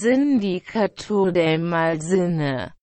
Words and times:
Sindicato 0.00 1.30
del 1.30 1.60
Malsinne 1.60 2.74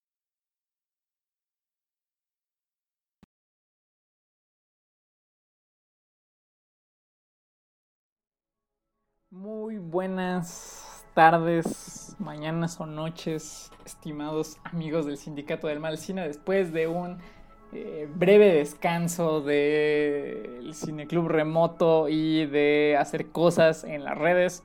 Muy 9.30 9.77
buenas 9.77 11.05
tardes, 11.13 12.16
mañanas 12.20 12.80
o 12.80 12.86
noches, 12.86 13.72
estimados 13.86 14.58
amigos 14.64 15.05
del 15.05 15.17
Sindicato 15.17 15.67
del 15.67 15.80
Mal 15.81 15.98
Cine, 15.98 16.25
después 16.25 16.72
de 16.72 16.88
un 16.88 17.17
eh, 17.73 18.08
breve 18.16 18.53
descanso 18.53 19.41
del 19.41 20.73
Cineclub 20.73 21.28
remoto 21.28 22.08
y 22.08 22.45
de 22.45 22.95
hacer 22.98 23.31
cosas 23.31 23.84
en 23.84 24.05
las 24.05 24.17
redes. 24.17 24.64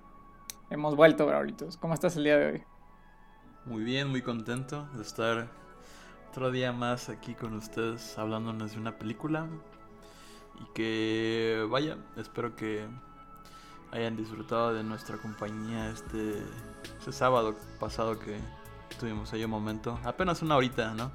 Hemos 0.68 0.96
vuelto, 0.96 1.26
Braulitos. 1.26 1.76
¿Cómo 1.76 1.94
estás 1.94 2.16
el 2.16 2.24
día 2.24 2.36
de 2.38 2.46
hoy? 2.46 2.62
Muy 3.66 3.84
bien, 3.84 4.08
muy 4.08 4.20
contento 4.20 4.88
de 4.94 5.02
estar 5.02 5.48
otro 6.28 6.50
día 6.50 6.72
más 6.72 7.08
aquí 7.08 7.34
con 7.34 7.54
ustedes 7.54 8.18
hablándonos 8.18 8.72
de 8.72 8.78
una 8.78 8.98
película. 8.98 9.46
Y 10.60 10.64
que, 10.74 11.64
vaya, 11.70 11.98
espero 12.16 12.56
que 12.56 12.84
hayan 13.92 14.16
disfrutado 14.16 14.74
de 14.74 14.82
nuestra 14.82 15.18
compañía 15.18 15.88
este, 15.90 16.42
este 16.98 17.12
sábado 17.12 17.54
pasado 17.78 18.18
que 18.18 18.36
tuvimos 18.98 19.32
ahí 19.32 19.44
un 19.44 19.50
momento, 19.52 20.00
apenas 20.02 20.42
una 20.42 20.56
horita, 20.56 20.94
¿no? 20.94 21.12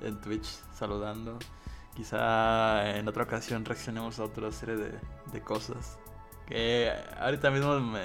En 0.00 0.20
Twitch 0.20 0.46
saludando. 0.74 1.40
Quizá 1.96 2.96
en 2.96 3.08
otra 3.08 3.24
ocasión 3.24 3.64
reaccionemos 3.64 4.20
a 4.20 4.24
otra 4.24 4.52
serie 4.52 4.76
de, 4.76 5.00
de 5.32 5.40
cosas. 5.40 5.98
Que 6.46 6.92
ahorita 7.18 7.50
mismo 7.50 7.80
me, 7.80 8.00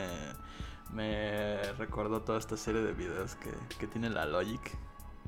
me 0.94 1.62
recordó 1.78 2.22
toda 2.22 2.40
esta 2.40 2.58
serie 2.58 2.82
de 2.82 2.94
videos 2.94 3.36
que, 3.36 3.50
que 3.78 3.88
tiene 3.88 4.10
la 4.10 4.26
Logic. 4.26 4.62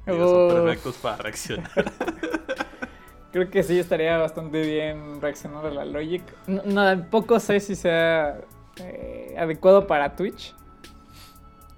Que 0.06 0.12
son 0.12 0.50
perfectos 0.50 0.98
para 0.98 1.18
reaccionar. 1.18 1.72
Creo 3.32 3.50
que 3.50 3.62
sí 3.62 3.78
estaría 3.78 4.18
bastante 4.18 4.62
bien 4.62 5.22
reaccionar 5.22 5.66
a 5.68 5.72
la 5.72 5.86
Logic. 5.86 6.24
No, 6.48 6.84
tampoco 6.84 7.40
sé 7.40 7.60
si 7.60 7.76
sea 7.76 8.42
eh, 8.78 9.36
adecuado 9.38 9.86
para 9.86 10.16
Twitch. 10.16 10.56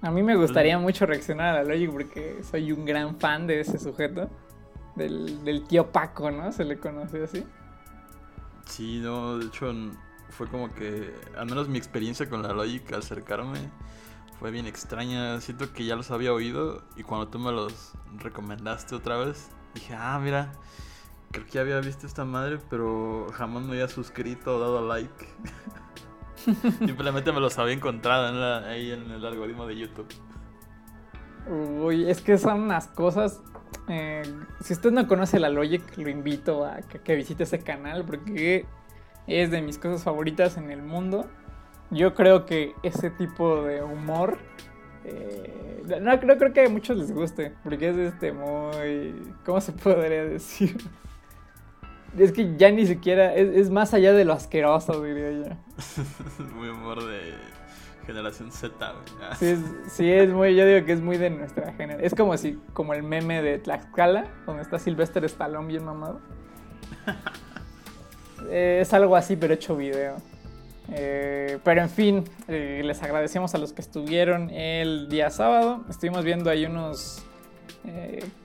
A 0.00 0.10
mí 0.10 0.22
me 0.22 0.34
gustaría 0.34 0.78
mucho 0.78 1.04
reaccionar 1.04 1.56
a 1.56 1.62
la 1.62 1.74
Logic 1.74 1.90
porque 1.90 2.42
soy 2.42 2.72
un 2.72 2.84
gran 2.84 3.18
fan 3.18 3.46
de 3.46 3.60
ese 3.60 3.78
sujeto. 3.78 4.30
Del, 4.96 5.42
del 5.44 5.64
tío 5.64 5.90
Paco, 5.90 6.30
¿no? 6.30 6.52
Se 6.52 6.64
le 6.64 6.78
conoce 6.78 7.24
así. 7.24 7.44
Sí, 8.66 9.00
no, 9.02 9.38
de 9.38 9.46
hecho 9.46 9.72
fue 10.32 10.48
como 10.48 10.72
que, 10.74 11.14
al 11.36 11.46
menos 11.46 11.68
mi 11.68 11.78
experiencia 11.78 12.28
con 12.28 12.42
la 12.42 12.52
Logic 12.52 12.92
al 12.92 13.00
acercarme 13.00 13.58
fue 14.38 14.50
bien 14.50 14.66
extraña. 14.66 15.40
Siento 15.40 15.72
que 15.72 15.84
ya 15.84 15.94
los 15.94 16.10
había 16.10 16.32
oído 16.32 16.82
y 16.96 17.02
cuando 17.02 17.28
tú 17.28 17.38
me 17.38 17.52
los 17.52 17.92
recomendaste 18.18 18.94
otra 18.94 19.16
vez, 19.18 19.50
dije, 19.74 19.94
ah, 19.96 20.18
mira, 20.22 20.52
creo 21.30 21.46
que 21.46 21.52
ya 21.52 21.60
había 21.60 21.80
visto 21.80 22.06
esta 22.06 22.24
madre, 22.24 22.58
pero 22.70 23.28
jamás 23.32 23.64
me 23.64 23.72
había 23.72 23.88
suscrito 23.88 24.56
o 24.56 24.58
dado 24.58 24.86
like. 24.86 25.28
Simplemente 26.78 27.30
me 27.32 27.40
los 27.40 27.58
había 27.58 27.74
encontrado 27.74 28.66
ahí 28.66 28.90
en 28.90 29.10
el 29.10 29.24
algoritmo 29.24 29.66
de 29.66 29.76
YouTube. 29.76 30.08
Uy, 31.48 32.08
es 32.08 32.20
que 32.20 32.38
son 32.38 32.62
unas 32.62 32.88
cosas. 32.88 33.40
Eh, 33.88 34.22
si 34.60 34.72
usted 34.72 34.92
no 34.92 35.06
conoce 35.08 35.40
la 35.40 35.48
Logic, 35.48 35.82
lo 35.96 36.08
invito 36.08 36.64
a 36.64 36.80
que, 36.80 37.16
visite 37.16 37.42
ese 37.42 37.60
canal 37.60 38.04
porque 38.04 38.66
es 39.26 39.50
de 39.50 39.62
mis 39.62 39.78
cosas 39.78 40.02
favoritas 40.02 40.56
en 40.56 40.70
el 40.70 40.82
mundo. 40.82 41.26
Yo 41.90 42.14
creo 42.14 42.46
que 42.46 42.74
ese 42.82 43.10
tipo 43.10 43.62
de 43.62 43.82
humor. 43.82 44.38
Eh, 45.04 45.82
no, 46.00 46.18
creo, 46.20 46.38
creo 46.38 46.52
que 46.52 46.64
a 46.64 46.68
muchos 46.68 46.96
les 46.96 47.12
guste. 47.12 47.54
Porque 47.62 47.90
es 47.90 47.96
este 47.96 48.32
muy. 48.32 49.14
¿Cómo 49.44 49.60
se 49.60 49.72
podría 49.72 50.24
decir? 50.24 50.76
Es 52.16 52.32
que 52.32 52.56
ya 52.56 52.70
ni 52.70 52.86
siquiera. 52.86 53.34
Es, 53.34 53.70
más 53.70 53.94
allá 53.94 54.12
de 54.12 54.24
lo 54.24 54.32
asqueroso, 54.32 55.02
diría 55.02 55.30
yo. 55.32 56.44
muy 56.56 56.68
humor 56.68 57.04
de 57.04 57.34
generación 58.06 58.50
Z, 58.50 58.74
ah. 58.80 59.34
Sí, 59.36 59.46
es, 59.46 59.60
sí, 59.88 60.10
es 60.10 60.30
muy. 60.30 60.56
Yo 60.56 60.66
digo 60.66 60.84
que 60.84 60.92
es 60.92 61.00
muy 61.00 61.18
de 61.18 61.30
nuestra 61.30 61.72
generación. 61.72 62.04
Es 62.04 62.14
como 62.14 62.36
si. 62.36 62.58
Como 62.72 62.94
el 62.94 63.02
meme 63.02 63.42
de 63.42 63.58
Tlaxcala, 63.58 64.26
donde 64.46 64.62
está 64.62 64.78
Sylvester 64.78 65.24
Stallone 65.24 65.68
bien 65.68 65.84
mamado. 65.84 66.20
Eh, 68.50 68.80
es 68.82 68.92
algo 68.92 69.16
así, 69.16 69.36
pero 69.36 69.54
hecho 69.54 69.76
video. 69.76 70.16
Eh, 70.90 71.58
pero 71.64 71.80
en 71.80 71.90
fin, 71.90 72.24
eh, 72.48 72.82
les 72.84 73.02
agradecemos 73.02 73.54
a 73.54 73.58
los 73.58 73.72
que 73.72 73.80
estuvieron 73.80 74.50
el 74.50 75.08
día 75.08 75.30
sábado. 75.30 75.84
Estuvimos 75.88 76.24
viendo 76.24 76.50
ahí 76.50 76.66
unos 76.66 77.22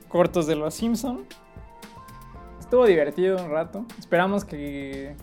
cortos 0.07 0.47
de 0.47 0.56
Los 0.56 0.74
Simpson. 0.74 1.25
Estuvo 2.59 2.86
divertido 2.86 3.44
un 3.44 3.52
rato. 3.52 3.86
Esperamos 4.00 4.46
que, 4.46 5.16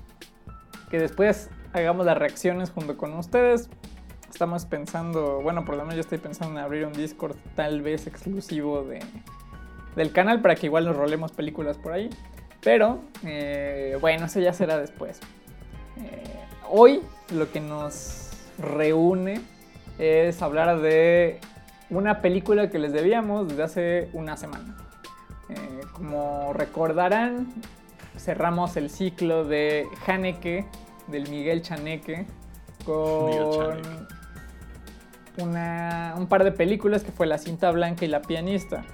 que 0.90 0.98
después 0.98 1.50
hagamos 1.72 2.06
las 2.06 2.16
reacciones 2.16 2.70
junto 2.70 2.96
con 2.96 3.12
ustedes. 3.14 3.68
Estamos 4.30 4.64
pensando, 4.66 5.40
bueno, 5.42 5.64
por 5.64 5.76
lo 5.76 5.82
menos 5.82 5.94
yo 5.94 6.00
estoy 6.00 6.18
pensando 6.18 6.58
en 6.58 6.64
abrir 6.64 6.86
un 6.86 6.92
Discord 6.92 7.36
tal 7.54 7.82
vez 7.82 8.06
exclusivo 8.06 8.82
de, 8.82 9.00
del 9.94 10.12
canal 10.12 10.40
para 10.40 10.54
que 10.56 10.66
igual 10.66 10.84
nos 10.84 10.96
rolemos 10.96 11.32
películas 11.32 11.78
por 11.78 11.92
ahí. 11.92 12.10
Pero 12.64 13.00
eh, 13.24 13.96
bueno, 14.00 14.24
eso 14.26 14.40
ya 14.40 14.54
será 14.54 14.78
después. 14.78 15.20
Eh, 15.98 16.22
hoy 16.68 17.02
lo 17.32 17.52
que 17.52 17.60
nos 17.60 18.30
reúne 18.58 19.42
es 19.98 20.40
hablar 20.40 20.80
de 20.80 21.38
una 21.90 22.22
película 22.22 22.70
que 22.70 22.78
les 22.78 22.92
debíamos 22.92 23.48
desde 23.48 23.62
hace 23.62 24.08
una 24.14 24.38
semana. 24.38 24.76
Eh, 25.50 25.80
como 25.92 26.54
recordarán, 26.54 27.52
cerramos 28.16 28.76
el 28.78 28.88
ciclo 28.88 29.44
de 29.44 29.86
Haneke, 30.06 30.66
del 31.08 31.28
Miguel 31.28 31.60
Chaneque, 31.60 32.26
con 32.86 33.76
un 35.36 36.26
par 36.28 36.44
de 36.44 36.52
películas 36.52 37.04
que 37.04 37.12
fue 37.12 37.26
La 37.26 37.36
cinta 37.36 37.70
blanca 37.70 38.06
y 38.06 38.08
La 38.08 38.22
pianista 38.22 38.84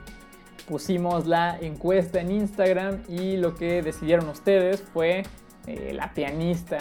pusimos 0.70 1.26
la 1.26 1.58
encuesta 1.58 2.20
en 2.20 2.30
Instagram 2.30 3.02
y 3.08 3.36
lo 3.36 3.56
que 3.56 3.82
decidieron 3.82 4.28
ustedes 4.28 4.80
fue 4.80 5.24
eh, 5.66 5.92
La 5.92 6.14
pianista. 6.14 6.78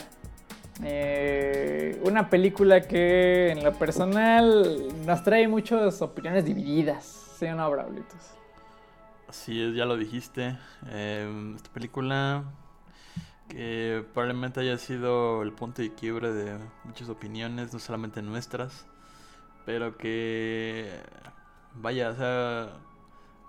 Eh, 0.84 2.00
una 2.04 2.30
película 2.30 2.82
que 2.82 3.50
en 3.50 3.64
lo 3.64 3.74
personal 3.74 4.78
nos 5.08 5.24
trae 5.24 5.48
muchas 5.48 6.04
opiniones 6.04 6.46
divididas, 6.46 7.34
¿sí 7.38 7.48
o 7.48 7.56
no, 7.56 7.70
Braulitos? 7.72 8.36
Así 9.28 9.60
es, 9.60 9.76
ya 9.76 9.86
lo 9.86 9.98
dijiste. 9.98 10.56
Em, 10.92 11.56
esta 11.56 11.72
película 11.72 12.44
que 13.48 14.06
probablemente 14.14 14.60
haya 14.60 14.78
sido 14.78 15.42
el 15.42 15.52
punto 15.52 15.82
de 15.82 15.96
quiebre 15.96 16.32
de 16.32 16.60
muchas 16.84 17.10
opiniones, 17.10 17.74
no 17.74 17.80
solamente 17.80 18.22
nuestras, 18.22 18.86
pero 19.66 19.98
que, 19.98 20.92
vaya, 21.74 22.12
o 22.12 22.16
sea, 22.16 22.70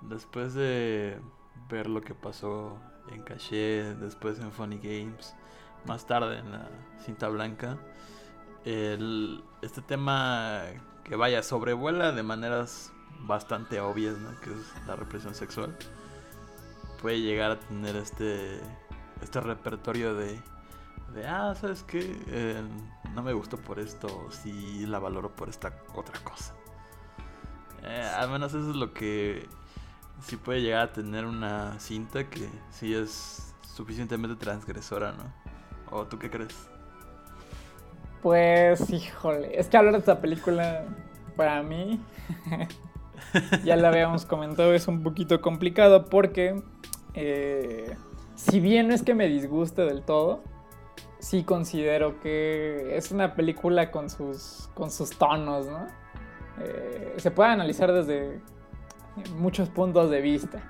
Después 0.03 0.55
de 0.55 1.19
ver 1.69 1.88
lo 1.88 2.00
que 2.00 2.15
pasó 2.15 2.78
en 3.11 3.22
Caché, 3.22 3.94
después 3.94 4.38
en 4.41 4.50
Funny 4.50 4.78
Games, 4.78 5.34
más 5.87 6.06
tarde 6.06 6.39
en 6.39 6.53
la 6.53 6.69
cinta 7.04 7.28
blanca, 7.28 7.78
este 8.65 9.83
tema 9.86 10.63
que 11.04 11.16
vaya 11.16 11.42
sobrevuela 11.42 12.13
de 12.13 12.22
maneras 12.22 12.92
bastante 13.21 13.80
obvias, 13.80 14.19
¿no? 14.19 14.39
que 14.41 14.51
es 14.51 14.86
la 14.86 14.97
represión 14.97 15.34
sexual, 15.34 15.77
puede 17.01 17.21
llegar 17.21 17.53
a 17.53 17.60
tener 17.60 17.97
este, 17.97 18.60
este 19.22 19.41
repertorio 19.41 20.15
de, 20.15 20.41
de 21.15 21.27
ah, 21.27 21.54
¿sabes 21.54 21.83
qué? 21.83 22.16
Eh, 22.28 22.63
no 23.15 23.22
me 23.22 23.33
gustó 23.33 23.57
por 23.57 23.78
esto, 23.78 24.28
sí 24.30 24.86
la 24.86 24.98
valoro 24.98 25.34
por 25.34 25.48
esta 25.48 25.72
otra 25.95 26.19
cosa. 26.21 26.54
Eh, 27.83 28.10
al 28.16 28.30
menos 28.30 28.53
eso 28.53 28.71
es 28.71 28.77
lo 28.77 28.92
que 28.92 29.48
sí 30.22 30.37
puede 30.37 30.63
llegar 30.63 30.81
a 30.83 30.93
tener 30.93 31.25
una 31.25 31.78
cinta 31.78 32.28
que 32.28 32.49
sí 32.71 32.95
es 32.95 33.55
suficientemente 33.75 34.37
transgresora, 34.37 35.13
¿no? 35.13 35.25
¿O 35.91 36.07
tú 36.07 36.19
qué 36.19 36.31
crees? 36.31 36.55
Pues, 38.22 38.91
híjole, 38.91 39.59
es 39.59 39.69
que 39.69 39.77
hablar 39.77 39.95
de 39.95 40.01
esta 40.01 40.21
película, 40.21 40.84
para 41.37 41.63
mí, 41.63 42.01
ya 43.65 43.77
la 43.77 43.89
habíamos 43.89 44.27
comentado, 44.27 44.75
es 44.75 44.89
un 44.89 45.03
poquito 45.03 45.41
complicado 45.41 46.07
porque, 46.07 46.63
eh, 47.15 47.97
si 48.34 48.61
bien 48.61 48.89
no 48.89 48.95
es 48.95 49.03
que 49.03 49.15
me 49.15 49.27
disguste 49.27 49.83
del 49.83 50.03
todo, 50.03 50.43
sí 51.19 51.45
considero 51.45 52.21
que 52.21 52.97
es 52.97 53.11
una 53.11 53.34
película 53.34 53.91
con 53.91 54.11
sus, 54.11 54.69
con 54.75 54.91
sus 54.91 55.11
tonos, 55.17 55.67
¿no? 55.67 55.87
Eh, 56.61 57.15
se 57.17 57.31
puede 57.31 57.51
analizar 57.51 57.93
desde 57.93 58.41
muchos 59.37 59.69
puntos 59.69 60.11
de 60.11 60.21
vista. 60.21 60.61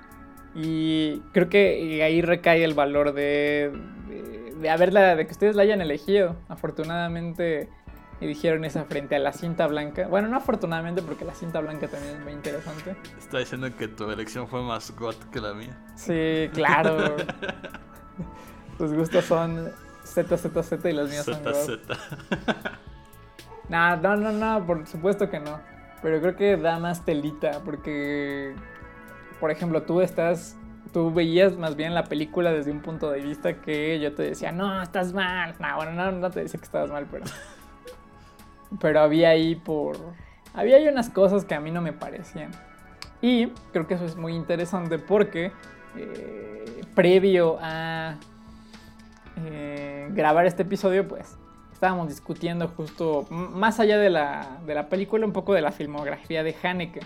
Y 0.53 1.19
creo 1.31 1.49
que 1.49 2.01
ahí 2.03 2.21
recae 2.21 2.63
el 2.63 2.73
valor 2.73 3.13
de, 3.13 3.71
de, 4.09 4.53
de 4.59 4.69
haberla, 4.69 5.15
de 5.15 5.25
que 5.25 5.31
ustedes 5.31 5.55
la 5.55 5.63
hayan 5.63 5.81
elegido. 5.81 6.35
Afortunadamente 6.49 7.69
eligieron 8.21 8.63
esa 8.65 8.85
frente 8.85 9.15
a 9.15 9.19
la 9.19 9.33
cinta 9.33 9.67
blanca. 9.67 10.07
Bueno, 10.07 10.27
no 10.27 10.37
afortunadamente 10.37 11.01
porque 11.01 11.25
la 11.25 11.33
cinta 11.33 11.59
blanca 11.59 11.87
también 11.87 12.15
es 12.17 12.23
muy 12.23 12.33
interesante. 12.33 12.95
Está 13.17 13.39
diciendo 13.39 13.75
que 13.75 13.87
tu 13.87 14.09
elección 14.09 14.47
fue 14.47 14.61
más 14.61 14.95
got 14.95 15.17
que 15.31 15.41
la 15.41 15.53
mía. 15.53 15.75
Sí, 15.95 16.49
claro. 16.53 17.15
Tus 18.77 18.93
gustos 18.93 19.25
son 19.25 19.71
ZZZ 20.05 20.85
y 20.85 20.91
los 20.93 21.09
míos 21.09 21.25
son 21.25 21.43
God. 21.43 21.53
ZZ. 21.53 21.79
No, 23.69 23.95
no, 23.97 24.15
no, 24.17 24.31
no, 24.31 24.65
por 24.65 24.85
supuesto 24.85 25.29
que 25.29 25.39
no. 25.39 25.59
Pero 26.01 26.19
creo 26.19 26.35
que 26.35 26.57
da 26.57 26.79
más 26.79 27.05
telita 27.05 27.61
porque, 27.63 28.55
por 29.39 29.51
ejemplo, 29.51 29.83
tú 29.83 30.01
estás, 30.01 30.57
tú 30.91 31.13
veías 31.13 31.55
más 31.57 31.75
bien 31.75 31.93
la 31.93 32.05
película 32.05 32.51
desde 32.51 32.71
un 32.71 32.81
punto 32.81 33.11
de 33.11 33.21
vista 33.21 33.61
que 33.61 33.99
yo 33.99 34.13
te 34.13 34.23
decía, 34.23 34.51
no, 34.51 34.81
estás 34.81 35.13
mal. 35.13 35.55
No, 35.59 35.75
bueno, 35.75 35.91
no, 35.93 36.11
no 36.11 36.31
te 36.31 36.41
decía 36.41 36.59
que 36.59 36.65
estabas 36.65 36.89
mal, 36.89 37.07
pero, 37.11 37.25
pero 38.81 39.01
había 39.01 39.29
ahí 39.29 39.55
por, 39.55 39.97
había 40.53 40.77
ahí 40.77 40.87
unas 40.87 41.09
cosas 41.09 41.45
que 41.45 41.53
a 41.53 41.59
mí 41.59 41.69
no 41.69 41.81
me 41.81 41.93
parecían. 41.93 42.51
Y 43.21 43.47
creo 43.71 43.85
que 43.85 43.93
eso 43.93 44.05
es 44.05 44.15
muy 44.15 44.33
interesante 44.33 44.97
porque 44.97 45.51
eh, 45.95 46.81
previo 46.95 47.59
a 47.61 48.15
eh, 49.37 50.09
grabar 50.13 50.47
este 50.47 50.63
episodio, 50.63 51.07
pues 51.07 51.37
estábamos 51.81 52.09
discutiendo 52.09 52.67
justo 52.67 53.25
más 53.31 53.79
allá 53.79 53.97
de 53.97 54.11
la, 54.11 54.59
de 54.67 54.75
la 54.75 54.87
película, 54.87 55.25
un 55.25 55.33
poco 55.33 55.55
de 55.55 55.63
la 55.63 55.71
filmografía 55.71 56.43
de 56.43 56.55
Haneke. 56.61 56.99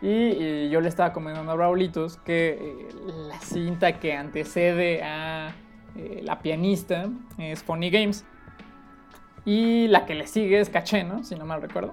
Y, 0.00 0.70
yo 0.70 0.80
le 0.80 0.88
estaba 0.88 1.12
comentando 1.12 1.52
a 1.52 1.56
Raulitos 1.56 2.16
que 2.16 2.56
eh, 2.58 2.88
la 3.04 3.38
cinta 3.40 4.00
que 4.00 4.14
antecede 4.14 5.02
a 5.02 5.54
eh, 5.94 6.22
La 6.24 6.38
pianista 6.38 7.10
es 7.36 7.62
Funny 7.62 7.90
Games. 7.90 8.24
Y 9.44 9.88
la 9.88 10.06
que 10.06 10.14
le 10.14 10.26
sigue 10.26 10.58
es 10.58 10.70
Caché, 10.70 11.04
¿no? 11.04 11.22
Si 11.22 11.34
no 11.34 11.44
mal 11.44 11.60
recuerdo. 11.60 11.92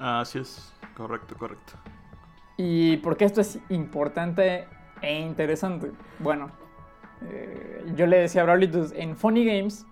Ah, 0.00 0.18
Así 0.18 0.40
es. 0.40 0.72
Correcto, 0.96 1.36
correcto. 1.38 1.74
¿Y 2.56 2.96
por 2.96 3.16
qué 3.16 3.24
esto 3.24 3.40
es 3.40 3.60
importante 3.68 4.66
e 5.00 5.20
interesante? 5.20 5.92
Bueno, 6.18 6.50
eh, 7.30 7.84
yo 7.94 8.08
le 8.08 8.18
decía 8.18 8.40
a 8.40 8.46
Braulitus, 8.46 8.90
en 8.96 9.16
Funny 9.16 9.44
Games, 9.44 9.86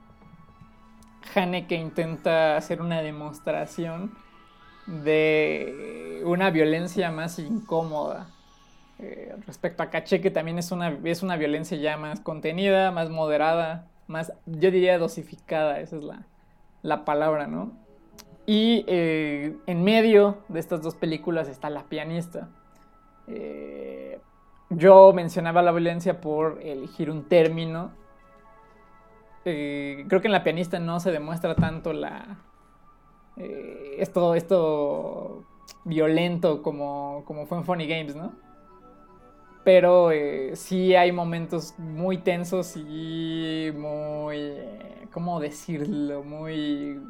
Haneke 1.35 1.77
intenta 1.77 2.57
hacer 2.57 2.81
una 2.81 3.03
demostración 3.03 4.13
de 4.87 6.23
una 6.25 6.51
violencia 6.51 7.11
más 7.11 7.39
incómoda. 7.39 8.29
eh, 8.99 9.35
respecto 9.47 9.83
a 9.83 9.91
Caché, 9.91 10.21
que 10.21 10.31
también 10.31 10.59
es 10.59 10.71
una, 10.71 10.97
es 11.05 11.23
una 11.23 11.37
violencia 11.37 11.77
ya 11.77 11.97
más 11.97 12.21
contenida, 12.21 12.91
más 12.93 13.11
moderada, 13.11 13.89
más, 14.07 14.33
yo 14.47 14.71
diría 14.71 14.99
dosificada, 14.99 15.81
esa 15.81 15.97
es 15.97 16.05
la, 16.05 16.27
la 16.83 17.05
palabra, 17.05 17.47
¿no? 17.47 17.73
Y 18.47 18.85
eh, 18.89 19.57
en 19.67 19.85
medio 19.85 20.39
de 20.49 20.61
estas 20.61 20.83
dos 20.83 20.95
películas 20.97 21.49
está 21.49 21.71
La 21.71 21.85
pianista. 21.85 22.49
Eh, 23.29 24.21
yo 24.71 25.13
mencionaba 25.13 25.63
la 25.63 25.73
violencia 25.73 26.21
por 26.21 26.61
elegir 26.63 27.11
un 27.11 27.29
término. 27.29 27.93
Eh, 29.45 30.05
creo 30.09 30.21
que 30.21 30.29
en 30.29 30.33
La 30.33 30.45
pianista 30.45 30.79
no 30.79 31.01
se 31.01 31.11
demuestra 31.11 31.55
tanto 31.55 31.93
la 31.93 32.39
eh, 33.37 33.97
esto, 33.99 34.35
esto 34.35 35.45
violento 35.85 36.63
como, 36.63 37.23
como 37.27 37.47
fue 37.47 37.59
en 37.59 37.65
Funny 37.65 37.87
Games, 37.87 38.15
¿no? 38.15 38.33
Pero 39.65 40.11
eh, 40.11 40.53
sí 40.57 40.95
hay 40.95 41.13
momentos 41.13 41.75
muy 41.79 42.19
tensos 42.19 42.77
y 42.77 43.71
muy, 43.75 44.37
eh, 44.37 45.09
¿cómo 45.13 45.41
decirlo? 45.41 46.25
Muy 46.25 47.01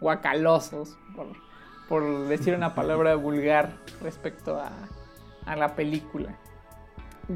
guacalosos, 0.00 0.98
por, 1.16 1.26
por 1.88 2.26
decir 2.28 2.54
una 2.54 2.74
palabra 2.74 3.14
vulgar 3.16 3.72
respecto 4.02 4.58
a, 4.60 4.70
a 5.46 5.56
la 5.56 5.74
película. 5.74 6.38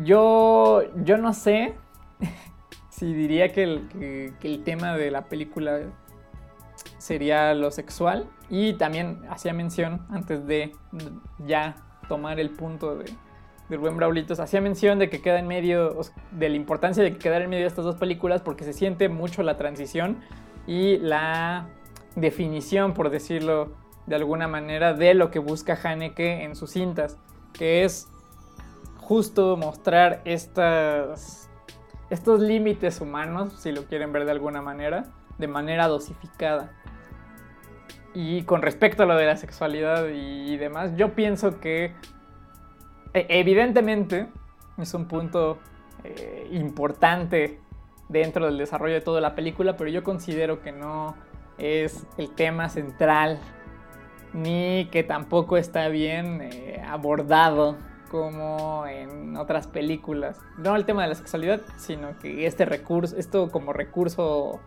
Yo, 0.04 0.82
yo 1.02 1.16
no 1.16 1.32
sé 1.32 1.74
si 2.98 3.14
diría 3.14 3.52
que 3.52 3.62
el, 3.62 4.62
tema 4.64 4.96
de 4.96 5.12
la 5.12 5.26
película 5.26 5.78
sería 6.98 7.54
lo 7.54 7.70
sexual. 7.70 8.28
Y 8.50 8.72
también 8.72 9.20
hacía 9.30 9.52
mención 9.52 10.04
antes 10.10 10.46
de 10.46 10.72
ya 11.46 11.76
tomar 12.08 12.40
el 12.40 12.50
punto 12.50 12.96
de, 12.96 13.04
del 13.68 13.78
buen 13.78 13.96
Braulitos, 13.96 14.40
hacía 14.40 14.60
mención 14.60 14.98
de 14.98 15.10
que 15.10 15.20
queda 15.20 15.38
en 15.38 15.46
medio, 15.46 16.00
de 16.32 16.48
la 16.48 16.56
importancia 16.56 17.04
de 17.04 17.12
que 17.12 17.18
quedara 17.18 17.44
en 17.44 17.50
medio 17.50 17.64
de 17.64 17.68
estas 17.68 17.84
dos 17.84 17.96
películas 17.96 18.40
porque 18.42 18.64
se 18.64 18.72
siente 18.72 19.08
mucho 19.08 19.42
la 19.42 19.56
transición 19.56 20.18
y 20.66 20.96
la 20.98 21.68
definición, 22.16 22.94
por 22.94 23.10
decirlo 23.10 23.74
de 24.06 24.16
alguna 24.16 24.48
manera, 24.48 24.94
de 24.94 25.14
lo 25.14 25.30
que 25.30 25.38
busca 25.38 25.78
Haneke 25.80 26.42
en 26.42 26.56
sus 26.56 26.70
cintas, 26.70 27.18
que 27.52 27.84
es 27.84 28.08
justo 28.96 29.56
mostrar 29.56 30.22
estas, 30.24 31.47
estos 32.10 32.40
límites 32.40 33.00
humanos, 33.00 33.52
si 33.58 33.72
lo 33.72 33.84
quieren 33.84 34.12
ver 34.12 34.24
de 34.24 34.32
alguna 34.32 34.62
manera, 34.62 35.04
de 35.38 35.48
manera 35.48 35.88
dosificada. 35.88 36.72
Y 38.14 38.42
con 38.44 38.62
respecto 38.62 39.02
a 39.02 39.06
lo 39.06 39.16
de 39.16 39.26
la 39.26 39.36
sexualidad 39.36 40.08
y, 40.08 40.56
demás, 40.56 40.92
yo 40.96 41.14
pienso 41.14 41.60
que 41.60 41.94
e- 43.12 43.26
evidentemente 43.28 44.28
es 44.78 44.94
un 44.94 45.06
punto 45.06 45.58
eh, 46.04 46.48
importante 46.52 47.60
dentro 48.08 48.46
del 48.46 48.56
desarrollo 48.56 48.94
de 48.94 49.00
toda 49.02 49.20
la 49.20 49.34
película, 49.34 49.76
pero 49.76 49.90
yo 49.90 50.02
considero 50.02 50.62
que 50.62 50.72
no 50.72 51.14
es 51.58 52.06
el 52.16 52.30
tema 52.30 52.68
central 52.68 53.38
ni 54.32 54.88
que 54.90 55.02
tampoco 55.02 55.56
está 55.56 55.88
bien 55.88 56.40
eh, 56.42 56.82
abordado 56.86 57.76
como 58.10 58.86
en 58.86 59.36
otras 59.36 59.66
películas. 59.66 60.40
No 60.56 60.74
el 60.76 60.84
tema 60.84 61.02
de 61.02 61.08
la 61.08 61.14
sexualidad, 61.14 61.60
sino 61.76 62.18
que 62.18 62.46
este 62.46 62.64
recurso, 62.64 63.16
esto 63.16 63.50
como 63.50 63.72
recurso 63.72 64.60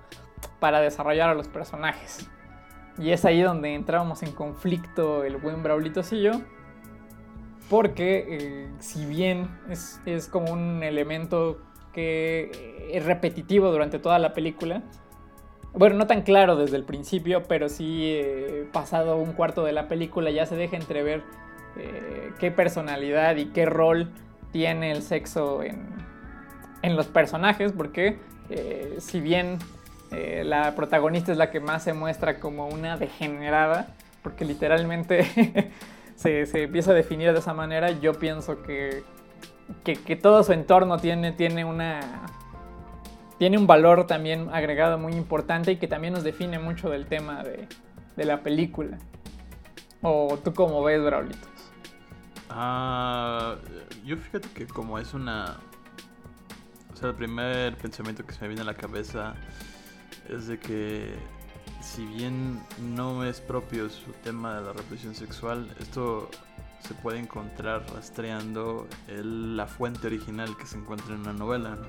para 0.59 0.79
desarrollar 0.79 1.29
a 1.29 1.33
los 1.33 1.47
personajes. 1.47 2.29
Y 2.97 3.11
es 3.11 3.25
ahí 3.25 3.41
donde 3.41 3.73
entrábamos 3.73 4.23
en 4.23 4.31
conflicto 4.31 5.23
el 5.23 5.37
buen 5.37 5.63
Braulitos 5.63 6.13
y 6.13 6.21
yo. 6.21 6.33
Porque 7.69 8.25
eh, 8.29 8.69
si 8.79 9.05
bien 9.05 9.49
es, 9.69 10.01
es 10.05 10.27
como 10.27 10.51
un 10.51 10.83
elemento 10.83 11.61
que 11.93 12.51
eh, 12.53 12.97
es 12.97 13.05
repetitivo 13.05 13.71
durante 13.71 13.97
toda 13.97 14.19
la 14.19 14.33
película, 14.33 14.83
bueno, 15.73 15.95
no 15.95 16.05
tan 16.05 16.23
claro 16.23 16.57
desde 16.57 16.75
el 16.75 16.83
principio, 16.83 17.43
pero 17.43 17.69
sí 17.69 18.11
eh, 18.13 18.67
pasado 18.73 19.15
un 19.15 19.31
cuarto 19.33 19.63
de 19.63 19.71
la 19.71 19.87
película 19.87 20.29
ya 20.29 20.45
se 20.45 20.55
deja 20.55 20.75
entrever 20.75 21.23
eh, 21.77 22.31
qué 22.39 22.51
personalidad 22.51 23.35
y 23.37 23.45
qué 23.47 23.65
rol 23.65 24.11
tiene 24.51 24.91
el 24.91 25.01
sexo 25.01 25.63
en, 25.63 25.87
en 26.81 26.95
los 26.95 27.07
personajes, 27.07 27.71
porque 27.71 28.19
eh, 28.49 28.97
si 28.99 29.21
bien 29.21 29.59
eh, 30.11 30.43
la 30.45 30.75
protagonista 30.75 31.31
es 31.31 31.37
la 31.37 31.51
que 31.51 31.59
más 31.59 31.83
se 31.83 31.93
muestra 31.93 32.39
como 32.39 32.67
una 32.67 32.97
degenerada, 32.97 33.95
porque 34.23 34.43
literalmente 34.43 35.71
se, 36.15 36.45
se 36.45 36.63
empieza 36.63 36.91
a 36.91 36.93
definir 36.93 37.31
de 37.31 37.39
esa 37.39 37.53
manera, 37.53 37.91
yo 37.91 38.13
pienso 38.13 38.61
que, 38.61 39.03
que, 39.83 40.15
todo 40.15 40.43
su 40.43 40.51
entorno 40.51 40.97
tiene, 40.97 41.31
tiene 41.31 41.63
una 41.63 42.01
tiene 43.37 43.57
un 43.57 43.65
valor 43.65 44.05
también 44.05 44.49
agregado 44.51 44.99
muy 44.99 45.13
importante 45.13 45.71
y 45.71 45.77
que 45.77 45.87
también 45.87 46.13
nos 46.13 46.23
define 46.23 46.59
mucho 46.59 46.89
del 46.91 47.07
tema 47.07 47.43
de, 47.43 47.67
de 48.15 48.25
la 48.25 48.41
película. 48.41 48.99
¿O 50.03 50.37
tú 50.43 50.53
cómo 50.53 50.83
ves, 50.83 51.03
Braulitos? 51.03 51.60
Ah, 52.53 53.55
yo 54.05 54.17
fíjate 54.17 54.49
que 54.49 54.67
como 54.67 54.99
es 54.99 55.13
una... 55.13 55.57
O 56.93 56.95
sea, 56.97 57.09
el 57.09 57.15
primer 57.15 57.77
pensamiento 57.77 58.25
que 58.25 58.33
se 58.33 58.41
me 58.41 58.49
viene 58.49 58.61
a 58.61 58.65
la 58.65 58.73
cabeza 58.75 59.33
es 60.29 60.47
de 60.47 60.59
que 60.59 61.15
si 61.81 62.05
bien 62.05 62.61
no 62.79 63.23
es 63.23 63.39
propio 63.41 63.89
su 63.89 64.11
tema 64.23 64.55
de 64.59 64.65
la 64.65 64.73
represión 64.73 65.15
sexual, 65.15 65.73
esto 65.79 66.29
se 66.79 66.93
puede 66.95 67.19
encontrar 67.19 67.85
rastreando 67.93 68.87
la 69.07 69.65
fuente 69.65 70.07
original 70.07 70.55
que 70.57 70.65
se 70.65 70.77
encuentra 70.77 71.15
en 71.15 71.21
una 71.21 71.33
novela. 71.33 71.75
¿no? 71.77 71.87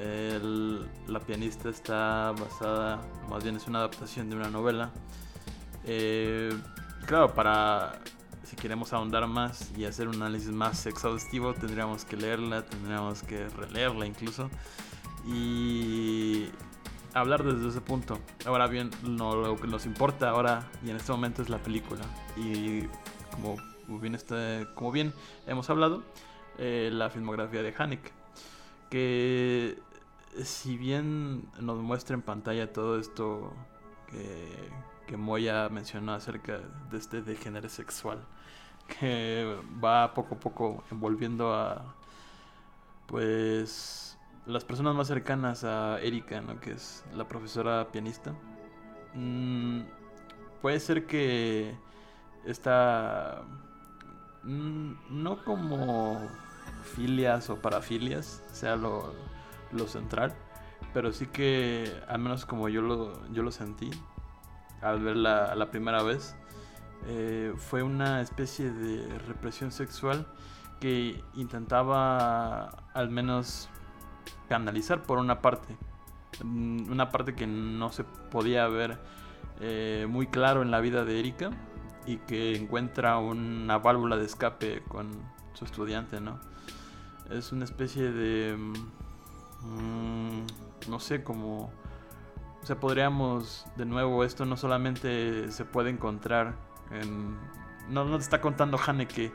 El- 0.00 0.88
la 1.06 1.20
pianista 1.20 1.68
está 1.68 2.32
basada, 2.32 3.00
más 3.30 3.42
bien 3.44 3.56
es 3.56 3.66
una 3.66 3.78
adaptación 3.80 4.28
de 4.30 4.36
una 4.36 4.48
novela. 4.50 4.90
Eh, 5.84 6.50
claro, 7.06 7.32
para 7.34 8.00
si 8.46 8.54
queremos 8.54 8.92
ahondar 8.92 9.26
más 9.26 9.72
y 9.76 9.84
hacer 9.84 10.06
un 10.08 10.16
análisis 10.16 10.50
más 10.50 10.86
exhaustivo, 10.86 11.52
tendríamos 11.54 12.04
que 12.04 12.16
leerla, 12.16 12.64
tendríamos 12.64 13.22
que 13.22 13.48
releerla 13.48 14.06
incluso 14.06 14.48
y 15.26 16.48
hablar 17.12 17.42
desde 17.42 17.68
ese 17.68 17.80
punto. 17.80 18.18
Ahora 18.44 18.68
bien, 18.68 18.90
lo 19.02 19.56
que 19.56 19.66
nos 19.66 19.84
importa 19.84 20.30
ahora 20.30 20.70
y 20.84 20.90
en 20.90 20.96
este 20.96 21.10
momento 21.10 21.42
es 21.42 21.48
la 21.48 21.58
película. 21.58 22.04
Y 22.36 22.82
como 23.32 23.56
bien, 23.98 24.14
está, 24.14 24.72
como 24.74 24.92
bien 24.92 25.12
hemos 25.46 25.68
hablado, 25.68 26.04
eh, 26.58 26.90
la 26.92 27.10
filmografía 27.10 27.62
de 27.62 27.74
Haneke. 27.76 28.12
Que 28.90 29.78
si 30.44 30.76
bien 30.76 31.48
nos 31.60 31.78
muestra 31.78 32.14
en 32.14 32.22
pantalla 32.22 32.72
todo 32.72 33.00
esto 33.00 33.52
que, 34.08 34.70
que 35.08 35.16
Moya 35.16 35.68
mencionó 35.68 36.12
acerca 36.12 36.60
de 36.90 36.98
este 36.98 37.22
degenere 37.22 37.68
sexual, 37.68 38.20
que 38.86 39.56
va 39.82 40.14
poco 40.14 40.36
a 40.36 40.38
poco 40.38 40.84
envolviendo 40.90 41.54
a 41.54 41.94
pues 43.06 44.18
las 44.46 44.64
personas 44.64 44.94
más 44.94 45.08
cercanas 45.08 45.64
a 45.64 46.00
Erika, 46.00 46.40
¿no? 46.40 46.60
que 46.60 46.72
es 46.72 47.04
la 47.14 47.26
profesora 47.26 47.88
pianista. 47.90 48.34
Mm, 49.14 49.82
puede 50.62 50.80
ser 50.80 51.06
que 51.06 51.74
esta 52.44 53.42
mm, 54.44 54.92
no 55.10 55.44
como 55.44 56.20
filias 56.94 57.50
o 57.50 57.56
parafilias 57.56 58.42
sea 58.52 58.76
lo, 58.76 59.14
lo 59.72 59.86
central, 59.86 60.34
pero 60.94 61.12
sí 61.12 61.26
que 61.26 61.92
al 62.08 62.20
menos 62.20 62.46
como 62.46 62.68
yo 62.68 62.82
lo, 62.82 63.26
yo 63.32 63.42
lo 63.42 63.50
sentí 63.50 63.90
al 64.80 65.00
verla 65.00 65.54
la 65.54 65.70
primera 65.70 66.02
vez, 66.02 66.36
eh, 67.06 67.52
fue 67.56 67.82
una 67.82 68.20
especie 68.20 68.70
de 68.70 69.18
represión 69.20 69.70
sexual 69.70 70.26
que 70.80 71.22
intentaba 71.34 72.68
al 72.94 73.10
menos 73.10 73.68
canalizar 74.48 75.02
por 75.02 75.18
una 75.18 75.40
parte. 75.40 75.76
Mm, 76.42 76.90
una 76.90 77.10
parte 77.10 77.34
que 77.34 77.46
no 77.46 77.92
se 77.92 78.04
podía 78.04 78.66
ver 78.68 78.98
eh, 79.60 80.06
muy 80.08 80.26
claro 80.26 80.62
en 80.62 80.70
la 80.70 80.80
vida 80.80 81.04
de 81.04 81.18
Erika 81.18 81.50
y 82.06 82.18
que 82.18 82.56
encuentra 82.56 83.18
una 83.18 83.78
válvula 83.78 84.16
de 84.16 84.26
escape 84.26 84.82
con 84.88 85.10
su 85.54 85.64
estudiante, 85.64 86.20
¿no? 86.20 86.38
Es 87.30 87.52
una 87.52 87.64
especie 87.64 88.12
de... 88.12 88.56
Mm, 89.62 90.40
no 90.88 91.00
sé, 91.00 91.24
como... 91.24 91.70
O 92.62 92.66
sea, 92.66 92.78
podríamos, 92.80 93.66
de 93.76 93.86
nuevo, 93.86 94.24
esto 94.24 94.44
no 94.44 94.56
solamente 94.56 95.50
se 95.52 95.64
puede 95.64 95.90
encontrar 95.90 96.56
en... 96.90 97.36
No, 97.88 98.04
no 98.04 98.16
te 98.16 98.22
está 98.22 98.40
contando 98.40 98.78
Hane 98.84 99.06
que 99.06 99.32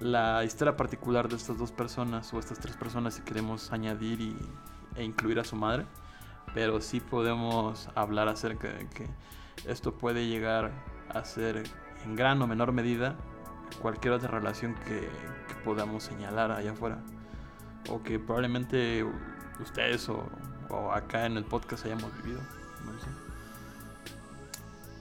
la 0.00 0.42
historia 0.44 0.76
particular 0.76 1.28
de 1.28 1.36
estas 1.36 1.58
dos 1.58 1.72
personas 1.72 2.32
o 2.32 2.38
estas 2.38 2.58
tres 2.58 2.76
personas 2.76 3.14
si 3.14 3.22
queremos 3.22 3.72
añadir 3.72 4.20
y, 4.20 4.36
e 4.96 5.04
incluir 5.04 5.38
a 5.38 5.44
su 5.44 5.56
madre, 5.56 5.86
pero 6.54 6.80
sí 6.80 7.00
podemos 7.00 7.88
hablar 7.94 8.28
acerca 8.28 8.68
de 8.68 8.88
que 8.88 9.06
esto 9.66 9.98
puede 9.98 10.26
llegar 10.26 10.72
a 11.10 11.24
ser 11.24 11.64
en 12.04 12.16
gran 12.16 12.40
o 12.40 12.46
menor 12.46 12.72
medida 12.72 13.16
cualquier 13.82 14.14
otra 14.14 14.28
relación 14.30 14.74
que, 14.86 15.08
podamos 15.64 16.04
señalar 16.04 16.52
allá 16.52 16.72
afuera 16.72 17.02
o 17.90 18.02
que 18.02 18.18
probablemente 18.18 19.04
ustedes 19.60 20.08
o, 20.08 20.26
o, 20.70 20.90
acá 20.90 21.26
en 21.26 21.36
el 21.36 21.44
podcast 21.44 21.84
hayamos 21.84 22.10
vivido. 22.22 22.40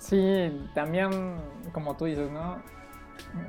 Sí, 0.09 0.69
también 0.73 1.35
como 1.71 1.95
tú 1.95 2.05
dices, 2.05 2.31
¿no? 2.31 2.57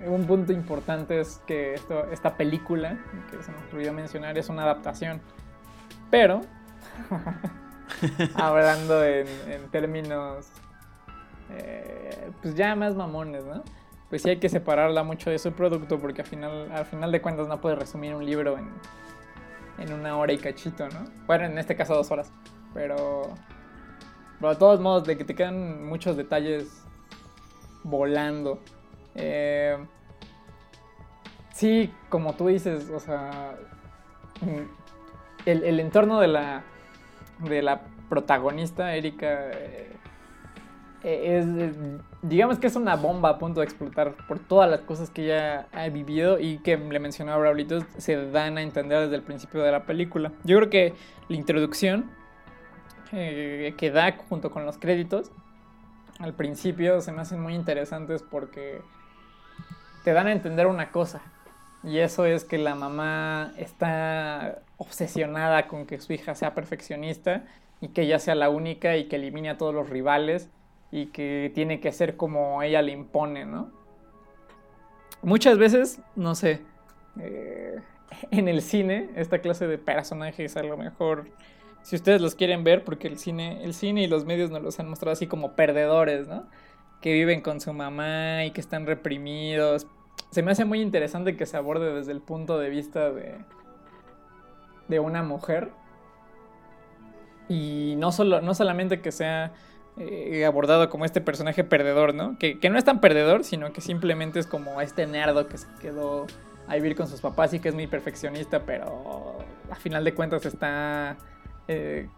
un 0.04 0.26
punto 0.26 0.52
importante 0.52 1.20
es 1.20 1.40
que 1.46 1.74
esto, 1.74 2.10
esta 2.10 2.36
película, 2.36 2.98
que 3.30 3.42
se 3.42 3.52
nos 3.52 3.72
olvidó 3.72 3.92
mencionar, 3.92 4.36
es 4.36 4.48
una 4.48 4.64
adaptación. 4.64 5.20
Pero, 6.10 6.42
hablando 8.34 9.02
en, 9.04 9.26
términos, 9.70 10.48
eh, 11.50 12.30
pues 12.42 12.54
ya 12.54 12.74
más 12.74 12.94
mamones, 12.94 13.44
¿no? 13.44 13.62
Pues 14.10 14.22
sí 14.22 14.30
hay 14.30 14.38
que 14.38 14.48
separarla 14.48 15.04
mucho 15.04 15.30
de 15.30 15.38
su 15.38 15.52
producto 15.52 15.98
porque 15.98 16.22
al 16.22 16.26
final, 16.26 16.70
al 16.72 16.84
final 16.84 17.12
de 17.12 17.22
cuentas 17.22 17.46
no 17.46 17.60
puedes 17.60 17.78
resumir 17.78 18.14
un 18.14 18.26
libro 18.26 18.58
en, 18.58 18.68
en 19.78 19.92
una 19.92 20.16
hora 20.16 20.32
y 20.32 20.38
cachito, 20.38 20.88
¿no? 20.88 21.04
Bueno, 21.26 21.44
en 21.44 21.56
este 21.58 21.76
caso 21.76 21.94
dos 21.94 22.10
horas. 22.10 22.32
Pero, 22.74 23.34
pero 24.40 24.54
de 24.54 24.58
todos 24.58 24.80
modos, 24.80 25.04
de 25.04 25.18
que 25.18 25.24
te 25.24 25.34
quedan 25.34 25.86
muchos 25.86 26.16
detalles 26.16 26.82
volando. 27.82 28.58
Eh, 29.14 29.76
sí, 31.52 31.92
como 32.08 32.34
tú 32.34 32.46
dices, 32.46 32.88
o 32.90 33.00
sea, 33.00 33.54
el, 35.44 35.78
entorno 35.78 36.20
de 36.20 36.28
la, 36.28 36.62
de 37.40 37.60
la 37.60 37.82
protagonista, 38.08 38.96
Erika, 38.96 39.50
eh, 39.50 39.96
es, 41.02 41.46
digamos 42.22 42.58
que 42.58 42.66
es 42.66 42.76
una 42.76 42.96
bomba 42.96 43.30
a 43.30 43.38
punto 43.38 43.60
de 43.60 43.64
explotar 43.64 44.14
por 44.26 44.38
todas 44.38 44.70
las 44.70 44.80
cosas 44.80 45.10
que 45.10 45.24
ella 45.24 45.66
ha 45.72 45.88
vivido 45.88 46.38
y 46.38 46.58
que 46.58 46.76
le 46.76 46.98
mencionaba 46.98 47.38
Braulito, 47.38 47.80
se 47.98 48.30
dan 48.30 48.58
a 48.58 48.62
entender 48.62 49.00
desde 49.00 49.16
el 49.16 49.22
principio 49.22 49.62
de 49.62 49.72
la 49.72 49.84
película. 49.84 50.32
Yo 50.44 50.56
creo 50.58 50.70
que 50.70 50.94
la 51.28 51.36
introducción 51.36 52.10
eh, 53.12 53.74
que 53.76 53.90
da 53.90 54.12
junto 54.28 54.50
con 54.50 54.64
los 54.66 54.78
créditos 54.78 55.30
al 56.20 56.34
principio 56.34 57.00
se 57.00 57.12
me 57.12 57.22
hacen 57.22 57.40
muy 57.40 57.54
interesantes 57.54 58.22
porque 58.22 58.82
te 60.04 60.12
dan 60.12 60.26
a 60.26 60.32
entender 60.32 60.66
una 60.66 60.92
cosa. 60.92 61.22
Y 61.82 61.98
eso 61.98 62.26
es 62.26 62.44
que 62.44 62.58
la 62.58 62.74
mamá 62.74 63.54
está 63.56 64.60
obsesionada 64.76 65.66
con 65.66 65.86
que 65.86 65.98
su 65.98 66.12
hija 66.12 66.34
sea 66.34 66.54
perfeccionista 66.54 67.44
y 67.80 67.88
que 67.88 68.02
ella 68.02 68.18
sea 68.18 68.34
la 68.34 68.50
única 68.50 68.98
y 68.98 69.08
que 69.08 69.16
elimine 69.16 69.48
a 69.48 69.56
todos 69.56 69.74
los 69.74 69.88
rivales 69.88 70.50
y 70.92 71.06
que 71.06 71.50
tiene 71.54 71.80
que 71.80 71.90
ser 71.90 72.18
como 72.18 72.62
ella 72.62 72.82
le 72.82 72.92
impone, 72.92 73.46
¿no? 73.46 73.70
Muchas 75.22 75.56
veces, 75.56 76.02
no 76.16 76.34
sé, 76.34 76.60
eh, 77.18 77.76
en 78.30 78.46
el 78.46 78.60
cine, 78.60 79.08
esta 79.16 79.38
clase 79.38 79.66
de 79.66 79.78
personajes 79.78 80.54
a 80.58 80.62
lo 80.62 80.76
mejor, 80.76 81.30
si 81.82 81.96
ustedes 81.96 82.20
los 82.20 82.34
quieren 82.34 82.64
ver, 82.64 82.84
porque 82.84 83.08
el 83.08 83.18
cine, 83.18 83.64
el 83.64 83.74
cine 83.74 84.02
y 84.02 84.06
los 84.06 84.24
medios 84.24 84.50
nos 84.50 84.62
los 84.62 84.78
han 84.80 84.88
mostrado 84.88 85.12
así 85.12 85.26
como 85.26 85.52
perdedores, 85.52 86.28
¿no? 86.28 86.46
que 87.00 87.12
viven 87.12 87.40
con 87.40 87.60
su 87.60 87.72
mamá 87.72 88.44
y 88.44 88.50
que 88.50 88.60
están 88.60 88.86
reprimidos. 88.86 89.86
Se 90.30 90.42
me 90.42 90.52
hace 90.52 90.64
muy 90.64 90.80
interesante 90.80 91.36
que 91.36 91.46
se 91.46 91.56
aborde 91.56 91.92
desde 91.94 92.12
el 92.12 92.20
punto 92.20 92.58
de 92.58 92.68
vista 92.68 93.10
de, 93.10 93.38
de 94.88 95.00
una 95.00 95.22
mujer. 95.22 95.70
Y 97.48 97.94
no, 97.96 98.12
solo, 98.12 98.40
no 98.40 98.54
solamente 98.54 99.00
que 99.00 99.10
sea 99.10 99.52
eh, 99.96 100.44
abordado 100.44 100.88
como 100.88 101.04
este 101.04 101.20
personaje 101.20 101.64
perdedor, 101.64 102.14
¿no? 102.14 102.38
Que, 102.38 102.58
no 102.70 102.78
es 102.78 102.84
tan 102.84 103.00
perdedor, 103.00 103.44
sino 103.44 103.72
que 103.72 103.80
simplemente 103.80 104.38
es 104.38 104.46
como 104.46 104.80
este 104.80 105.06
nerdo 105.06 105.48
que 105.48 105.58
se 105.58 105.66
quedó 105.80 106.26
a 106.68 106.74
vivir 106.76 106.94
con 106.94 107.08
sus 107.08 107.20
papás 107.20 107.52
y 107.54 107.58
que 107.58 107.70
es 107.70 107.74
muy 107.74 107.88
perfeccionista, 107.88 108.60
pero 108.64 109.38
a 109.70 109.74
final 109.76 110.04
de 110.04 110.14
cuentas 110.14 110.46
está... 110.46 111.16
Eh, 111.72 112.08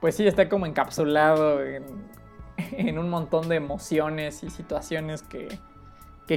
pues 0.00 0.16
sí, 0.16 0.26
está 0.26 0.48
como 0.48 0.66
encapsulado 0.66 1.62
en, 1.64 1.84
un 2.98 3.08
montón 3.08 3.48
de 3.48 3.54
emociones 3.54 4.42
y 4.42 4.50
situaciones 4.50 5.22
que, 5.22 5.46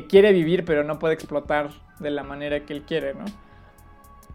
quiere 0.09 0.31
vivir 0.31 0.65
pero 0.65 0.83
no 0.83 0.97
puede 0.97 1.13
explotar 1.13 1.69
de 1.99 2.09
la 2.09 2.23
manera 2.23 2.65
que 2.65 2.73
él 2.73 2.83
quiere, 2.83 3.13
¿no? 3.15 3.25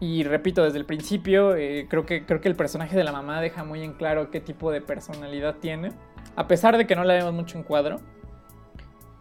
Y 0.01 0.23
repito, 0.23 0.63
desde 0.63 0.77
el 0.77 0.85
principio, 0.85 1.55
eh, 1.55 1.87
creo, 1.89 2.05
que, 2.05 2.25
creo 2.25 2.39
que 2.39 2.47
el 2.49 2.55
personaje 2.55 2.95
de 2.95 3.03
la 3.03 3.11
mamá 3.11 3.41
deja 3.41 3.65
muy 3.65 3.83
en 3.83 3.93
claro 3.93 4.31
qué 4.31 4.39
tipo 4.39 4.71
de 4.71 4.79
personalidad 4.79 5.55
tiene. 5.55 5.91
A 6.37 6.47
pesar 6.47 6.77
de 6.77 6.87
que 6.87 6.95
no 6.95 7.03
la 7.03 7.15
vemos 7.15 7.33
mucho 7.33 7.57
en 7.57 7.63
cuadro. 7.63 7.99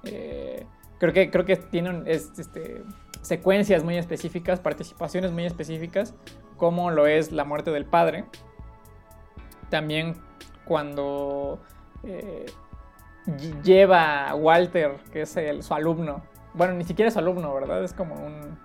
Eh, 0.04 0.64
creo, 0.98 1.12
que, 1.12 1.30
creo 1.32 1.44
que 1.44 1.56
tiene 1.56 2.02
este, 2.06 2.84
secuencias 3.22 3.82
muy 3.82 3.96
específicas, 3.96 4.60
participaciones 4.60 5.32
muy 5.32 5.44
específicas, 5.46 6.14
como 6.56 6.92
lo 6.92 7.08
es 7.08 7.32
la 7.32 7.44
muerte 7.44 7.72
del 7.72 7.84
padre. 7.84 8.24
También 9.70 10.16
cuando 10.64 11.58
eh, 12.02 12.46
lleva 13.62 14.28
a 14.28 14.34
Walter, 14.34 14.98
que 15.12 15.22
es 15.22 15.38
su 15.60 15.74
alumno. 15.74 16.22
Bueno, 16.54 16.74
ni 16.74 16.84
siquiera 16.84 17.08
es 17.08 17.14
su 17.14 17.20
alumno, 17.20 17.52
¿verdad? 17.54 17.84
Es 17.84 17.92
como 17.92 18.14
un, 18.14 18.58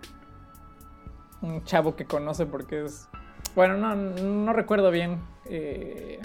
un 1.42 1.64
chavo 1.64 1.96
que 1.96 2.06
conoce 2.06 2.46
porque 2.46 2.86
es... 2.86 3.10
Bueno, 3.56 3.78
no, 3.78 3.96
no 3.96 4.54
recuerdo 4.54 4.90
bien. 4.90 5.22
Eh, 5.46 6.20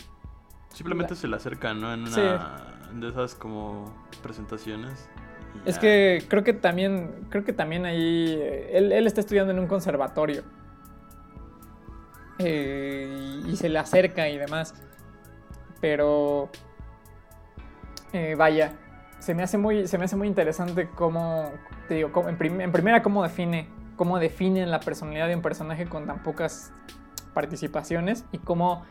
Simplemente 0.73 1.15
se 1.15 1.29
le 1.29 1.37
acerca, 1.37 1.75
¿no? 1.75 1.93
En 1.93 2.07
una 2.07 2.79
de 2.93 3.09
esas 3.09 3.35
como 3.35 3.93
presentaciones. 4.23 5.09
Es 5.65 5.79
que 5.79 6.25
creo 6.29 6.45
que 6.45 6.53
también, 6.53 7.27
creo 7.31 7.45
que 7.45 7.53
también 7.53 7.85
ahí, 7.85 8.37
eh, 8.39 8.71
él, 8.75 9.07
está 9.07 9.21
estudiando 9.21 9.53
en 9.53 9.59
un 9.59 9.67
conservatorio. 9.67 10.45
Y 12.39 13.57
se 13.57 13.69
le 13.69 13.79
acerca 13.79 14.29
y 14.29 14.39
demás. 14.39 14.75
Pero 15.81 16.51
eh, 18.13 18.35
vaya, 18.37 18.73
se 19.19 19.35
me, 19.35 19.43
hace 19.43 19.59
muy, 19.59 19.87
se 19.87 19.99
me 19.99 20.05
hace 20.05 20.17
muy 20.17 20.29
interesante 20.29 20.89
cómo, 20.95 21.51
te 21.89 21.95
digo, 21.95 22.11
en, 22.29 22.37
primera 22.73 23.03
cómo 23.03 23.23
define, 23.23 23.69
cómo 23.97 24.19
definen 24.19 24.71
la 24.71 24.81
personalidad 24.81 25.29
de 25.29 25.37
un 25.37 25.43
personaje 25.43 25.87
con 25.87 26.07
tan 26.07 26.23
pocas 26.23 26.73
participaciones 27.35 28.25
y 28.33 28.39
cómo 28.39 28.85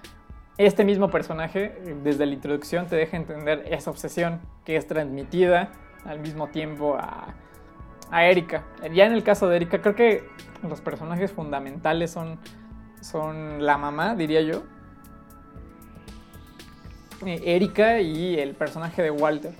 este 0.58 0.84
mismo 0.84 1.10
personaje 1.10 1.98
desde 2.04 2.26
la 2.26 2.34
introducción 2.34 2.88
te 2.88 2.96
deja 2.96 3.18
entender 3.18 3.64
esa 3.70 3.92
obsesión 3.92 4.42
que 4.66 4.76
es 4.76 4.88
transmitida 4.88 5.70
al 6.06 6.20
mismo 6.20 6.48
tiempo 6.48 6.96
a, 6.96 7.36
a 8.12 8.26
Erika. 8.26 8.64
Ya 8.94 9.06
en 9.06 9.14
el 9.14 9.24
caso 9.24 9.48
de 9.48 9.58
Erika, 9.58 9.82
creo 9.82 9.96
que 9.96 10.24
los 10.68 10.82
personajes 10.82 11.32
fundamentales 11.32 12.12
son, 12.12 12.40
son 13.02 13.66
la 13.66 13.78
mamá, 13.78 14.16
diría 14.16 14.42
yo, 14.42 14.64
eh, 17.26 17.42
Erika 17.46 18.00
y 18.00 18.40
el 18.40 18.54
personaje 18.54 19.02
de 19.02 19.12
Walter. 19.12 19.54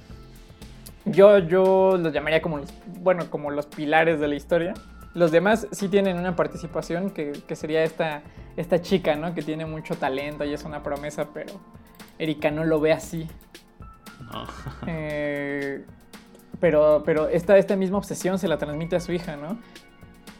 Yo, 1.06 1.40
yo 1.40 1.98
los 1.98 2.14
llamaría 2.14 2.42
como 2.42 2.58
los, 2.58 2.74
bueno, 3.00 3.30
como 3.30 3.50
los 3.50 3.66
pilares 3.66 4.20
de 4.20 4.28
la 4.28 4.36
historia. 4.36 4.74
Los 5.14 5.32
demás 5.32 5.68
sí 5.72 5.88
tienen 5.88 6.18
una 6.18 6.36
participación 6.36 7.10
que, 7.10 7.32
que 7.48 7.56
sería 7.56 7.84
esta, 7.84 8.22
esta 8.58 8.82
chica, 8.82 9.16
¿no? 9.16 9.34
Que 9.34 9.42
tiene 9.42 9.66
mucho 9.66 9.96
talento 9.96 10.44
y 10.44 10.54
es 10.54 10.64
una 10.64 10.84
promesa, 10.84 11.30
pero 11.34 11.54
Erika 12.20 12.52
no 12.52 12.66
lo 12.66 12.80
ve 12.80 12.94
así. 12.94 13.28
No. 14.32 14.46
Eh, 14.88 15.84
pero 16.60 17.04
pero 17.06 17.28
esta, 17.28 17.58
esta 17.58 17.76
misma 17.76 18.00
obsesión 18.00 18.40
se 18.40 18.48
la 18.48 18.58
transmite 18.58 18.96
a 18.96 19.00
su 19.00 19.12
hija, 19.12 19.36
¿no? 19.36 19.60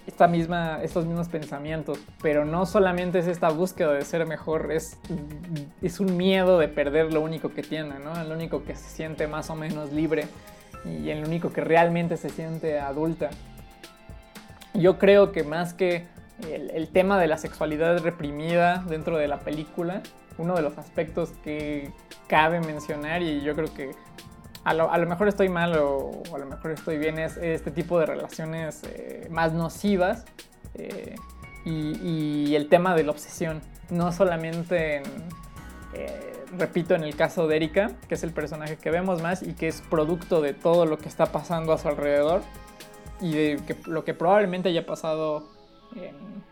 Esta 0.08 0.28
misma, 0.28 0.80
estos 0.82 1.06
mismos 1.06 1.28
pensamientos. 1.28 2.00
Pero 2.22 2.46
no 2.46 2.66
solamente 2.66 3.20
es 3.20 3.28
esta 3.28 3.50
búsqueda 3.50 3.94
de 3.94 4.04
ser 4.04 4.26
mejor, 4.26 4.72
es, 4.72 4.98
es 5.82 6.00
un 6.00 6.18
miedo 6.18 6.58
de 6.58 6.68
perder 6.68 7.14
lo 7.14 7.22
único 7.22 7.54
que 7.54 7.62
tiene, 7.62 8.00
¿no? 8.00 8.20
El 8.20 8.32
único 8.32 8.64
que 8.64 8.76
se 8.76 8.90
siente 8.90 9.28
más 9.28 9.50
o 9.50 9.56
menos 9.56 9.92
libre 9.92 10.28
y 10.86 11.10
el 11.10 11.24
único 11.26 11.52
que 11.52 11.62
realmente 11.62 12.18
se 12.18 12.30
siente 12.30 12.80
adulta. 12.80 13.30
Yo 14.74 14.98
creo 14.98 15.32
que 15.32 15.44
más 15.44 15.74
que 15.74 16.06
el, 16.50 16.72
el 16.72 16.88
tema 16.88 17.20
de 17.20 17.28
la 17.28 17.38
sexualidad 17.38 18.00
reprimida 18.00 18.86
dentro 18.88 19.18
de 19.18 19.28
la 19.28 19.40
película, 19.40 20.02
uno 20.38 20.56
de 20.56 20.62
los 20.62 20.78
aspectos 20.78 21.32
que 21.44 21.92
cabe 22.28 22.60
mencionar 22.60 23.22
y 23.22 23.42
yo 23.42 23.56
creo 23.56 23.74
que 23.74 23.92
a 24.68 24.74
lo, 24.74 24.92
a 24.92 24.98
lo 24.98 25.08
mejor 25.08 25.30
estoy 25.30 25.48
mal 25.48 25.78
o, 25.78 26.24
a 26.36 26.38
lo 26.38 26.46
mejor 26.46 26.72
estoy 26.72 26.98
bien 26.98 27.18
es 27.20 27.38
este 27.38 27.72
tipo 27.72 27.98
de 28.00 28.06
relaciones 28.06 28.84
eh, 28.84 29.26
más 29.32 29.54
nocivas 29.54 30.26
eh, 30.74 31.16
y, 31.64 32.50
y, 32.50 32.56
el 32.56 32.68
tema 32.68 32.94
de 32.94 33.04
la 33.04 33.12
obsesión. 33.12 33.62
No 33.90 34.12
solamente 34.12 34.98
en, 34.98 35.04
eh, 35.94 36.34
repito, 36.58 36.96
en 36.96 37.04
el 37.06 37.16
caso 37.16 37.48
de 37.48 37.56
Erika, 37.56 37.92
que 38.10 38.16
es 38.16 38.24
el 38.24 38.34
personaje 38.34 38.76
que 38.76 38.92
vemos 38.92 39.22
más 39.22 39.42
y 39.42 39.54
que 39.54 39.70
es 39.70 39.82
producto 39.90 40.42
de 40.42 40.54
todo 40.54 40.86
lo 40.86 40.98
que 40.98 41.08
está 41.08 41.28
pasando 41.28 41.72
a 41.72 41.78
su 41.78 41.88
alrededor 41.88 42.42
y 43.22 43.32
de 43.32 43.62
que, 43.66 43.78
lo 43.86 44.04
que 44.04 44.14
probablemente 44.14 44.68
haya 44.68 44.86
pasado 44.86 45.48
en, 45.96 46.44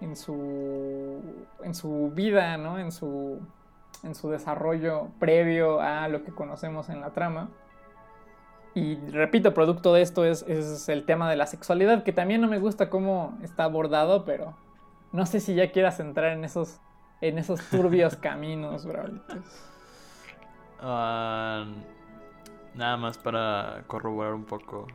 en 0.00 0.14
su, 0.14 1.20
en 1.64 1.74
su 1.74 2.12
vida, 2.14 2.56
¿no? 2.58 2.78
en, 2.78 2.92
su, 2.92 3.40
en 4.06 4.14
su 4.14 4.30
desarrollo 4.30 5.08
previo 5.18 5.80
a 5.80 6.08
lo 6.08 6.24
que 6.24 6.32
conocemos 6.32 6.88
en 6.88 7.00
la 7.00 7.10
trama. 7.10 7.50
Y 8.74 8.96
repito, 9.10 9.54
producto 9.54 9.94
de 9.94 10.02
esto 10.02 10.24
es, 10.24 10.44
es, 10.48 10.88
el 10.88 11.04
tema 11.04 11.30
de 11.30 11.36
la 11.36 11.46
sexualidad, 11.46 12.02
que 12.04 12.12
también 12.12 12.40
no 12.40 12.48
me 12.48 12.58
gusta 12.58 12.90
cómo 12.90 13.38
está 13.42 13.64
abordado, 13.64 14.24
pero 14.24 14.54
no 15.12 15.24
sé 15.26 15.40
si 15.40 15.54
ya 15.54 15.72
quieras 15.72 15.98
entrar 15.98 16.32
en 16.32 16.44
esos, 16.44 16.80
en 17.20 17.38
esos 17.38 17.60
turbios 17.70 18.16
caminos, 18.20 18.84
Braulitos. 18.84 19.70
Uh, 20.78 21.64
nada 22.74 22.96
más 22.98 23.16
para 23.16 23.84
corroborar 23.86 24.34
un 24.34 24.44
poco. 24.44 24.86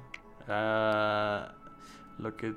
Uh, 0.48 2.22
lo 2.22 2.36
que 2.36 2.54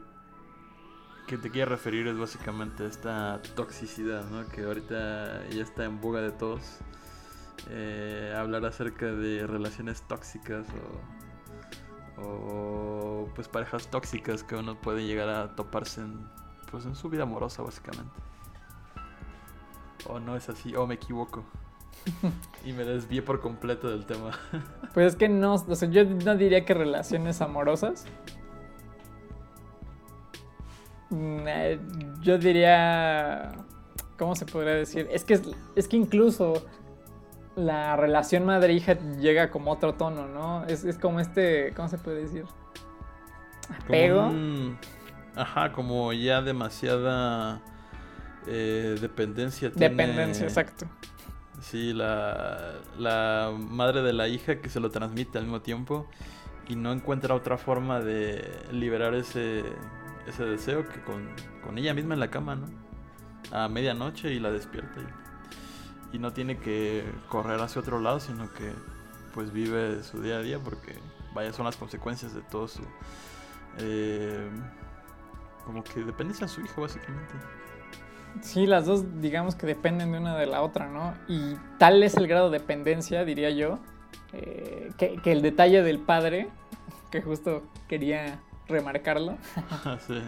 que 1.26 1.38
te 1.38 1.50
quiero 1.50 1.70
referir 1.70 2.06
es 2.06 2.18
básicamente 2.18 2.86
esta 2.86 3.40
toxicidad, 3.54 4.24
¿no? 4.30 4.46
Que 4.48 4.64
ahorita 4.64 5.48
ya 5.48 5.62
está 5.62 5.84
en 5.84 6.00
boga 6.00 6.20
de 6.20 6.32
todos. 6.32 6.78
Eh, 7.70 8.34
hablar 8.36 8.64
acerca 8.66 9.06
de 9.06 9.46
relaciones 9.46 10.02
tóxicas 10.02 10.66
o, 12.18 12.22
o, 12.22 13.28
pues 13.34 13.48
parejas 13.48 13.88
tóxicas 13.88 14.42
que 14.42 14.54
uno 14.54 14.78
puede 14.78 15.06
llegar 15.06 15.30
a 15.30 15.56
toparse 15.56 16.02
en, 16.02 16.28
pues 16.70 16.84
en 16.84 16.94
su 16.94 17.08
vida 17.08 17.22
amorosa 17.22 17.62
básicamente. 17.62 18.12
O 20.06 20.20
no 20.20 20.36
es 20.36 20.48
así, 20.50 20.76
o 20.76 20.86
me 20.86 20.94
equivoco. 20.94 21.44
y 22.64 22.72
me 22.72 22.84
desvié 22.84 23.22
por 23.22 23.40
completo 23.40 23.88
del 23.88 24.04
tema. 24.04 24.32
pues 24.92 25.12
es 25.12 25.16
que 25.16 25.28
no, 25.28 25.54
o 25.54 25.74
sea, 25.74 25.88
yo 25.88 26.04
no 26.04 26.36
diría 26.36 26.66
que 26.66 26.74
relaciones 26.74 27.40
amorosas, 27.40 28.06
yo 32.20 32.38
diría, 32.38 33.52
¿cómo 34.18 34.34
se 34.34 34.46
podría 34.46 34.74
decir? 34.74 35.08
Es 35.10 35.24
que, 35.24 35.40
es 35.76 35.88
que 35.88 35.96
incluso 35.96 36.64
la 37.56 37.96
relación 37.96 38.44
madre-hija 38.44 38.98
llega 39.20 39.50
como 39.50 39.72
otro 39.72 39.94
tono, 39.94 40.26
¿no? 40.26 40.64
Es, 40.66 40.84
es, 40.84 40.98
como 40.98 41.20
este, 41.20 41.72
¿cómo 41.74 41.88
se 41.88 41.98
puede 41.98 42.22
decir? 42.22 42.44
Apego. 43.82 44.26
Un, 44.26 44.78
ajá, 45.36 45.72
como 45.72 46.12
ya 46.12 46.42
demasiada 46.42 47.60
eh, 48.46 48.96
dependencia. 49.00 49.70
Dependencia, 49.70 50.32
tiene, 50.32 50.48
exacto. 50.48 50.86
Sí, 51.60 51.92
la, 51.92 52.74
la 52.98 53.52
madre 53.56 54.02
de 54.02 54.12
la 54.12 54.28
hija 54.28 54.60
que 54.60 54.68
se 54.68 54.80
lo 54.80 54.90
transmite 54.90 55.38
al 55.38 55.44
mismo 55.44 55.62
tiempo 55.62 56.06
y 56.68 56.76
no 56.76 56.92
encuentra 56.92 57.34
otra 57.34 57.56
forma 57.56 58.00
de 58.00 58.50
liberar 58.72 59.14
ese 59.14 59.62
ese 60.26 60.44
deseo 60.44 60.88
que 60.88 61.00
con, 61.02 61.28
con, 61.62 61.78
ella 61.78 61.94
misma 61.94 62.14
en 62.14 62.20
la 62.20 62.30
cama, 62.30 62.56
¿no? 62.56 62.66
A 63.52 63.68
medianoche 63.68 64.32
y 64.32 64.40
la 64.40 64.50
despierta. 64.50 65.00
Y, 66.12 66.18
no 66.18 66.32
tiene 66.32 66.58
que 66.58 67.04
correr 67.28 67.60
hacia 67.60 67.80
otro 67.80 67.98
lado, 67.98 68.20
sino 68.20 68.52
que 68.52 68.72
pues 69.34 69.52
vive 69.52 70.00
su 70.04 70.22
día 70.22 70.36
a 70.36 70.42
día 70.42 70.60
porque 70.60 70.96
vaya 71.34 71.52
son 71.52 71.64
las 71.64 71.76
consecuencias 71.76 72.32
de 72.32 72.42
todo 72.42 72.68
su... 72.68 72.82
Eh, 73.78 74.48
como 75.66 75.82
que 75.82 76.04
dependencia 76.04 76.46
a 76.46 76.48
su 76.48 76.60
hijo 76.60 76.82
básicamente. 76.82 77.34
Sí, 78.42 78.64
las 78.66 78.86
dos 78.86 79.20
digamos 79.20 79.56
que 79.56 79.66
dependen 79.66 80.12
de 80.12 80.18
una 80.18 80.36
de 80.36 80.46
la 80.46 80.62
otra, 80.62 80.88
¿no? 80.88 81.14
Y 81.26 81.56
tal 81.78 82.00
es 82.04 82.16
el 82.16 82.28
grado 82.28 82.48
de 82.48 82.60
dependencia, 82.60 83.24
diría 83.24 83.50
yo, 83.50 83.80
eh, 84.32 84.92
que, 84.96 85.16
que, 85.16 85.32
el 85.32 85.42
detalle 85.42 85.82
del 85.82 85.98
padre, 85.98 86.48
que 87.10 87.22
justo 87.22 87.64
quería 87.88 88.40
remarcarlo. 88.68 89.36
sí. 90.06 90.20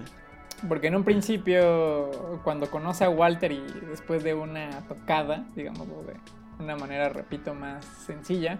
Porque 0.68 0.86
en 0.86 0.96
un 0.96 1.04
principio, 1.04 2.40
cuando 2.42 2.70
conoce 2.70 3.04
a 3.04 3.10
Walter 3.10 3.52
y 3.52 3.62
después 3.90 4.24
de 4.24 4.34
una 4.34 4.70
tocada, 4.88 5.44
digamos, 5.54 5.86
de 5.88 6.14
una 6.58 6.76
manera, 6.76 7.10
repito, 7.10 7.54
más 7.54 7.84
sencilla, 7.84 8.58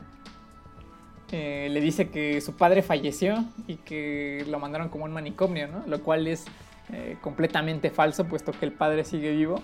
eh, 1.33 1.69
le 1.71 1.81
dice 1.81 2.11
que 2.11 2.41
su 2.41 2.55
padre 2.55 2.83
falleció 2.83 3.45
y 3.67 3.77
que 3.77 4.45
lo 4.49 4.61
mandaron 4.61 4.91
como 4.91 5.05
un 5.07 5.13
manicomio, 5.13 5.69
¿no? 5.69 5.85
Lo 5.87 6.03
cual 6.03 6.27
es 6.27 6.45
eh, 6.93 7.17
completamente 7.21 7.91
falso, 7.91 8.27
puesto 8.27 8.53
que 8.53 8.67
el 8.67 8.73
padre 8.73 9.05
sigue 9.05 9.33
vivo. 9.33 9.61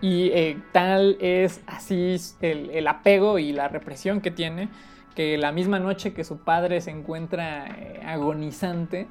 Y 0.00 0.28
eh, 0.28 0.56
tal 0.70 1.18
es 1.20 1.60
así 1.66 2.16
el, 2.40 2.70
el 2.70 2.86
apego 2.86 3.40
y 3.40 3.52
la 3.52 3.66
represión 3.66 4.20
que 4.20 4.30
tiene 4.30 4.68
que 5.18 5.36
la 5.36 5.50
misma 5.50 5.80
noche 5.80 6.14
que 6.14 6.22
su 6.22 6.44
padre 6.44 6.80
se 6.80 6.92
encuentra 6.92 7.66
eh, 7.66 8.00
agonizante, 8.06 9.08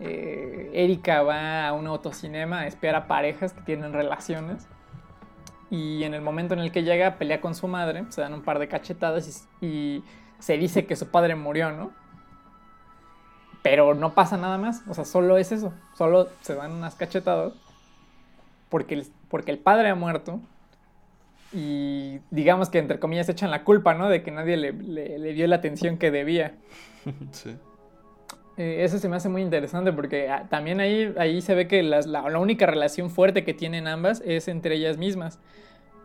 eh, 0.00 0.72
Erika 0.74 1.22
va 1.22 1.68
a 1.68 1.72
un 1.72 1.86
autocinema 1.86 2.62
a 2.62 2.66
espiar 2.66 2.96
a 2.96 3.06
parejas 3.06 3.52
que 3.52 3.60
tienen 3.60 3.92
relaciones. 3.92 4.66
Y 5.70 6.02
en 6.02 6.14
el 6.14 6.20
momento 6.20 6.54
en 6.54 6.58
el 6.58 6.72
que 6.72 6.82
llega, 6.82 7.14
pelea 7.14 7.40
con 7.40 7.54
su 7.54 7.68
madre, 7.68 8.06
se 8.08 8.22
dan 8.22 8.34
un 8.34 8.42
par 8.42 8.58
de 8.58 8.66
cachetadas 8.66 9.48
y, 9.60 9.64
y 9.64 10.04
se 10.40 10.58
dice 10.58 10.84
que 10.84 10.96
su 10.96 11.12
padre 11.12 11.36
murió, 11.36 11.70
¿no? 11.70 11.92
Pero 13.62 13.94
no 13.94 14.14
pasa 14.14 14.36
nada 14.36 14.58
más, 14.58 14.82
o 14.88 14.94
sea, 14.94 15.04
solo 15.04 15.36
es 15.38 15.52
eso, 15.52 15.72
solo 15.94 16.26
se 16.40 16.56
dan 16.56 16.72
unas 16.72 16.96
cachetadas 16.96 17.52
porque 18.68 18.94
el, 18.94 19.06
porque 19.28 19.52
el 19.52 19.60
padre 19.60 19.90
ha 19.90 19.94
muerto 19.94 20.40
y 21.56 22.20
digamos 22.30 22.68
que 22.68 22.78
entre 22.78 22.98
comillas 22.98 23.30
echan 23.30 23.50
la 23.50 23.64
culpa, 23.64 23.94
¿no? 23.94 24.10
De 24.10 24.22
que 24.22 24.30
nadie 24.30 24.58
le, 24.58 24.72
le, 24.74 25.18
le 25.18 25.32
dio 25.32 25.46
la 25.46 25.56
atención 25.56 25.96
que 25.96 26.10
debía. 26.10 26.54
Sí. 27.30 27.56
Eh, 28.58 28.84
eso 28.84 28.98
se 28.98 29.08
me 29.08 29.16
hace 29.16 29.28
muy 29.28 29.42
interesante 29.42 29.92
porque 29.92 30.28
ah, 30.28 30.46
también 30.50 30.80
ahí, 30.80 31.14
ahí 31.18 31.40
se 31.40 31.54
ve 31.54 31.66
que 31.68 31.82
las, 31.82 32.06
la, 32.06 32.28
la, 32.28 32.38
única 32.38 32.66
relación 32.66 33.10
fuerte 33.10 33.44
que 33.44 33.54
tienen 33.54 33.86
ambas 33.86 34.22
es 34.24 34.48
entre 34.48 34.74
ellas 34.74 34.98
mismas. 34.98 35.38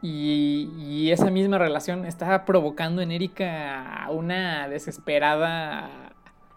Y, 0.01 0.69
y, 0.77 1.11
esa 1.11 1.29
misma 1.29 1.57
relación 1.57 2.05
está 2.05 2.45
provocando 2.45 3.01
en 3.01 3.11
Erika 3.11 4.07
una 4.09 4.69
desesperada 4.69 6.13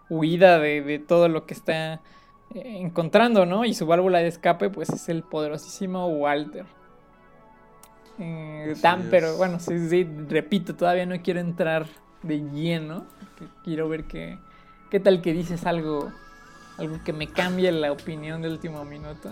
huida 0.09 0.57
de, 0.59 0.81
de 0.81 0.99
todo 0.99 1.27
lo 1.27 1.45
que 1.45 1.53
está 1.53 2.01
eh, 2.53 2.77
encontrando, 2.79 3.45
¿no? 3.45 3.65
Y 3.65 3.73
su 3.73 3.85
válvula 3.85 4.19
de 4.19 4.27
escape 4.27 4.69
pues 4.69 4.89
es 4.89 5.09
el 5.09 5.21
poderosísimo 5.21 6.07
Walter. 6.07 6.65
Eh, 8.17 8.75
tan, 8.81 9.07
pero 9.09 9.35
bueno, 9.37 9.59
sí, 9.59 9.89
sí, 9.89 10.07
repito, 10.29 10.75
todavía 10.75 11.05
no 11.05 11.21
quiero 11.21 11.39
entrar 11.39 11.87
de 12.23 12.39
lleno. 12.39 13.05
Quiero 13.63 13.89
ver 13.89 14.05
qué, 14.05 14.39
qué 14.89 14.99
tal 14.99 15.21
que 15.21 15.33
dices 15.33 15.65
algo, 15.65 16.11
algo 16.77 17.03
que 17.03 17.13
me 17.13 17.27
cambie 17.27 17.71
la 17.71 17.91
opinión 17.91 18.41
del 18.41 18.53
último 18.53 18.85
minuto. 18.85 19.29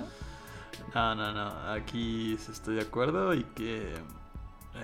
No, 0.93 1.15
no, 1.15 1.31
no, 1.31 1.71
aquí 1.71 2.33
estoy 2.33 2.75
de 2.75 2.81
acuerdo 2.81 3.33
y 3.33 3.43
que, 3.43 3.93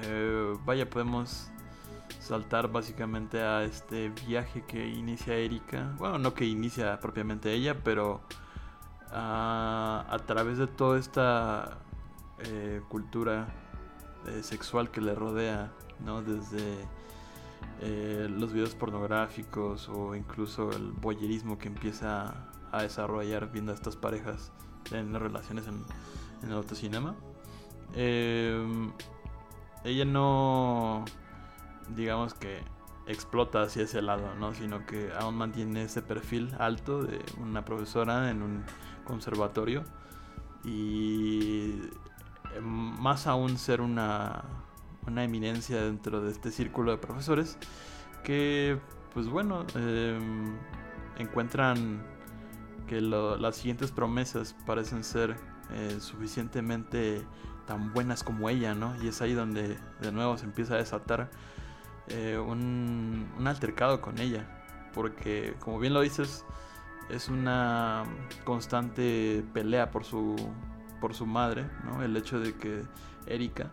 eh, 0.04 0.54
vaya, 0.66 0.90
podemos 0.90 1.50
saltar 2.20 2.72
básicamente 2.72 3.42
a 3.42 3.64
este 3.64 4.10
viaje 4.28 4.64
que 4.66 4.88
inicia 4.88 5.36
Erika. 5.36 5.94
Bueno, 5.98 6.18
no 6.18 6.34
que 6.34 6.46
inicia 6.46 7.00
propiamente 7.00 7.52
ella, 7.52 7.76
pero 7.84 8.22
a, 9.12 10.06
a 10.10 10.20
través 10.20 10.58
de 10.58 10.68
toda 10.68 10.98
esta 11.00 11.80
eh, 12.40 12.82
cultura 12.88 13.48
eh, 14.28 14.44
sexual 14.44 14.92
que 14.92 15.02
le 15.02 15.16
rodea, 15.16 15.72
¿no? 16.06 16.22
Desde 16.22 16.78
eh, 17.82 18.28
los 18.30 18.52
videos 18.52 18.76
pornográficos 18.76 19.90
o 19.90 20.16
incluso 20.16 20.72
el 20.72 20.92
boyerismo 20.92 21.58
que 21.58 21.68
empieza 21.68 22.34
a 22.72 22.82
desarrollar 22.82 23.52
viendo 23.52 23.72
a 23.72 23.76
estas 23.76 23.96
parejas 23.96 24.52
en 24.92 25.14
las 25.14 25.22
relaciones 25.22 25.66
en, 25.68 25.84
el 26.48 26.54
autocinema. 26.56 27.16
Em, 27.96 28.92
ella 29.84 30.06
no, 30.06 31.06
digamos 31.96 32.34
que 32.34 32.62
explota 33.08 33.64
hacia 33.64 33.84
ese 33.84 34.02
lado, 34.02 34.36
¿no? 34.36 34.54
Sino 34.54 34.86
que 34.86 35.12
aún 35.20 35.36
mantiene 35.36 35.84
ese 35.84 36.02
perfil 36.02 36.54
alto 36.60 37.04
de 37.04 37.20
una 37.42 37.66
profesora 37.66 38.30
en 38.30 38.42
un 38.44 38.64
conservatorio 39.06 39.84
y 40.64 41.80
más 42.62 43.28
aún 43.28 43.58
ser 43.58 43.82
una, 43.82 44.44
una 45.08 45.24
eminencia 45.24 45.82
dentro 45.82 46.22
de 46.22 46.32
este 46.32 46.52
círculo 46.52 46.92
de 46.92 46.98
profesores 46.98 47.58
que, 48.24 48.80
pues 49.14 49.28
bueno, 49.28 49.66
em, 49.76 50.58
encuentran 51.18 52.04
que 52.88 53.02
las 53.02 53.56
siguientes 53.56 53.92
promesas 53.92 54.56
parecen 54.66 55.04
ser 55.04 55.36
eh, 55.72 55.98
suficientemente 56.00 57.22
tan 57.68 57.94
buenas 57.94 58.24
como 58.24 58.50
ella, 58.50 58.74
¿no? 58.74 58.96
Y 59.04 59.10
es 59.10 59.22
ahí 59.22 59.34
donde 59.34 59.78
de 60.02 60.12
nuevo 60.12 60.38
se 60.38 60.46
empieza 60.46 60.74
a 60.74 60.78
desatar 60.78 61.30
eh, 62.08 62.40
un 62.40 63.28
altercado 63.46 64.02
con 64.02 64.18
ella, 64.18 64.64
porque 64.94 65.56
como 65.60 65.78
bien 65.78 65.94
lo 65.94 66.02
dices, 66.02 66.46
es 67.10 67.30
una 67.30 68.04
constante 68.44 69.44
pelea 69.54 69.92
por 69.92 70.04
su, 70.04 70.36
por 71.00 71.14
su 71.16 71.26
madre, 71.26 71.66
¿no? 71.86 72.04
El 72.04 72.16
hecho 72.18 72.40
de 72.40 72.56
que 72.56 72.84
Erika 73.28 73.72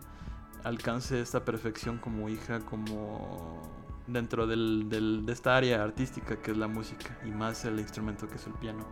alcance 0.63 1.21
esta 1.21 1.43
perfección 1.45 1.97
como 1.97 2.29
hija, 2.29 2.59
como 2.61 3.61
dentro 4.07 4.47
del, 4.47 4.87
del- 4.89 5.25
de 5.25 5.33
esta 5.33 5.55
área 5.57 5.83
artística 5.83 6.37
que 6.41 6.51
es 6.51 6.57
la 6.57 6.67
música 6.67 7.17
y 7.25 7.29
más 7.31 7.65
el 7.65 7.79
instrumento 7.79 8.27
que 8.27 8.35
es 8.35 8.47
el 8.47 8.53
piano. 8.53 8.85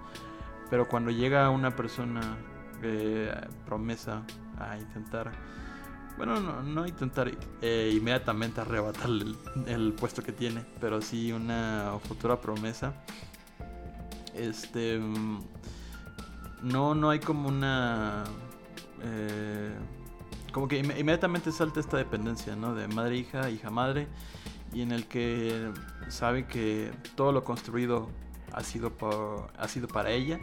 Pero 0.69 0.87
cuando 0.87 1.11
llega 1.11 1.49
una 1.49 1.75
persona 1.75 2.37
eh, 2.81 3.33
promesa 3.65 4.23
a 4.59 4.77
intentar, 4.77 5.31
bueno, 6.17 6.39
no, 6.39 6.85
intentar 6.85 7.31
eh, 7.61 7.93
inmediatamente 7.95 8.61
arrebatarle 8.61 9.23
el, 9.25 9.37
el 9.67 9.93
puesto 9.93 10.21
que 10.23 10.31
tiene, 10.31 10.65
pero 10.81 11.01
sí 11.01 11.31
una 11.31 11.93
futura 12.07 12.39
promesa, 12.41 12.93
este, 14.33 14.99
no, 16.61 16.95
no 16.95 17.09
hay 17.09 17.19
como 17.19 17.47
una, 17.47 18.23
eh, 19.01 19.73
como 20.51 20.67
que 20.67 20.83
inme- 20.83 20.99
inmediatamente 20.99 21.51
salta 21.51 21.79
esta 21.79 21.97
dependencia, 21.97 22.55
¿no? 22.55 22.73
De 22.75 22.87
madre-hija, 22.87 23.49
hija-madre, 23.49 24.07
y 24.73 24.81
en 24.81 24.91
el 24.91 25.07
que 25.07 25.71
sabe 26.09 26.47
que 26.47 26.91
todo 27.15 27.31
lo 27.31 27.43
construido 27.43 28.09
ha 28.51 28.63
sido, 28.63 28.91
por, 28.91 29.51
ha 29.57 29.67
sido 29.67 29.87
para 29.87 30.11
ella. 30.11 30.39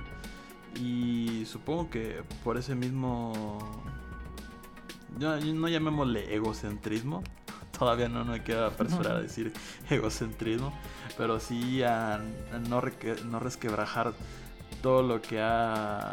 Y 0.81 1.45
supongo 1.47 1.91
que 1.91 2.23
por 2.45 2.57
ese 2.57 2.75
mismo... 2.75 3.59
No, 5.19 5.37
no 5.39 5.69
llamémosle 5.69 6.35
egocentrismo. 6.35 7.23
Todavía 7.79 8.09
no 8.09 8.25
me 8.25 8.43
queda 8.43 8.69
apresurar 8.69 9.17
a 9.17 9.21
decir 9.21 9.53
egocentrismo. 9.91 10.73
Pero 11.19 11.41
sí 11.41 11.83
a, 11.83 12.15
a 12.15 12.21
no, 12.71 12.83
no 13.27 13.39
resquebrajar 13.39 14.15
todo 14.83 15.03
lo 15.03 15.23
que 15.23 15.41
ha, 15.41 16.13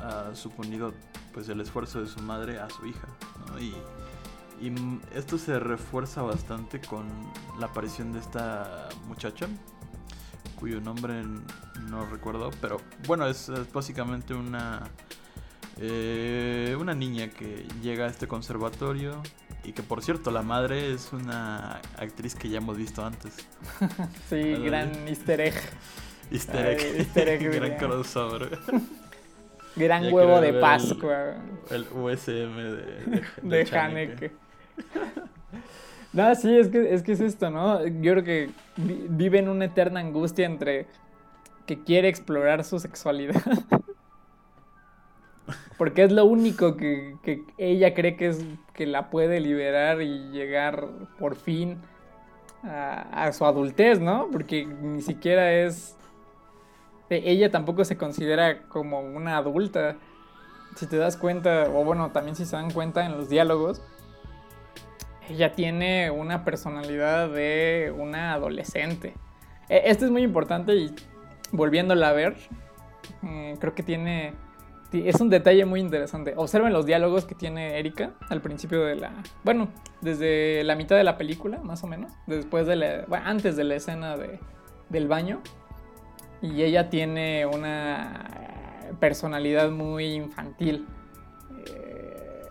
ha 0.00 0.34
suponido 0.34 0.94
pues 1.32 1.48
el 1.48 1.60
esfuerzo 1.60 2.00
de 2.00 2.06
su 2.06 2.20
madre 2.20 2.58
a 2.58 2.70
su 2.70 2.86
hija. 2.86 3.08
¿no? 3.48 3.60
Y, 3.60 3.74
y 4.60 4.72
esto 5.14 5.36
se 5.36 5.58
refuerza 5.58 6.22
bastante 6.22 6.80
con 6.80 7.06
la 7.58 7.66
aparición 7.66 8.12
de 8.12 8.20
esta 8.20 8.88
muchacha, 9.06 9.48
cuyo 10.58 10.80
nombre 10.80 11.22
no 11.88 12.06
recuerdo, 12.06 12.50
pero 12.60 12.80
bueno, 13.06 13.26
es, 13.26 13.48
es 13.48 13.70
básicamente 13.72 14.32
una, 14.32 14.82
eh, 15.78 16.76
una 16.78 16.94
niña 16.94 17.30
que 17.30 17.66
llega 17.82 18.06
a 18.06 18.08
este 18.08 18.28
conservatorio 18.28 19.20
y 19.64 19.72
que 19.72 19.82
por 19.82 20.02
cierto 20.02 20.30
la 20.30 20.42
madre 20.42 20.92
es 20.92 21.12
una 21.12 21.80
actriz 21.98 22.34
que 22.34 22.48
ya 22.48 22.58
hemos 22.58 22.76
visto 22.76 23.04
antes. 23.04 23.36
Sí, 24.30 24.54
gran 24.54 25.08
easter 25.08 25.40
egg. 25.40 25.54
Easter 26.30 26.66
Ay, 26.66 26.74
egg, 26.74 26.96
easter 26.98 27.28
egg, 27.28 27.50
gran 27.54 27.76
crossover. 27.76 28.58
Gran 29.76 30.04
Ya 30.04 30.10
huevo 30.10 30.40
de 30.40 30.52
Pascua 30.52 31.34
El 31.68 31.84
USM 31.92 32.56
de, 32.56 32.76
de, 33.06 33.22
de 33.64 33.76
Haneke. 33.78 34.30
No, 36.12 36.32
sí, 36.36 36.56
es 36.56 36.68
que, 36.68 36.94
es 36.94 37.02
que 37.02 37.10
es 37.12 37.20
esto, 37.20 37.50
¿no? 37.50 37.84
Yo 37.84 38.12
creo 38.12 38.22
que 38.22 38.50
vi- 38.76 39.06
vive 39.08 39.40
en 39.40 39.48
una 39.48 39.64
eterna 39.64 39.98
angustia 39.98 40.46
entre 40.46 40.86
que 41.66 41.82
quiere 41.82 42.06
explorar 42.08 42.62
su 42.62 42.78
sexualidad. 42.78 43.42
Porque 45.76 46.04
es 46.04 46.12
lo 46.12 46.24
único 46.24 46.76
que, 46.76 47.16
que 47.24 47.42
ella 47.58 47.94
cree 47.94 48.16
que 48.16 48.28
es 48.28 48.44
que 48.74 48.86
la 48.86 49.10
puede 49.10 49.40
liberar 49.40 50.00
y 50.02 50.30
llegar 50.30 50.86
por 51.18 51.34
fin 51.34 51.78
a, 52.62 53.24
a 53.26 53.32
su 53.32 53.44
adultez, 53.44 53.98
¿no? 54.00 54.28
Porque 54.30 54.64
ni 54.66 55.02
siquiera 55.02 55.52
es. 55.52 55.96
Ella 57.24 57.50
tampoco 57.50 57.84
se 57.84 57.96
considera 57.96 58.62
como 58.68 59.00
una 59.00 59.36
adulta. 59.36 59.96
Si 60.76 60.86
te 60.86 60.96
das 60.96 61.16
cuenta, 61.16 61.68
o 61.72 61.84
bueno, 61.84 62.10
también 62.10 62.34
si 62.36 62.44
se 62.44 62.56
dan 62.56 62.70
cuenta 62.70 63.04
en 63.06 63.12
los 63.12 63.28
diálogos, 63.28 63.80
ella 65.28 65.52
tiene 65.52 66.10
una 66.10 66.44
personalidad 66.44 67.28
de 67.30 67.94
una 67.96 68.34
adolescente. 68.34 69.14
E- 69.68 69.82
Esto 69.86 70.04
es 70.04 70.10
muy 70.10 70.22
importante 70.22 70.74
y 70.74 70.94
volviéndola 71.52 72.08
a 72.08 72.12
ver, 72.12 72.36
eh, 73.22 73.56
creo 73.60 73.74
que 73.74 73.82
tiene... 73.82 74.34
ti- 74.90 75.08
Es 75.08 75.20
un 75.20 75.30
detalle 75.30 75.64
muy 75.64 75.80
interesante. 75.80 76.34
Observen 76.36 76.72
los 76.72 76.84
diálogos 76.86 77.24
que 77.24 77.34
tiene 77.34 77.78
Erika 77.78 78.10
al 78.28 78.40
principio 78.40 78.84
de 78.84 78.96
la... 78.96 79.12
Bueno, 79.44 79.68
desde 80.00 80.62
la 80.64 80.74
mitad 80.74 80.96
de 80.96 81.04
la 81.04 81.16
película, 81.16 81.58
más 81.58 81.84
o 81.84 81.86
menos. 81.86 82.12
Después 82.26 82.66
de 82.66 82.76
la... 82.76 83.04
Bueno, 83.06 83.24
antes 83.26 83.56
de 83.56 83.64
la 83.64 83.76
escena 83.76 84.16
de, 84.16 84.40
del 84.90 85.08
baño. 85.08 85.40
Y 86.44 86.62
ella 86.62 86.90
tiene 86.90 87.46
una 87.46 88.28
personalidad 89.00 89.70
muy 89.70 90.04
infantil. 90.12 90.86
Eh, 91.66 92.42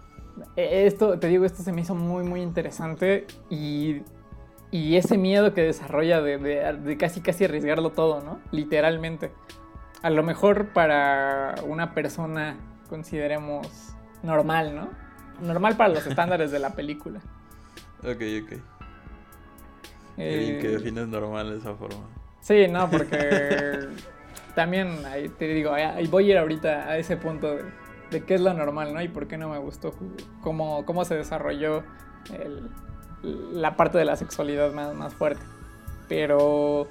esto, 0.55 1.19
te 1.19 1.27
digo, 1.27 1.45
esto 1.45 1.61
se 1.63 1.71
me 1.71 1.81
hizo 1.81 1.93
muy, 1.95 2.23
muy 2.23 2.41
interesante 2.41 3.27
y, 3.51 4.01
y 4.71 4.95
ese 4.97 5.17
miedo 5.17 5.53
que 5.53 5.61
desarrolla 5.61 6.21
de, 6.21 6.37
de- 6.39 6.73
de 6.73 6.97
casi, 6.97 7.21
casi 7.21 7.45
arriesgarlo 7.45 7.91
todo, 7.91 8.21
¿no? 8.21 8.39
Literalmente. 8.51 9.31
A 10.01 10.09
lo 10.09 10.23
mejor 10.23 10.69
para 10.73 11.55
una 11.67 11.93
persona, 11.93 12.57
consideremos, 12.89 13.95
normal, 14.23 14.75
¿no? 14.75 14.89
Normal 15.39 15.77
para 15.77 15.93
los 15.93 16.05
estándares 16.07 16.51
de 16.51 16.59
la 16.59 16.71
película. 16.75 17.19
Ok, 18.03 18.09
ok. 18.43 18.49
Qué 18.49 18.59
Eh, 20.17 20.37
bien 20.37 20.57
que 20.59 20.67
defines 20.67 21.07
normal 21.07 21.51
de 21.51 21.57
esa 21.59 21.73
forma. 21.75 22.05
Sí, 22.43 22.67
no, 22.67 22.89
porque 22.89 23.87
también 24.55 25.05
ahí 25.05 25.29
te 25.29 25.47
digo, 25.47 25.71
voy 26.11 26.25
a 26.25 26.31
ir 26.33 26.37
ahorita 26.37 26.89
a 26.89 26.97
ese 26.97 27.15
punto 27.17 27.55
de, 27.55 27.63
de 28.11 28.23
qué 28.25 28.35
es 28.35 28.41
lo 28.41 28.53
normal, 28.53 28.93
¿no? 28.93 29.01
Y 29.01 29.07
por 29.07 29.27
qué 29.27 29.37
no 29.37 29.49
me 29.49 29.57
gustó 29.57 29.93
cómo, 30.41 30.85
cómo 30.85 31.05
se 31.05 31.15
desarrolló 31.15 31.83
el- 32.33 32.69
la 33.53 33.77
parte 33.77 33.97
de 33.97 34.03
la 34.05 34.17
sexualidad 34.17 34.73
más, 34.73 34.93
más 34.93 35.13
fuerte. 35.15 35.41
Pero 36.09 36.87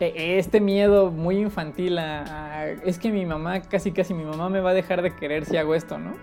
e- 0.00 0.38
este 0.38 0.60
miedo 0.60 1.10
muy 1.10 1.36
infantil 1.38 1.98
a, 1.98 2.22
a- 2.60 2.68
es 2.70 2.98
que 2.98 3.12
mi 3.12 3.26
mamá, 3.26 3.60
casi 3.60 3.92
casi 3.92 4.14
mi 4.14 4.24
mamá 4.24 4.48
me 4.48 4.60
va 4.60 4.70
a 4.70 4.74
dejar 4.74 5.02
de 5.02 5.14
querer 5.14 5.44
si 5.44 5.58
hago 5.58 5.74
esto, 5.74 5.98
¿no? 5.98 6.14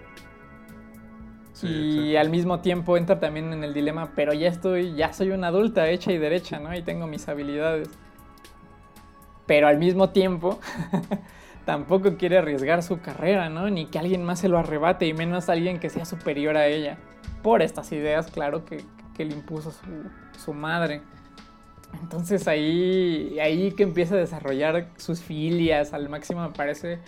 Sí, 1.63 1.99
y 2.11 2.15
al 2.15 2.29
mismo 2.29 2.59
tiempo 2.59 2.97
entra 2.97 3.19
también 3.19 3.53
en 3.53 3.63
el 3.63 3.73
dilema, 3.73 4.11
pero 4.15 4.33
ya 4.33 4.49
estoy, 4.49 4.95
ya 4.95 5.13
soy 5.13 5.31
una 5.31 5.47
adulta 5.47 5.89
hecha 5.89 6.11
y 6.11 6.17
derecha, 6.17 6.59
¿no? 6.59 6.75
Y 6.75 6.81
tengo 6.81 7.07
mis 7.07 7.27
habilidades. 7.27 7.89
Pero 9.45 9.67
al 9.67 9.77
mismo 9.77 10.09
tiempo 10.09 10.59
tampoco 11.65 12.17
quiere 12.17 12.37
arriesgar 12.37 12.83
su 12.83 12.99
carrera, 13.01 13.49
¿no? 13.49 13.69
Ni 13.69 13.85
que 13.85 13.99
alguien 13.99 14.23
más 14.23 14.39
se 14.39 14.49
lo 14.49 14.57
arrebate 14.57 15.05
y 15.07 15.13
menos 15.13 15.49
alguien 15.49 15.79
que 15.79 15.89
sea 15.89 16.05
superior 16.05 16.57
a 16.57 16.67
ella. 16.67 16.97
Por 17.41 17.61
estas 17.61 17.91
ideas, 17.91 18.31
claro, 18.31 18.65
que, 18.65 18.83
que 19.15 19.25
le 19.25 19.33
impuso 19.33 19.71
su, 19.71 20.39
su 20.39 20.53
madre. 20.53 21.01
Entonces 22.01 22.47
ahí, 22.47 23.39
ahí 23.39 23.71
que 23.71 23.83
empieza 23.83 24.15
a 24.15 24.17
desarrollar 24.17 24.87
sus 24.97 25.21
filias 25.21 25.93
al 25.93 26.09
máximo 26.09 26.41
me 26.41 26.53
parece 26.53 26.99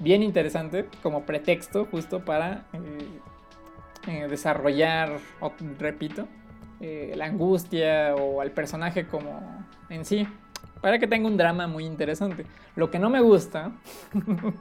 bien 0.00 0.22
interesante 0.22 0.86
como 1.02 1.24
pretexto 1.24 1.86
justo 1.86 2.24
para 2.24 2.66
eh, 2.72 3.20
eh, 4.06 4.26
desarrollar, 4.28 5.18
o- 5.40 5.52
repito, 5.78 6.28
eh, 6.80 7.12
la 7.16 7.26
angustia 7.26 8.14
o 8.16 8.40
al 8.40 8.50
personaje 8.50 9.06
como 9.06 9.64
en 9.88 10.04
sí. 10.04 10.26
para 10.80 10.98
que 10.98 11.06
tenga 11.06 11.26
un 11.28 11.36
drama 11.36 11.66
muy 11.66 11.86
interesante. 11.86 12.44
Lo 12.76 12.90
que 12.90 12.98
no 12.98 13.08
me 13.10 13.20
gusta, 13.20 13.72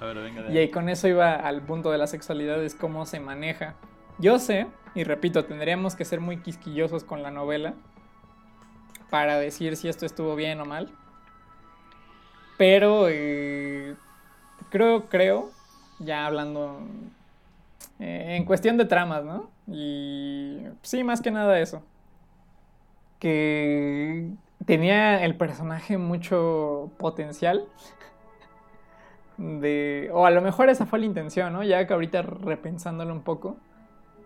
A 0.00 0.04
ver, 0.04 0.16
venga. 0.18 0.42
de 0.42 0.62
y 0.64 0.70
con 0.70 0.88
eso 0.88 1.08
iba 1.08 1.34
al 1.34 1.62
punto 1.62 1.90
de 1.90 1.98
la 1.98 2.06
sexualidad, 2.06 2.62
es 2.62 2.74
cómo 2.74 3.06
se 3.06 3.20
maneja. 3.20 3.74
Yo 4.18 4.38
sé, 4.38 4.66
y 4.94 5.04
repito, 5.04 5.44
tendríamos 5.44 5.96
que 5.96 6.04
ser 6.04 6.20
muy 6.20 6.38
quisquillosos 6.38 7.04
con 7.04 7.22
la 7.22 7.30
novela 7.30 7.74
para 9.10 9.38
decir 9.38 9.76
si 9.76 9.88
esto 9.88 10.06
estuvo 10.06 10.34
bien 10.36 10.60
o 10.60 10.64
mal. 10.64 10.88
Pero 12.58 13.06
eh, 13.08 13.96
creo, 14.70 15.08
creo, 15.08 15.50
ya 15.98 16.26
hablando 16.26 16.80
eh, 18.02 18.36
en 18.36 18.44
cuestión 18.44 18.76
de 18.76 18.84
tramas, 18.86 19.24
¿no? 19.24 19.50
Y 19.68 20.58
sí, 20.82 21.04
más 21.04 21.20
que 21.22 21.30
nada 21.30 21.58
eso. 21.60 21.82
Que 23.18 24.30
tenía 24.66 25.24
el 25.24 25.36
personaje 25.36 25.98
mucho 25.98 26.90
potencial. 26.98 27.64
De, 29.36 30.10
o 30.12 30.26
a 30.26 30.30
lo 30.30 30.40
mejor 30.42 30.68
esa 30.68 30.86
fue 30.86 30.98
la 30.98 31.06
intención, 31.06 31.52
¿no? 31.52 31.62
Ya 31.62 31.86
que 31.86 31.94
ahorita 31.94 32.22
repensándolo 32.22 33.12
un 33.12 33.22
poco. 33.22 33.56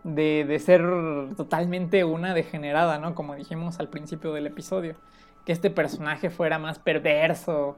De, 0.04 0.44
de 0.46 0.58
ser 0.60 0.82
totalmente 1.36 2.04
una 2.04 2.32
degenerada, 2.32 2.98
¿no? 2.98 3.14
Como 3.14 3.34
dijimos 3.34 3.80
al 3.80 3.88
principio 3.88 4.32
del 4.32 4.46
episodio. 4.46 4.94
Que 5.44 5.52
este 5.52 5.68
personaje 5.70 6.30
fuera 6.30 6.58
más 6.58 6.78
perverso, 6.78 7.76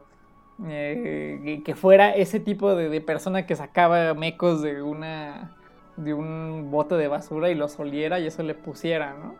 eh, 0.66 1.62
que- 1.64 1.74
fuera 1.74 2.14
ese 2.14 2.38
tipo 2.40 2.74
de 2.74 3.00
persona 3.00 3.46
que 3.46 3.56
sacaba 3.56 4.14
mecos 4.14 4.62
de 4.62 4.82
una 4.82 5.56
de 5.98 6.14
un 6.14 6.70
bote 6.70 6.94
de 6.94 7.08
basura 7.08 7.50
y 7.50 7.54
los 7.54 7.78
oliera 7.78 8.18
y 8.20 8.26
eso 8.26 8.42
le 8.42 8.54
pusiera, 8.54 9.14
¿no? 9.14 9.34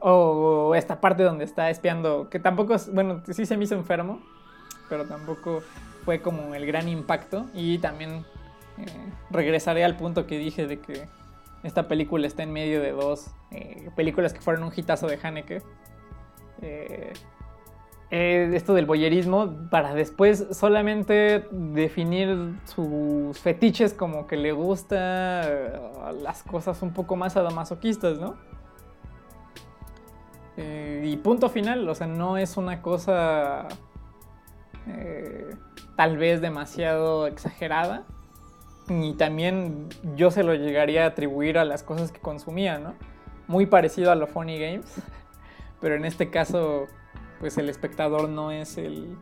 O 0.00 0.74
esta 0.74 1.00
parte 1.00 1.22
donde 1.22 1.44
está 1.44 1.70
espiando, 1.70 2.28
que 2.28 2.40
tampoco 2.40 2.74
es, 2.74 2.92
bueno, 2.92 3.22
sí 3.30 3.46
se 3.46 3.56
me 3.56 3.64
hizo 3.64 3.76
enfermo, 3.76 4.20
pero 4.88 5.04
tampoco 5.04 5.62
fue 6.04 6.20
como 6.20 6.54
el 6.54 6.66
gran 6.66 6.88
impacto. 6.88 7.46
Y 7.54 7.78
también 7.78 8.24
eh, 8.78 8.84
regresaré 9.30 9.84
al 9.84 9.96
punto 9.96 10.26
que 10.26 10.38
dije 10.38 10.66
de 10.66 10.80
que 10.80 11.06
esta 11.62 11.86
película 11.86 12.26
está 12.26 12.42
en 12.42 12.52
medio 12.52 12.80
de 12.80 12.90
dos 12.90 13.30
eh, 13.50 13.90
películas 13.94 14.32
que 14.32 14.40
fueron 14.40 14.64
un 14.64 14.72
hitazo 14.74 15.06
de 15.06 15.18
Haneke. 15.22 15.62
Eh, 16.62 17.12
eh, 18.14 18.50
esto 18.52 18.74
del 18.74 18.84
boyerismo 18.84 19.70
para 19.70 19.94
después 19.94 20.46
solamente 20.50 21.48
definir 21.50 22.58
sus 22.66 23.38
fetiches 23.38 23.94
como 23.94 24.26
que 24.26 24.36
le 24.36 24.52
gusta 24.52 25.50
eh, 25.50 25.80
las 26.20 26.42
cosas 26.42 26.82
un 26.82 26.92
poco 26.92 27.16
más 27.16 27.32
sadomasoquistas, 27.32 28.18
¿no? 28.18 28.36
Eh, 30.58 31.04
y 31.06 31.16
punto 31.16 31.48
final, 31.48 31.88
o 31.88 31.94
sea, 31.94 32.06
no 32.06 32.36
es 32.36 32.58
una 32.58 32.82
cosa 32.82 33.66
tal 35.96 36.18
vez 36.18 36.42
demasiado 36.42 37.26
exagerada, 37.26 38.04
ni 38.88 39.14
también 39.14 39.88
yo 40.16 40.30
se 40.30 40.42
lo 40.42 40.54
llegaría 40.54 41.04
a 41.04 41.06
atribuir 41.06 41.56
a 41.56 41.64
las 41.64 41.82
cosas 41.82 42.12
que 42.12 42.20
consumía, 42.20 42.78
¿no? 42.78 42.92
Muy 43.48 43.64
parecido 43.64 44.10
a 44.10 44.16
lo 44.16 44.26
Funny 44.26 44.58
Games, 44.58 44.96
pero 45.80 45.94
en 45.94 46.04
este 46.04 46.28
caso 46.28 46.88
pues 47.42 47.58
el 47.58 47.68
espectador 47.68 48.28
no 48.28 48.52
es 48.52 48.78
el, 48.78 49.18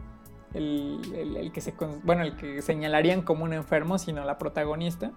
el, 0.53 1.01
el- 1.15 1.53
que 1.53 1.63
se 1.63 1.73
bueno 2.05 2.23
el 2.23 2.37
que 2.37 2.61
señalarían 2.61 3.23
como 3.23 3.45
un 3.45 3.55
enfermo 3.55 3.97
sino 3.97 4.23
la 4.27 4.37
protagonista 4.37 5.11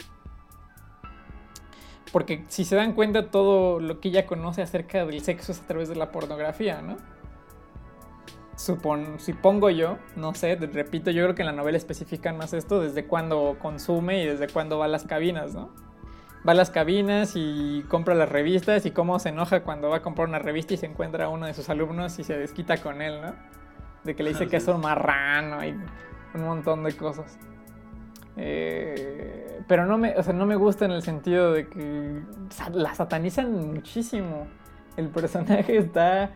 porque 2.13 2.45
si 2.47 2.63
se 2.63 2.77
dan 2.77 2.93
cuenta 2.93 3.29
todo 3.29 3.81
lo 3.81 3.99
que 3.99 4.07
ella 4.07 4.25
conoce 4.25 4.61
acerca 4.61 5.05
del 5.05 5.19
sexo 5.21 5.51
es 5.51 5.59
a 5.59 5.67
través 5.67 5.89
de 5.89 5.95
la 5.95 6.11
pornografía 6.13 6.81
no 6.81 6.95
Supon, 8.55 9.19
supongo 9.19 9.69
yo, 9.71 9.97
no 10.15 10.33
sé, 10.35 10.55
repito, 10.55 11.09
yo 11.11 11.23
creo 11.23 11.35
que 11.35 11.41
en 11.41 11.47
la 11.47 11.51
novela 11.53 11.75
especifican 11.75 12.37
más 12.37 12.53
esto, 12.53 12.79
desde 12.79 13.05
cuándo 13.07 13.57
consume 13.59 14.23
y 14.23 14.27
desde 14.27 14.47
cuándo 14.47 14.77
va 14.77 14.85
a 14.85 14.87
las 14.87 15.05
cabinas, 15.05 15.55
¿no? 15.55 15.71
Va 16.47 16.51
a 16.51 16.55
las 16.55 16.71
cabinas 16.71 17.33
y 17.35 17.85
compra 17.87 18.15
las 18.15 18.27
revistas 18.29 18.85
y 18.85 18.91
cómo 18.91 19.17
se 19.19 19.29
enoja 19.29 19.63
cuando 19.63 19.89
va 19.89 19.97
a 19.97 20.01
comprar 20.01 20.27
una 20.27 20.39
revista 20.39 20.73
y 20.73 20.77
se 20.77 20.85
encuentra 20.85 21.25
a 21.25 21.29
uno 21.29 21.45
de 21.45 21.53
sus 21.53 21.69
alumnos 21.69 22.19
y 22.19 22.23
se 22.23 22.37
desquita 22.37 22.77
con 22.77 23.01
él, 23.01 23.21
¿no? 23.21 23.33
De 24.03 24.15
que 24.15 24.23
le 24.23 24.31
dice 24.31 24.47
que 24.47 24.57
es 24.57 24.67
un 24.67 24.81
marrano 24.81 25.63
y 25.63 25.69
un 26.35 26.43
montón 26.43 26.83
de 26.83 26.97
cosas. 26.97 27.37
Eh, 28.35 29.61
pero 29.67 29.85
no 29.85 29.97
me, 29.97 30.17
o 30.17 30.23
sea, 30.23 30.33
no 30.33 30.45
me 30.45 30.55
gusta 30.55 30.85
en 30.85 30.91
el 30.91 31.01
sentido 31.01 31.53
de 31.53 31.67
que 31.67 32.21
la 32.73 32.93
satanizan 32.93 33.73
muchísimo. 33.73 34.47
El 34.97 35.09
personaje 35.09 35.77
está, 35.77 36.31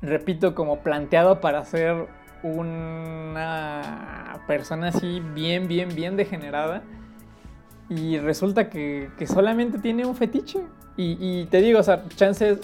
repito, 0.00 0.54
como 0.54 0.80
planteado 0.80 1.40
para 1.40 1.64
ser 1.64 2.06
una 2.42 4.40
persona 4.46 4.88
así 4.88 5.20
bien, 5.34 5.68
bien, 5.68 5.88
bien 5.94 6.16
degenerada. 6.16 6.82
Y 7.90 8.18
resulta 8.18 8.68
que, 8.68 9.10
que 9.18 9.26
solamente 9.26 9.78
tiene 9.78 10.04
un 10.04 10.14
fetiche. 10.14 10.60
Y, 10.96 11.16
y 11.20 11.46
te 11.46 11.62
digo, 11.62 11.80
o 11.80 11.82
sea, 11.82 12.04
chances 12.16 12.58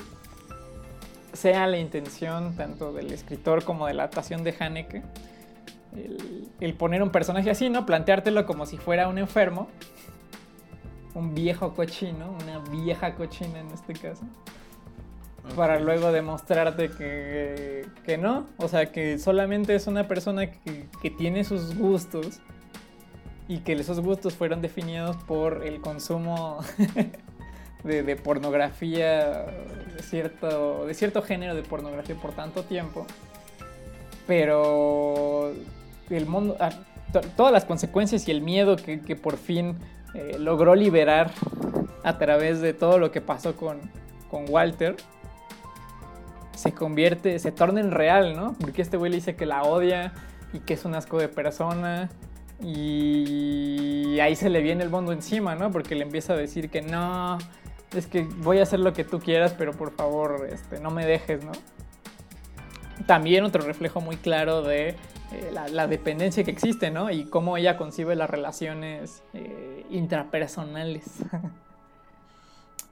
sea 1.32 1.66
la 1.66 1.78
intención 1.78 2.56
tanto 2.56 2.92
del 2.92 3.12
escritor 3.12 3.64
como 3.64 3.86
de 3.86 3.94
la 3.94 4.04
adaptación 4.04 4.44
de 4.44 4.54
Haneke. 4.58 5.02
El, 5.94 6.48
el 6.60 6.74
poner 6.74 7.02
un 7.02 7.10
personaje 7.10 7.50
así, 7.50 7.70
¿no? 7.70 7.86
Planteártelo 7.86 8.44
como 8.46 8.66
si 8.66 8.76
fuera 8.76 9.08
un 9.08 9.18
enfermo. 9.18 9.68
Un 11.14 11.34
viejo 11.34 11.74
cochino, 11.74 12.36
una 12.42 12.58
vieja 12.70 13.14
cochina 13.14 13.60
en 13.60 13.68
este 13.68 13.92
caso. 13.94 14.24
Para 15.56 15.78
luego 15.78 16.10
demostrarte 16.10 16.90
que, 16.90 17.86
que 18.04 18.18
no. 18.18 18.46
O 18.56 18.68
sea, 18.68 18.90
que 18.90 19.18
solamente 19.18 19.74
es 19.74 19.86
una 19.86 20.08
persona 20.08 20.50
que, 20.50 20.86
que 21.00 21.10
tiene 21.10 21.44
sus 21.44 21.76
gustos 21.76 22.40
y 23.48 23.58
que 23.58 23.72
esos 23.74 24.00
gustos 24.00 24.34
fueron 24.34 24.62
definidos 24.62 25.16
por 25.24 25.64
el 25.66 25.80
consumo 25.80 26.58
de, 27.84 28.02
de 28.02 28.16
pornografía, 28.16 29.44
de 29.96 30.02
cierto, 30.02 30.86
de 30.86 30.94
cierto 30.94 31.22
género 31.22 31.54
de 31.54 31.62
pornografía 31.62 32.14
por 32.16 32.32
tanto 32.32 32.62
tiempo. 32.64 33.06
Pero 34.26 35.52
el 36.10 36.26
mundo, 36.26 36.56
ah, 36.60 36.70
to- 37.12 37.20
todas 37.36 37.52
las 37.52 37.64
consecuencias 37.64 38.26
y 38.28 38.30
el 38.30 38.40
miedo 38.40 38.76
que, 38.76 39.00
que 39.00 39.16
por 39.16 39.36
fin 39.36 39.76
eh, 40.14 40.36
logró 40.38 40.74
liberar 40.74 41.30
a 42.02 42.18
través 42.18 42.60
de 42.60 42.72
todo 42.72 42.98
lo 42.98 43.10
que 43.10 43.20
pasó 43.20 43.56
con, 43.56 43.80
con 44.30 44.46
Walter, 44.48 44.96
se 46.56 46.72
convierte, 46.72 47.38
se 47.38 47.52
torna 47.52 47.80
en 47.80 47.90
real, 47.90 48.36
¿no? 48.36 48.54
Porque 48.58 48.80
este 48.80 48.96
güey 48.96 49.10
le 49.10 49.16
dice 49.16 49.36
que 49.36 49.44
la 49.44 49.62
odia 49.64 50.12
y 50.52 50.60
que 50.60 50.74
es 50.74 50.84
un 50.84 50.94
asco 50.94 51.18
de 51.18 51.28
persona. 51.28 52.08
Y 52.64 54.18
ahí 54.20 54.34
se 54.36 54.48
le 54.48 54.62
viene 54.62 54.84
el 54.84 54.90
mundo 54.90 55.12
encima, 55.12 55.54
¿no? 55.54 55.70
Porque 55.70 55.94
le 55.94 56.02
empieza 56.02 56.32
a 56.32 56.36
decir 56.36 56.70
que 56.70 56.80
no, 56.80 57.36
es 57.92 58.06
que 58.06 58.22
voy 58.22 58.58
a 58.58 58.62
hacer 58.62 58.80
lo 58.80 58.92
que 58.92 59.04
tú 59.04 59.20
quieras, 59.20 59.54
pero 59.56 59.72
por 59.72 59.92
favor, 59.92 60.48
este, 60.50 60.80
no 60.80 60.90
me 60.90 61.04
dejes, 61.04 61.44
¿no? 61.44 61.52
También 63.06 63.44
otro 63.44 63.62
reflejo 63.62 64.00
muy 64.00 64.16
claro 64.16 64.62
de 64.62 64.88
eh, 64.88 65.50
la, 65.52 65.68
la 65.68 65.86
dependencia 65.86 66.42
que 66.42 66.50
existe, 66.50 66.90
¿no? 66.90 67.10
Y 67.10 67.24
cómo 67.24 67.56
ella 67.56 67.76
concibe 67.76 68.16
las 68.16 68.30
relaciones 68.30 69.22
eh, 69.34 69.84
intrapersonales. 69.90 71.04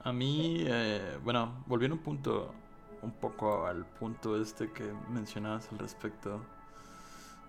A 0.03 0.11
mí, 0.11 0.65
eh, 0.67 1.17
bueno, 1.23 1.63
volviendo 1.65 1.95
un 1.95 2.03
punto, 2.03 2.53
un 3.01 3.11
poco 3.11 3.65
al 3.65 3.85
punto 3.85 4.39
este 4.39 4.69
que 4.71 4.83
mencionabas 5.09 5.69
al 5.71 5.79
respecto 5.79 6.41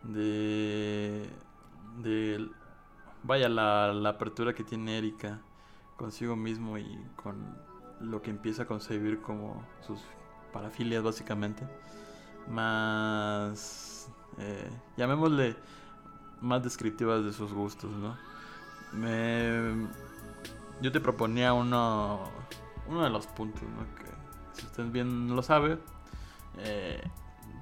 de, 0.05 1.25
de 2.03 2.49
vaya, 3.25 3.49
la, 3.49 3.93
la 3.93 4.11
apertura 4.11 4.55
que 4.55 4.65
tiene 4.65 4.99
Erika 4.99 5.41
consigo 5.97 6.37
mismo 6.37 6.79
y 6.79 7.05
con 7.17 7.57
lo 8.01 8.23
que 8.23 8.31
empieza 8.31 8.65
a 8.65 8.67
concebir 8.67 9.21
como 9.21 9.65
sus 9.81 10.01
parafilias 10.53 11.03
básicamente, 11.03 11.67
más, 12.49 14.09
eh, 14.39 14.71
llamémosle, 14.97 15.57
más 16.41 16.63
descriptivas 16.63 17.25
de 17.25 17.33
sus 17.33 17.53
gustos, 17.53 17.91
¿no? 17.91 18.17
Me, 18.93 19.89
yo 20.81 20.93
te 20.93 21.01
proponía 21.01 21.53
uno, 21.53 22.31
uno 22.87 23.03
de 23.03 23.11
los 23.11 23.27
puntos, 23.27 23.63
¿no? 23.63 23.95
Que 23.97 24.11
si 24.53 24.67
usted 24.67 24.85
bien 24.91 25.35
lo 25.35 25.43
sabe, 25.43 25.79
eh, 26.59 27.03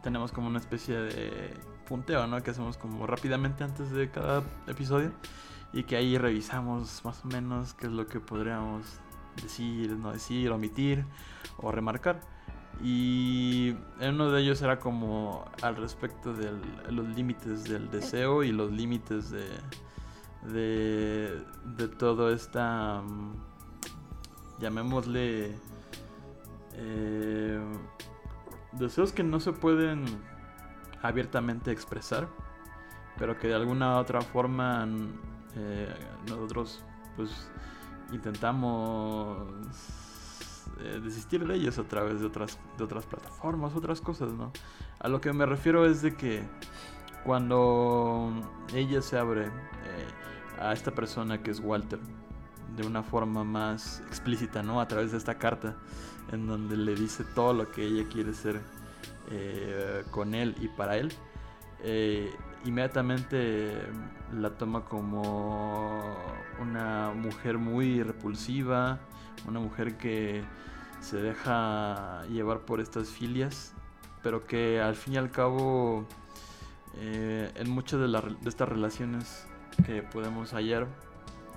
tenemos 0.03 0.33
como 0.33 0.49
una 0.49 0.59
especie 0.59 0.97
de 0.97 1.55
punteo, 1.93 2.27
¿no? 2.27 2.43
Que 2.43 2.53
hacemos 2.53 2.79
como 2.79 3.07
rápidamente 3.07 3.65
antes 3.65 3.91
de 3.91 4.11
cada 4.11 4.43
episodio 4.67 5.13
y 5.75 5.83
que 5.83 5.97
ahí 5.97 6.17
revisamos 6.17 7.05
más 7.05 7.23
o 7.23 7.29
menos 7.29 7.75
qué 7.75 7.87
es 7.87 7.93
lo 7.93 8.07
que 8.07 8.19
podríamos 8.19 8.83
decir, 9.43 9.91
no 9.91 10.11
decir, 10.11 10.51
omitir 10.51 11.05
o 11.59 11.71
remarcar. 11.71 12.21
Y 12.83 13.77
uno 14.01 14.31
de 14.31 14.41
ellos 14.41 14.63
era 14.63 14.81
como 14.81 15.45
al 15.61 15.77
respecto 15.77 16.33
de 16.33 16.53
los 16.91 17.07
límites 17.09 17.65
del 17.65 17.91
deseo 17.91 18.43
y 18.43 18.53
los 18.53 18.73
límites 18.73 19.31
de, 19.31 19.45
de, 20.51 21.45
de 21.77 21.89
todo 21.89 22.33
esta, 22.33 23.03
mm, 23.03 23.35
llamémosle, 24.61 25.55
eh, 26.73 27.61
deseos 28.73 29.13
que 29.13 29.23
no 29.23 29.41
se 29.41 29.53
pueden 29.53 30.32
abiertamente 31.03 31.71
expresar, 31.71 32.29
pero 33.19 33.39
que 33.39 33.49
de 33.49 33.55
alguna 33.55 33.99
otra 33.99 34.21
forma 34.21 34.87
eh, 35.57 35.95
nosotros 36.29 36.83
pues 37.17 37.51
intentamos 38.13 39.39
eh, 40.81 41.01
desistir 41.03 41.47
de 41.47 41.55
ellos 41.55 41.79
a 41.79 41.85
través 41.85 42.21
de 42.21 42.27
otras, 42.27 42.59
de 42.79 42.85
otras 42.85 43.05
plataformas, 43.07 43.75
otras 43.75 44.01
cosas, 44.01 44.33
¿no? 44.33 44.53
A 44.99 45.09
lo 45.09 45.21
que 45.21 45.33
me 45.33 45.45
refiero 45.45 45.85
es 45.85 46.03
de 46.03 46.15
que 46.15 46.43
cuando 47.25 48.33
ella 48.75 49.03
se 49.03 49.19
abre 49.19 49.47
eh, 49.47 50.61
a 50.61 50.73
esta 50.73 50.93
persona 50.93 51.43
que 51.43 51.51
es 51.51 51.61
Walter 51.61 52.01
de 52.77 52.87
una 52.87 53.03
forma 53.03 53.45
más 53.45 54.01
explícita, 54.07 54.63
¿no? 54.63 54.81
A 54.81 54.89
través 54.89 55.13
de 55.13 55.19
esta 55.19 55.39
carta 55.39 55.77
en 56.31 56.47
donde 56.47 56.77
le 56.77 56.95
dice 56.95 57.25
todo 57.25 57.53
lo 57.53 57.71
que 57.71 57.85
ella 57.85 58.09
quiere 58.09 58.33
ser 58.33 58.61
eh, 59.35 60.05
con 60.11 60.35
él 60.35 60.55
y 60.61 60.69
para 60.69 60.99
él, 60.99 61.11
eh, 61.83 62.31
inmediatamente 62.67 63.73
la 64.33 64.51
toma 64.51 64.85
como 64.85 66.17
una 66.61 67.13
mujer 67.15 67.57
muy 67.57 68.03
repulsiva, 68.03 69.01
una 69.49 69.59
mujer 69.59 69.97
que 69.97 70.45
se 71.01 71.17
deja 71.17 72.25
llevar 72.27 72.61
por 72.61 72.81
estas 72.81 73.09
filias, 73.09 73.73
pero 74.23 74.47
que 74.47 74.81
al 74.81 74.95
fin 74.97 75.15
y 75.15 75.17
al 75.17 75.31
cabo 75.31 76.07
eh, 76.99 77.51
en 77.55 77.71
muchas 77.71 78.01
de, 78.01 78.09
de, 78.09 78.49
estas 78.49 78.69
relaciones 78.69 79.47
que 79.87 80.03
podemos 80.03 80.53
hallar, 80.53 80.87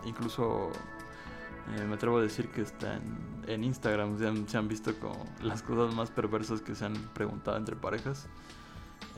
incluso 0.06 0.72
eh, 1.74 1.84
me 1.84 1.96
atrevo 1.96 2.20
a 2.20 2.22
decir 2.22 2.50
que 2.50 2.62
está 2.62 3.00
en, 3.48 3.64
Instagram, 3.64 4.18
se 4.48 4.58
han, 4.58 4.68
visto 4.68 4.94
como 5.00 5.26
las 5.42 5.64
cosas 5.64 5.96
más 5.96 6.12
perversas 6.12 6.62
que 6.62 6.76
se 6.76 6.86
han 6.86 6.94
preguntado 7.14 7.58
entre 7.58 7.76
parejas. 7.76 8.28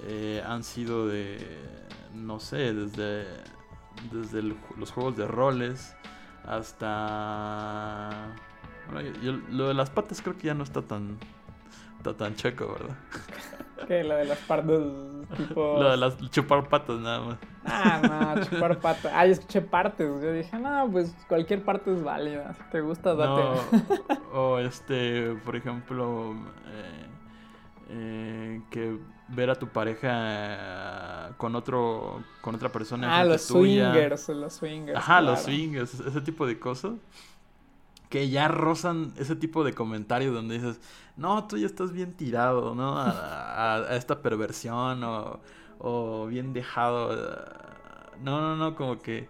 Eh, 0.03 0.43
han 0.45 0.63
sido 0.63 1.07
de, 1.07 1.60
no 2.13 2.39
sé, 2.39 2.73
desde, 2.73 3.25
desde 4.12 4.41
los 4.41 4.91
juegos 4.91 5.17
de 5.17 5.27
roles 5.27 5.95
hasta... 6.45 8.33
lo 9.51 9.67
de 9.67 9.73
las 9.73 9.89
patas 9.89 10.21
creo 10.21 10.38
que 10.38 10.47
ya 10.47 10.53
no 10.53 10.63
está 10.63 10.81
tan, 10.81 11.17
está 11.97 12.15
tan 12.15 12.36
checo, 12.36 12.71
¿verdad? 12.73 12.97
Que 13.85 14.03
lo 14.03 14.15
de 14.15 14.25
las 14.25 14.39
patas, 14.39 14.81
tipo. 15.35 15.77
Lo 15.79 15.91
de 15.91 15.97
las 15.97 16.17
chupar 16.31 16.67
patas, 16.67 16.99
nada 16.99 17.19
más. 17.19 17.37
Ah, 17.65 18.35
no, 18.35 18.43
chupar 18.45 18.79
patas. 18.79 19.11
Ah, 19.13 19.25
yo 19.25 19.33
escuché 19.33 19.61
partes. 19.61 20.07
Yo 20.21 20.31
dije, 20.31 20.57
no, 20.57 20.89
pues 20.91 21.15
cualquier 21.27 21.63
parte 21.63 21.93
es 21.93 22.03
válida. 22.03 22.53
Si 22.53 22.63
te 22.71 22.81
gusta, 22.81 23.13
date. 23.13 23.59
o 24.33 24.59
este, 24.59 25.35
por 25.45 25.55
ejemplo, 25.55 26.33
eh, 26.67 27.05
eh, 27.89 28.61
que 28.69 28.97
ver 29.29 29.49
a 29.49 29.55
tu 29.55 29.67
pareja 29.67 31.33
con 31.37 31.55
otro 31.55 32.23
con 32.41 32.55
otra 32.55 32.71
persona 32.71 33.19
ah 33.19 33.25
los 33.25 33.41
swingers 33.41 34.29
los 34.29 34.53
swingers 34.53 34.97
ajá 34.97 35.21
los 35.21 35.41
swingers 35.41 35.99
ese 35.99 36.21
tipo 36.21 36.45
de 36.45 36.57
cosas 36.57 36.93
que 38.10 38.30
ya 38.30 38.48
rozan 38.48 39.13
ese 39.17 39.36
tipo 39.36 39.63
de 39.63 39.74
comentarios 39.74 40.34
donde 40.34 40.56
dices, 40.56 40.80
no, 41.17 41.48
tú 41.48 41.58
ya 41.58 41.65
estás 41.65 41.91
bien 41.91 42.13
tirado, 42.15 42.76
¿no? 42.76 42.96
A, 42.98 43.88
esta 43.91 44.22
perversión 44.22 45.04
o, 45.04 45.39
o, 45.80 46.28
bien 46.28 46.54
dejado. 46.54 47.10
No, 48.22 48.41
no, 48.41 48.56
no, 48.56 48.76
como 48.76 49.00
que... 49.00 49.30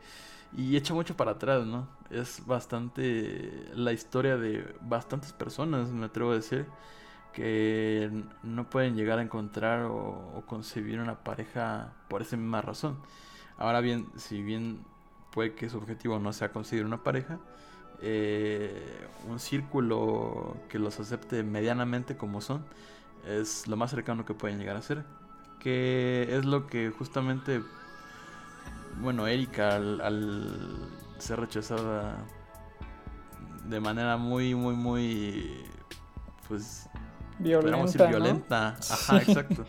Y 0.55 0.77
echa 0.77 0.93
mucho 0.93 1.15
para 1.17 1.31
atrás, 1.31 1.65
¿no? 1.65 1.87
Es 2.09 2.45
bastante 2.45 3.69
la 3.75 3.91
historia 3.93 4.37
de 4.37 4.75
bastantes 4.81 5.33
personas, 5.33 5.89
me 5.91 6.05
atrevo 6.05 6.31
a 6.31 6.35
decir, 6.35 6.67
que 7.33 8.11
no 8.43 8.69
pueden 8.69 8.95
llegar 8.95 9.19
a 9.19 9.21
encontrar 9.23 9.83
o, 9.83 10.33
o 10.35 10.45
concebir 10.45 10.99
una 10.99 11.23
pareja 11.23 11.93
por 12.09 12.21
esa 12.21 12.37
misma 12.37 12.61
razón. 12.61 12.97
Ahora 13.57 13.81
bien, 13.81 14.07
si 14.15 14.41
bien 14.41 14.83
puede 15.31 15.53
que 15.55 15.69
su 15.69 15.77
objetivo 15.77 16.19
no 16.19 16.33
sea 16.33 16.51
conseguir 16.51 16.85
una 16.85 17.03
pareja, 17.03 17.39
eh, 18.01 19.07
un 19.27 19.39
círculo 19.39 20.55
que 20.69 20.79
los 20.79 20.99
acepte 20.99 21.43
medianamente 21.43 22.15
como 22.15 22.41
son, 22.41 22.63
es 23.27 23.67
lo 23.67 23.75
más 23.75 23.91
cercano 23.91 24.25
que 24.25 24.33
pueden 24.33 24.59
llegar 24.59 24.75
a 24.75 24.81
ser. 24.81 25.03
Que 25.59 26.27
es 26.37 26.45
lo 26.45 26.67
que 26.67 26.91
justamente, 26.91 27.61
bueno, 29.01 29.27
Erika 29.27 29.75
al, 29.75 30.89
ser 31.17 31.39
rechazada 31.39 32.23
de 33.65 33.79
manera 33.79 34.17
muy, 34.17 34.53
muy, 34.53 34.75
muy, 34.75 35.65
pues, 36.47 36.87
violenta. 37.39 38.07
violenta. 38.07 38.67
Ajá, 38.89 39.17
exacto. 39.17 39.65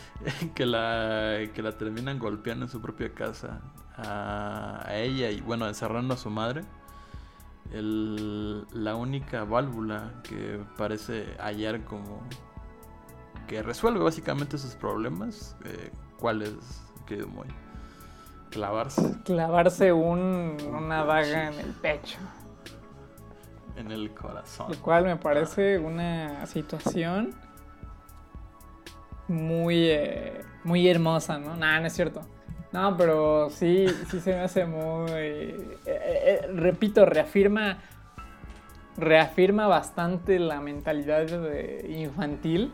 que 0.54 0.64
la, 0.64 1.38
que 1.52 1.62
la 1.62 1.76
terminan 1.76 2.18
golpeando 2.20 2.66
en 2.66 2.70
su 2.70 2.80
propia 2.80 3.12
casa 3.12 3.60
a, 3.96 4.84
a 4.86 4.96
ella 4.96 5.30
y, 5.30 5.40
bueno, 5.40 5.66
encerrando 5.66 6.14
a 6.14 6.16
su 6.16 6.30
madre 6.30 6.64
el, 7.72 8.66
la 8.72 8.94
única 8.94 9.44
válvula 9.44 10.12
que 10.22 10.60
parece 10.76 11.34
hallar 11.38 11.84
como 11.84 12.22
que 13.46 13.62
resuelve 13.62 14.00
básicamente 14.00 14.58
sus 14.58 14.74
problemas. 14.74 15.56
Eh, 15.64 15.90
¿Cuál 16.18 16.42
es, 16.42 16.82
querido 17.06 17.28
muy 17.28 17.48
Clavarse. 18.50 19.16
Clavarse 19.24 19.92
un, 19.92 20.58
una 20.68 21.04
daga 21.04 21.48
en 21.48 21.58
el 21.58 21.72
pecho. 21.72 22.18
En 23.76 23.90
el 23.90 24.12
corazón. 24.12 24.70
Lo 24.70 24.78
cual 24.82 25.04
me 25.04 25.16
parece 25.16 25.78
una 25.78 26.44
situación 26.44 27.34
muy, 29.26 29.88
eh, 29.88 30.44
muy 30.64 30.86
hermosa, 30.86 31.38
¿no? 31.38 31.56
Nada, 31.56 31.80
no 31.80 31.86
es 31.86 31.94
cierto. 31.94 32.20
No, 32.72 32.96
pero 32.96 33.50
sí, 33.50 33.86
sí 34.10 34.20
se 34.20 34.32
me 34.32 34.40
hace 34.40 34.64
muy... 34.64 35.10
Eh, 35.10 35.78
eh, 35.84 36.40
eh, 36.44 36.46
repito, 36.54 37.04
reafirma, 37.04 37.78
reafirma 38.96 39.66
bastante 39.66 40.38
la 40.38 40.60
mentalidad 40.60 41.26
infantil 41.86 42.72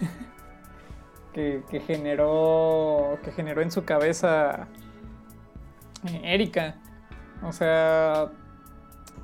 que, 1.32 1.82
generó, 1.86 3.18
que 3.24 3.32
generó 3.32 3.62
en 3.62 3.70
su 3.70 3.84
cabeza 3.86 4.68
Erika. 6.22 6.76
O 7.42 7.52
sea, 7.52 8.28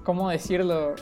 ¿cómo 0.02 0.30
decirlo? 0.30 0.94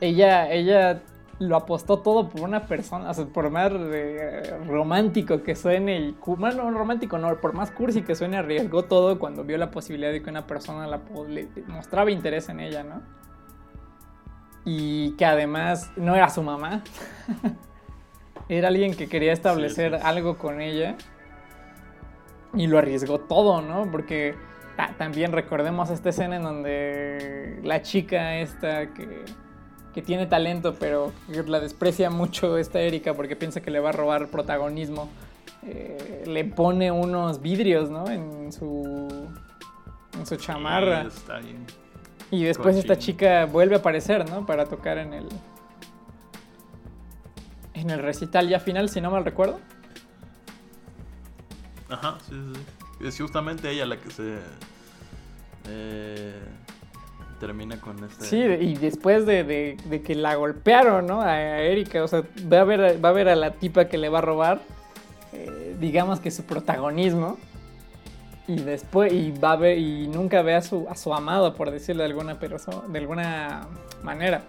Ella, 0.00 0.48
ella 0.52 1.02
lo 1.38 1.56
apostó 1.56 1.98
todo 1.98 2.28
por 2.28 2.40
una 2.42 2.66
persona, 2.66 3.10
o 3.10 3.14
sea, 3.14 3.26
por 3.26 3.50
más 3.50 3.70
eh, 3.74 4.58
romántico 4.66 5.42
que 5.42 5.54
suene 5.54 5.98
y 5.98 6.16
bueno, 6.24 6.70
romántico 6.70 7.18
no, 7.18 7.36
por 7.36 7.52
más 7.52 7.70
cursi 7.70 8.02
que 8.02 8.14
suene, 8.14 8.38
arriesgó 8.38 8.84
todo 8.84 9.18
cuando 9.18 9.44
vio 9.44 9.58
la 9.58 9.70
posibilidad 9.70 10.12
de 10.12 10.22
que 10.22 10.30
una 10.30 10.46
persona 10.46 10.86
la, 10.86 11.00
le 11.28 11.48
mostraba 11.66 12.10
interés 12.10 12.48
en 12.48 12.60
ella, 12.60 12.84
¿no? 12.84 13.02
Y 14.64 15.12
que 15.12 15.26
además 15.26 15.92
no 15.96 16.16
era 16.16 16.30
su 16.30 16.42
mamá, 16.42 16.82
era 18.48 18.68
alguien 18.68 18.96
que 18.96 19.08
quería 19.08 19.32
establecer 19.32 19.94
algo 19.94 20.38
con 20.38 20.60
ella 20.60 20.96
y 22.54 22.66
lo 22.66 22.78
arriesgó 22.78 23.20
todo, 23.20 23.60
¿no? 23.60 23.90
Porque 23.90 24.34
también 24.96 25.32
recordemos 25.32 25.90
esta 25.90 26.08
escena 26.08 26.36
en 26.36 26.42
donde 26.42 27.60
la 27.62 27.82
chica 27.82 28.36
esta 28.36 28.92
que 28.94 29.24
que 29.96 30.02
tiene 30.02 30.26
talento, 30.26 30.74
pero 30.78 31.10
la 31.46 31.58
desprecia 31.58 32.10
mucho 32.10 32.58
esta 32.58 32.80
Erika 32.80 33.14
porque 33.14 33.34
piensa 33.34 33.62
que 33.62 33.70
le 33.70 33.80
va 33.80 33.88
a 33.88 33.92
robar 33.92 34.28
protagonismo. 34.28 35.08
Eh, 35.62 36.24
le 36.26 36.44
pone 36.44 36.92
unos 36.92 37.40
vidrios, 37.40 37.88
¿no? 37.88 38.06
En 38.10 38.52
su, 38.52 39.26
en 40.12 40.26
su 40.26 40.36
chamarra. 40.36 41.06
Y 42.30 42.44
después 42.44 42.76
esta 42.76 42.98
chica 42.98 43.46
vuelve 43.46 43.76
a 43.76 43.78
aparecer, 43.78 44.28
¿no? 44.28 44.44
Para 44.44 44.66
tocar 44.66 44.98
en 44.98 45.14
el 45.14 45.28
en 47.72 47.88
el 47.88 48.00
recital 48.00 48.50
ya 48.50 48.60
final, 48.60 48.90
si 48.90 49.00
no 49.00 49.10
mal 49.10 49.24
recuerdo. 49.24 49.60
Ajá, 51.88 52.18
sí, 52.28 52.34
sí. 52.52 53.06
Es 53.06 53.18
justamente 53.18 53.70
ella 53.70 53.86
la 53.86 53.96
que 53.96 54.10
se 54.10 54.36
eh, 55.68 56.42
termina 57.38 57.80
con 57.80 58.02
este... 58.04 58.24
Sí, 58.24 58.38
y 58.38 58.76
después 58.76 59.26
de, 59.26 59.76
que 60.04 60.14
la 60.14 60.34
golpearon, 60.34 61.06
¿no? 61.06 61.22
A 61.22 61.60
Erika, 61.60 62.02
o 62.02 62.08
sea, 62.08 62.22
va 62.52 62.60
a 62.60 62.64
ver, 62.64 63.04
va 63.04 63.08
a, 63.10 63.12
ver 63.12 63.28
a 63.28 63.36
la 63.36 63.52
tipa 63.52 63.86
que 63.86 63.98
le 63.98 64.08
va 64.08 64.18
a 64.18 64.22
robar, 64.22 64.60
eh, 65.32 65.76
digamos 65.78 66.20
que 66.20 66.30
su 66.30 66.44
protagonismo, 66.44 67.38
y 68.48 68.60
después, 68.60 69.12
y 69.12 69.32
va 69.32 69.52
a 69.52 69.56
ver, 69.56 69.78
y 69.78 70.06
nunca 70.08 70.42
ve 70.42 70.54
a 70.54 70.62
su, 70.62 70.86
a 70.88 70.96
su 70.96 71.12
amado, 71.12 71.54
por 71.54 71.70
decirlo 71.70 72.02
de 72.02 72.10
alguna 72.10 72.38
persona, 72.38 72.82
de 72.88 72.98
alguna 72.98 73.66
manera. 74.02 74.42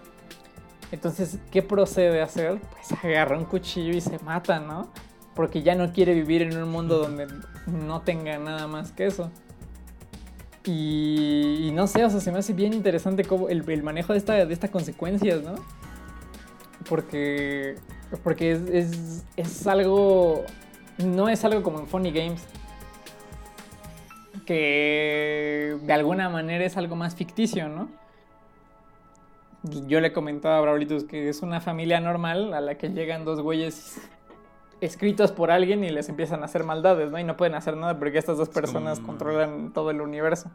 Entonces, 0.92 1.38
¿qué 1.50 1.62
procede 1.62 2.20
a 2.20 2.24
hacer? 2.24 2.58
Pues 2.72 3.04
agarra 3.04 3.36
un 3.36 3.44
cuchillo 3.44 3.92
y 3.92 4.00
se 4.00 4.18
mata, 4.20 4.60
¿no? 4.60 4.88
Porque 5.34 5.62
ya 5.62 5.74
no 5.74 5.92
quiere 5.92 6.14
vivir 6.14 6.42
en 6.42 6.56
un 6.56 6.70
mundo 6.70 6.98
donde 6.98 7.26
no 7.66 8.00
tenga 8.02 8.38
nada 8.38 8.66
más 8.66 8.92
que 8.92 9.06
eso. 9.06 9.30
Y, 10.64 11.70
no 11.72 11.86
sé, 11.86 12.04
o 12.04 12.10
sea, 12.10 12.20
se 12.20 12.32
me 12.32 12.38
hace 12.38 12.52
bien 12.52 12.74
interesante 12.74 13.24
cómo 13.24 13.48
el, 13.48 13.82
manejo 13.82 14.12
de, 14.12 14.18
esta, 14.18 14.44
de 14.44 14.52
estas 14.52 14.70
consecuencias, 14.70 15.42
¿no? 15.42 15.54
Porque 16.88 17.76
Porque 18.22 18.52
es, 18.72 19.24
es, 19.36 19.66
algo. 19.66 20.44
No 20.98 21.28
es 21.28 21.44
algo 21.44 21.62
como 21.62 21.80
en 21.80 21.86
Funny 21.86 22.10
Games. 22.10 22.46
Que 24.44 25.76
de 25.82 25.92
alguna 25.92 26.28
manera 26.28 26.64
es 26.64 26.76
algo 26.76 26.96
más 26.96 27.14
ficticio, 27.14 27.68
¿no? 27.68 27.88
Yo 29.86 30.00
le 30.00 30.12
comentaba 30.12 30.58
a 30.58 30.60
Braulitos 30.60 31.04
que 31.04 31.28
es 31.28 31.42
una 31.42 31.60
familia 31.60 32.00
normal 32.00 32.54
a 32.54 32.60
la 32.60 32.76
que 32.76 32.88
llegan 32.88 33.24
dos 33.24 33.40
güeyes 33.40 34.00
escritos 34.80 35.32
por 35.32 35.50
alguien 35.50 35.82
y 35.84 35.90
les 35.90 36.08
empiezan 36.08 36.42
a 36.42 36.46
hacer 36.46 36.64
maldades, 36.64 37.10
¿no? 37.10 37.18
Y 37.18 37.24
no 37.24 37.36
pueden 37.36 37.54
hacer 37.54 37.76
nada 37.76 37.98
porque 37.98 38.18
estas 38.18 38.36
dos 38.38 38.48
personas 38.48 38.98
como- 39.00 39.08
controlan 39.12 39.72
todo 39.72 39.90
el 39.90 40.00
universo. 40.00 40.50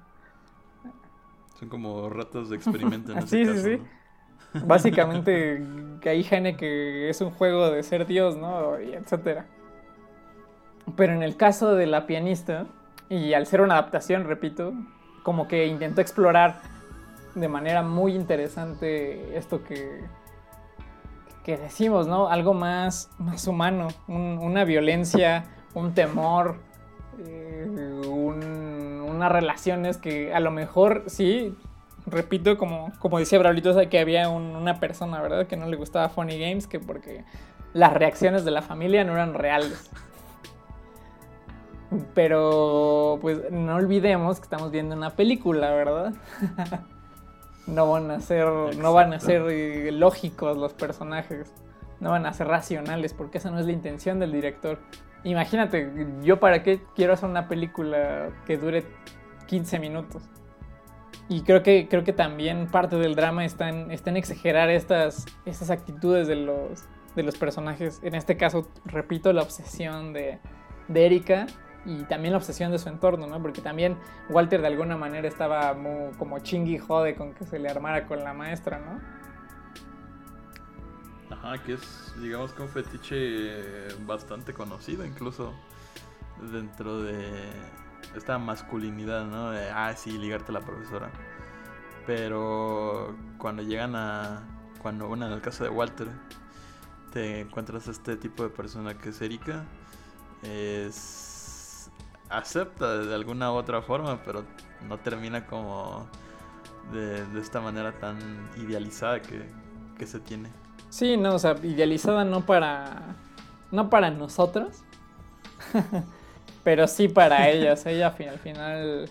Son 1.59 1.69
como 1.69 2.09
ratos 2.09 2.49
de 2.49 2.55
experimento 2.55 3.11
en 3.11 3.17
Ah, 3.19 3.21
sí, 3.21 3.45
sí, 3.45 3.51
caso, 3.51 3.63
sí. 3.63 3.77
¿no? 4.53 4.61
Básicamente, 4.67 5.63
que 6.01 6.09
ahí 6.09 6.23
que 6.57 7.09
es 7.09 7.21
un 7.21 7.31
juego 7.31 7.69
de 7.71 7.81
ser 7.83 8.05
Dios, 8.05 8.37
¿no? 8.37 8.79
Y 8.79 8.93
etcétera. 8.93 9.45
Pero 10.95 11.13
en 11.13 11.23
el 11.23 11.37
caso 11.37 11.75
de 11.75 11.87
la 11.87 12.05
pianista, 12.05 12.65
y 13.09 13.33
al 13.33 13.45
ser 13.47 13.61
una 13.61 13.75
adaptación, 13.75 14.25
repito, 14.25 14.73
como 15.23 15.47
que 15.47 15.65
intentó 15.67 16.01
explorar 16.01 16.61
de 17.35 17.47
manera 17.47 17.81
muy 17.81 18.13
interesante 18.15 19.37
esto 19.37 19.63
que, 19.63 20.01
que 21.43 21.57
decimos, 21.57 22.07
¿no? 22.07 22.27
Algo 22.29 22.53
más, 22.53 23.09
más 23.19 23.47
humano, 23.47 23.89
un- 24.07 24.39
una 24.41 24.63
violencia, 24.63 25.45
un 25.73 25.93
temor, 25.93 26.57
eh, 27.19 27.67
un- 28.07 29.01
unas 29.09 29.31
relaciones 29.31 29.97
que 29.97 30.33
a 30.33 30.39
lo 30.39 30.51
mejor 30.51 31.03
sí, 31.07 31.55
repito, 32.05 32.57
como, 32.57 32.91
como 32.99 33.19
decía 33.19 33.39
Braulito, 33.39 33.71
o 33.77 33.89
que 33.89 33.99
había 33.99 34.29
un- 34.29 34.55
una 34.55 34.79
persona, 34.79 35.21
¿verdad? 35.21 35.47
Que 35.47 35.57
no 35.57 35.67
le 35.67 35.75
gustaba 35.75 36.09
Funny 36.09 36.39
Games, 36.39 36.67
que 36.67 36.79
porque 36.79 37.23
las 37.73 37.93
reacciones 37.93 38.45
de 38.45 38.51
la 38.51 38.61
familia 38.61 39.03
no 39.03 39.13
eran 39.13 39.33
reales. 39.33 39.89
Pero 42.15 43.19
pues 43.21 43.51
no 43.51 43.75
olvidemos 43.75 44.39
que 44.39 44.43
estamos 44.43 44.71
viendo 44.71 44.95
una 44.95 45.11
película, 45.11 45.71
¿verdad? 45.71 46.13
no 47.67 47.89
van 47.89 48.11
a 48.11 48.19
ser, 48.19 48.47
no 48.47 48.93
van 48.93 49.13
a 49.13 49.19
ser 49.19 49.43
eh, 49.49 49.91
lógicos 49.91 50.57
los 50.57 50.73
personajes, 50.73 51.51
no 51.99 52.11
van 52.11 52.25
a 52.25 52.33
ser 52.33 52.47
racionales, 52.47 53.13
porque 53.13 53.37
esa 53.37 53.51
no 53.51 53.59
es 53.59 53.65
la 53.65 53.71
intención 53.71 54.19
del 54.19 54.31
director. 54.31 54.79
Imagínate, 55.23 55.89
yo 56.21 56.39
para 56.39 56.63
qué 56.63 56.81
quiero 56.95 57.13
hacer 57.13 57.29
una 57.29 57.47
película 57.47 58.29
que 58.45 58.57
dure 58.57 58.83
15 59.47 59.79
minutos. 59.79 60.23
Y 61.29 61.43
creo 61.43 61.63
que, 61.63 61.87
creo 61.87 62.03
que 62.03 62.11
también 62.11 62.67
parte 62.67 62.97
del 62.97 63.15
drama 63.15 63.45
está 63.45 63.69
en, 63.69 63.91
está 63.91 64.09
en 64.09 64.17
exagerar 64.17 64.69
estas, 64.69 65.25
estas 65.45 65.69
actitudes 65.69 66.27
de 66.27 66.35
los, 66.35 66.83
de 67.15 67.23
los 67.23 67.37
personajes. 67.37 68.01
En 68.03 68.15
este 68.15 68.35
caso, 68.35 68.67
repito, 68.85 69.31
la 69.31 69.41
obsesión 69.41 70.11
de, 70.11 70.39
de 70.89 71.05
Erika 71.05 71.47
y 71.85 72.03
también 72.03 72.31
la 72.31 72.37
obsesión 72.37 72.71
de 72.71 72.79
su 72.79 72.89
entorno, 72.89 73.27
¿no? 73.27 73.41
Porque 73.41 73.61
también 73.61 73.97
Walter 74.29 74.61
de 74.61 74.67
alguna 74.67 74.97
manera 74.97 75.27
estaba 75.27 75.73
muy, 75.73 76.13
como 76.17 76.39
chingui 76.39 76.77
jode 76.77 77.15
con 77.15 77.33
que 77.33 77.45
se 77.45 77.59
le 77.59 77.69
armara 77.69 78.07
con 78.07 78.23
la 78.23 78.33
maestra, 78.33 78.79
¿no? 78.79 79.23
Ajá, 81.35 81.57
que 81.63 81.73
es, 81.73 82.13
digamos 82.21 82.53
que 82.53 82.61
un 82.61 82.69
fetiche 82.69 83.95
bastante 84.05 84.53
conocido, 84.53 85.05
incluso 85.05 85.53
dentro 86.51 87.01
de 87.01 87.21
esta 88.15 88.37
masculinidad, 88.37 89.25
¿no? 89.25 89.51
De, 89.51 89.69
ah, 89.69 89.93
sí, 89.95 90.17
ligarte 90.17 90.51
a 90.51 90.53
la 90.53 90.61
profesora. 90.61 91.11
Pero 92.05 93.15
cuando 93.37 93.63
llegan 93.63 93.95
a. 93.95 94.43
Cuando, 94.81 95.07
bueno, 95.07 95.27
en 95.27 95.33
el 95.33 95.41
caso 95.41 95.63
de 95.63 95.69
Walter, 95.69 96.09
te 97.11 97.39
encuentras 97.41 97.87
a 97.87 97.91
este 97.91 98.17
tipo 98.17 98.43
de 98.43 98.49
persona 98.49 98.97
que 98.97 99.09
es 99.09 99.21
Erika, 99.21 99.63
es. 100.43 101.32
Acepta 102.33 102.97
de 102.99 103.13
alguna 103.13 103.51
u 103.51 103.55
otra 103.55 103.81
forma, 103.81 104.21
pero 104.23 104.43
no 104.87 104.97
termina 104.97 105.45
como. 105.45 106.07
de, 106.91 107.25
de 107.25 107.39
esta 107.39 107.61
manera 107.61 107.93
tan 107.93 108.17
idealizada 108.57 109.21
que, 109.21 109.43
que 109.97 110.07
se 110.07 110.19
tiene. 110.19 110.49
Sí, 110.89 111.17
no, 111.17 111.35
o 111.35 111.39
sea, 111.39 111.55
idealizada 111.63 112.23
no 112.25 112.45
para. 112.45 113.15
No 113.71 113.89
para 113.89 114.11
nosotros. 114.11 114.83
pero 116.63 116.87
sí 116.87 117.07
para 117.07 117.49
ellas. 117.49 117.85
Ella 117.85 118.15
al 118.29 118.39
final 118.39 119.09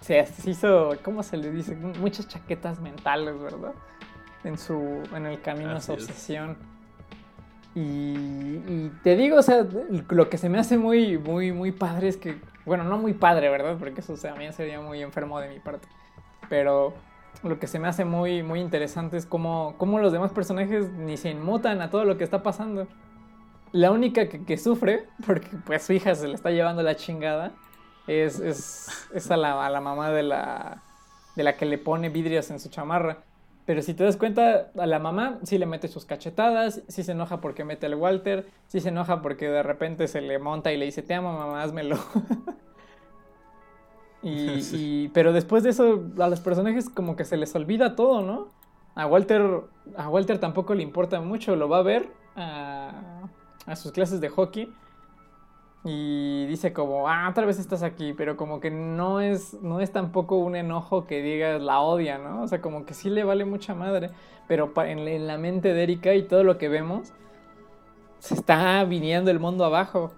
se 0.00 0.26
hizo, 0.46 0.96
¿cómo 1.04 1.22
se 1.22 1.36
le 1.36 1.50
dice? 1.50 1.76
Muchas 1.76 2.26
chaquetas 2.28 2.80
mentales, 2.80 3.38
¿verdad? 3.40 3.72
En 4.44 4.58
su. 4.58 5.02
en 5.14 5.26
el 5.26 5.40
camino 5.40 5.70
a 5.70 5.80
su 5.80 5.92
obsesión. 5.92 6.56
Y, 7.74 7.80
y 7.80 8.92
te 9.02 9.16
digo, 9.16 9.38
o 9.38 9.42
sea, 9.42 9.66
lo 10.08 10.28
que 10.28 10.36
se 10.36 10.48
me 10.48 10.58
hace 10.58 10.76
muy, 10.76 11.18
muy, 11.18 11.52
muy 11.52 11.72
padre 11.72 12.08
es 12.08 12.16
que. 12.16 12.40
Bueno, 12.64 12.84
no 12.84 12.98
muy 12.98 13.12
padre, 13.14 13.48
¿verdad? 13.48 13.76
Porque 13.78 14.00
eso 14.00 14.14
también 14.14 14.52
sería 14.52 14.80
muy 14.80 15.02
enfermo 15.02 15.40
de 15.40 15.48
mi 15.48 15.58
parte. 15.58 15.88
Pero 16.48 16.94
lo 17.42 17.58
que 17.58 17.66
se 17.66 17.78
me 17.78 17.88
hace 17.88 18.04
muy, 18.04 18.42
muy 18.42 18.60
interesante 18.60 19.16
es 19.16 19.26
cómo, 19.26 19.74
cómo 19.78 19.98
los 19.98 20.12
demás 20.12 20.32
personajes 20.32 20.90
ni 20.90 21.16
se 21.16 21.30
inmutan 21.30 21.80
a 21.82 21.90
todo 21.90 22.04
lo 22.04 22.16
que 22.16 22.24
está 22.24 22.42
pasando. 22.42 22.86
La 23.72 23.90
única 23.90 24.28
que, 24.28 24.56
sufre, 24.58 25.06
porque 25.26 25.48
pues 25.64 25.82
su 25.82 25.92
hija 25.92 26.14
se 26.14 26.28
le 26.28 26.34
está 26.34 26.50
llevando 26.50 26.82
la 26.82 26.94
chingada, 26.94 27.52
es, 28.06 28.38
es, 28.38 29.08
es 29.14 29.30
a, 29.30 29.36
la, 29.36 29.64
a 29.64 29.70
la 29.70 29.80
mamá 29.80 30.10
de 30.10 30.22
la, 30.22 30.82
de 31.34 31.42
la 31.42 31.56
que 31.56 31.64
le 31.64 31.78
pone 31.78 32.08
vidrios 32.10 32.50
en 32.50 32.60
su 32.60 32.68
chamarra. 32.68 33.24
Pero 33.64 33.80
si 33.82 33.94
te 33.94 34.02
das 34.04 34.16
cuenta, 34.16 34.70
a 34.76 34.86
la 34.86 34.98
mamá 34.98 35.38
sí 35.44 35.56
le 35.56 35.66
mete 35.66 35.86
sus 35.88 36.04
cachetadas, 36.04 36.82
sí 36.88 37.04
se 37.04 37.12
enoja 37.12 37.40
porque 37.40 37.64
mete 37.64 37.86
al 37.86 37.94
Walter, 37.94 38.48
sí 38.66 38.80
se 38.80 38.88
enoja 38.88 39.22
porque 39.22 39.48
de 39.48 39.62
repente 39.62 40.08
se 40.08 40.20
le 40.20 40.38
monta 40.40 40.72
y 40.72 40.76
le 40.76 40.84
dice, 40.86 41.02
te 41.02 41.14
amo 41.14 41.32
mamá, 41.32 41.62
házmelo. 41.62 41.96
y, 44.22 44.60
Sí. 44.62 45.04
y- 45.04 45.08
pero 45.08 45.32
después 45.32 45.62
de 45.62 45.70
eso, 45.70 46.02
a 46.18 46.28
los 46.28 46.40
personajes 46.40 46.88
como 46.88 47.16
que 47.16 47.24
se 47.24 47.36
les 47.36 47.54
olvida 47.54 47.96
todo, 47.96 48.22
¿no? 48.22 48.48
A 48.94 49.06
Walter, 49.06 49.62
a 49.96 50.08
Walter 50.08 50.38
tampoco 50.38 50.74
le 50.74 50.82
importa 50.82 51.20
mucho, 51.20 51.56
lo 51.56 51.68
va 51.68 51.78
a 51.78 51.82
ver 51.82 52.08
a, 52.36 53.22
a 53.66 53.76
sus 53.76 53.90
clases 53.92 54.20
de 54.20 54.28
hockey 54.28 54.72
y 55.84 56.46
dice 56.46 56.72
como, 56.72 57.08
ah, 57.08 57.28
otra 57.30 57.44
vez 57.46 57.58
estás 57.58 57.82
aquí, 57.82 58.12
pero 58.12 58.36
como 58.36 58.60
que 58.60 58.70
no 58.70 59.20
es, 59.20 59.54
no 59.62 59.80
es 59.80 59.90
tampoco 59.92 60.36
un 60.38 60.54
enojo 60.56 61.06
que 61.06 61.22
digas 61.22 61.60
la 61.60 61.80
odia, 61.80 62.18
¿no? 62.18 62.42
O 62.42 62.48
sea, 62.48 62.60
como 62.60 62.84
que 62.86 62.94
sí 62.94 63.10
le 63.10 63.24
vale 63.24 63.44
mucha 63.44 63.74
madre, 63.74 64.10
pero 64.48 64.72
en, 64.84 65.04
la- 65.04 65.10
en 65.12 65.26
la 65.26 65.38
mente 65.38 65.72
de 65.74 65.82
Erika 65.82 66.14
y 66.14 66.22
todo 66.22 66.44
lo 66.44 66.56
que 66.58 66.68
vemos, 66.68 67.12
se 68.20 68.34
está 68.34 68.84
viniendo 68.84 69.30
el 69.30 69.40
mundo 69.40 69.64
abajo. 69.64 70.12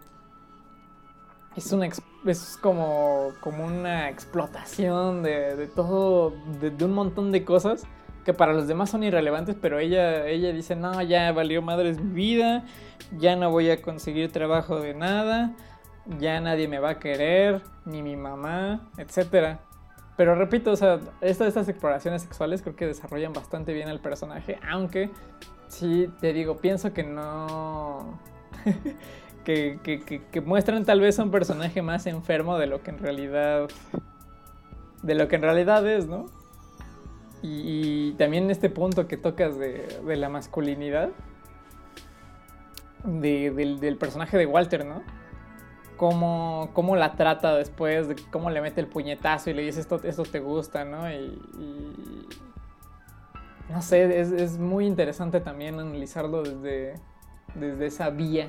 Es, 1.56 1.72
una 1.72 1.86
es 1.86 2.58
como, 2.60 3.30
como 3.40 3.64
una 3.64 4.08
explotación 4.10 5.22
de, 5.22 5.54
de 5.54 5.66
todo, 5.68 6.32
de 6.60 6.84
un 6.84 6.92
montón 6.92 7.30
de 7.30 7.44
cosas 7.44 7.84
que 8.24 8.32
para 8.34 8.52
los 8.52 8.66
demás 8.66 8.90
son 8.90 9.02
irrelevantes, 9.04 9.56
pero 9.60 9.78
ella, 9.78 10.26
ella 10.26 10.52
dice, 10.52 10.74
no, 10.76 11.00
ya 11.02 11.30
valió 11.32 11.62
madres 11.62 12.00
mi 12.00 12.12
vida, 12.14 12.64
ya 13.18 13.36
no 13.36 13.50
voy 13.50 13.70
a 13.70 13.82
conseguir 13.82 14.32
trabajo 14.32 14.80
de 14.80 14.94
nada, 14.94 15.52
ya 16.18 16.40
nadie 16.40 16.68
me 16.68 16.78
va 16.78 16.90
a 16.90 16.98
querer, 16.98 17.62
ni 17.84 18.02
mi 18.02 18.16
mamá, 18.16 18.80
etcétera. 18.98 19.60
Pero 20.16 20.34
repito, 20.36 20.70
o 20.70 20.76
sea, 20.76 21.00
esta- 21.20 21.46
estas 21.46 21.68
exploraciones 21.68 22.22
sexuales 22.22 22.62
creo 22.62 22.76
que 22.76 22.86
desarrollan 22.86 23.32
bastante 23.32 23.72
bien 23.72 23.88
al 23.88 24.00
personaje, 24.00 24.58
aunque 24.70 25.10
sí, 25.68 26.08
te 26.20 26.32
digo, 26.32 26.56
pienso 26.58 26.92
que 26.92 27.02
no... 27.02 28.18
que, 29.44 29.78
que- 29.82 30.00
que- 30.00 30.22
que 30.24 30.40
muestran 30.40 30.84
tal 30.84 31.00
vez 31.00 31.18
a 31.18 31.22
un 31.24 31.30
personaje 31.30 31.82
más 31.82 32.06
enfermo 32.06 32.58
de 32.58 32.66
lo 32.68 32.82
que 32.82 32.90
en 32.90 32.98
realidad... 32.98 33.68
de 35.02 35.14
lo 35.14 35.28
que 35.28 35.36
en 35.36 35.42
realidad 35.42 35.86
es, 35.86 36.06
¿no? 36.06 36.26
Y, 37.44 38.08
y 38.08 38.12
también 38.14 38.50
este 38.50 38.70
punto 38.70 39.06
que 39.06 39.18
tocas 39.18 39.58
de, 39.58 40.00
de 40.06 40.16
la 40.16 40.30
masculinidad 40.30 41.10
de- 43.04 43.50
del, 43.50 43.80
del 43.80 43.98
personaje 43.98 44.38
de 44.38 44.46
Walter, 44.46 44.86
¿no? 44.86 45.02
Cómo, 45.98 46.70
cómo 46.72 46.96
la 46.96 47.16
trata 47.16 47.54
después, 47.54 48.08
de 48.08 48.16
cómo 48.32 48.48
le 48.48 48.62
mete 48.62 48.80
el 48.80 48.86
puñetazo 48.86 49.50
y 49.50 49.52
le 49.52 49.62
dice 49.62 49.80
esto, 49.80 50.00
esto 50.04 50.22
te 50.22 50.40
gusta, 50.40 50.86
¿no? 50.86 51.10
Y, 51.12 51.16
y- 51.58 52.28
no 53.68 53.82
sé, 53.82 54.20
es, 54.20 54.30
es 54.32 54.58
muy 54.58 54.86
interesante 54.86 55.40
también 55.40 55.78
analizarlo 55.78 56.42
desde, 56.42 56.94
desde 57.54 57.86
esa 57.86 58.08
vía. 58.10 58.48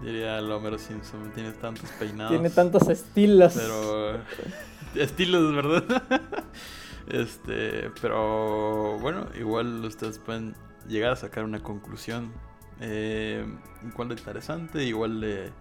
Diría 0.00 0.38
el 0.38 0.50
Homero 0.52 0.78
Simpson, 0.78 1.32
tienes 1.34 1.58
tantos 1.58 1.88
peinados. 1.98 2.30
Tiene 2.32 2.50
tantos 2.50 2.88
estilos. 2.88 3.54
Pero. 3.56 4.18
Estilos, 4.94 5.54
¿verdad? 5.54 5.84
este. 7.08 7.90
Pero. 8.00 8.98
Bueno, 9.00 9.26
igual 9.38 9.84
ustedes 9.84 10.18
pueden 10.18 10.54
llegar 10.88 11.12
a 11.12 11.16
sacar 11.16 11.44
una 11.44 11.62
conclusión. 11.62 12.32
eh, 12.80 13.44
igual 13.88 14.08
de 14.08 14.14
interesante, 14.14 14.84
igual 14.84 15.20
de. 15.20 15.26
de 15.44 15.52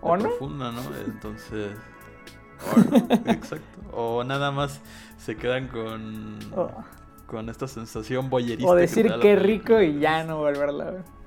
¿O 0.00 0.16
no? 0.16 0.22
profunda, 0.24 0.72
¿no? 0.72 0.82
Entonces. 1.06 1.70
No, 2.90 3.06
exacto. 3.32 3.80
O 3.92 4.24
nada 4.24 4.50
más 4.50 4.80
se 5.18 5.36
quedan 5.36 5.68
con. 5.68 6.38
Oh. 6.56 6.70
con 7.26 7.48
esta 7.48 7.66
sensación 7.68 8.28
boyerista. 8.30 8.70
O 8.70 8.74
que 8.74 8.80
decir 8.82 9.08
la 9.08 9.20
qué 9.20 9.36
rico 9.36 9.80
y 9.80 9.98
ya 10.00 10.24
no 10.24 10.38
volverla 10.38 10.88
a 10.88 10.90
ver. 10.90 11.19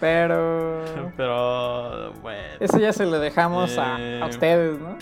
Pero 0.00 0.84
Pero 1.16 2.12
bueno. 2.22 2.42
eso 2.60 2.78
ya 2.78 2.92
se 2.92 3.04
lo 3.06 3.18
dejamos 3.18 3.76
a, 3.78 3.96
Eh, 4.00 4.20
a 4.22 4.26
ustedes, 4.26 4.78
¿no? 4.78 4.96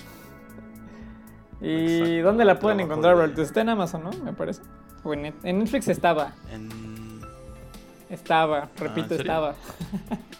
¿Y 1.60 1.98
Exacto, 1.98 2.22
dónde 2.26 2.44
la 2.44 2.58
pueden 2.58 2.80
encontrar, 2.80 3.14
Roberto? 3.14 3.42
Está 3.42 3.62
en 3.62 3.70
Amazon, 3.70 4.04
¿no? 4.04 4.10
Me 4.24 4.32
parece. 4.32 4.62
O 5.04 5.14
en, 5.14 5.22
Net- 5.22 5.34
en 5.44 5.58
Netflix 5.58 5.88
estaba. 5.88 6.32
En... 6.52 6.68
Estaba, 8.10 8.68
repito, 8.78 9.14
¿en 9.14 9.18
serio? 9.18 9.22
estaba. 9.22 9.54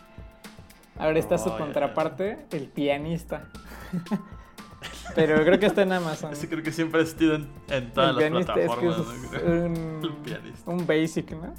Ahora 0.99 1.19
está 1.19 1.37
su 1.39 1.49
Oh, 1.51 1.59
contraparte, 1.59 2.39
el 2.53 2.69
pianista. 2.69 3.45
Pero 5.15 5.43
creo 5.45 5.59
que 5.59 5.67
está 5.67 5.83
en 5.83 5.93
Amazon. 5.93 6.33
Ese 6.33 6.49
creo 6.49 6.63
que 6.63 6.73
siempre 6.73 7.01
ha 7.01 7.03
existido 7.03 7.37
en, 7.37 7.49
en 7.71 7.93
todas 7.93 8.11
el 8.11 8.17
las 8.17 8.25
pianista 8.25 8.53
es 8.55 8.59
que 8.59 8.67
plataformas. 8.87 9.33
es 9.35 9.43
un, 9.43 10.01
El 10.03 10.13
pianista. 10.25 10.71
un 10.71 10.87
basic, 10.87 11.31
¿no? 11.33 11.55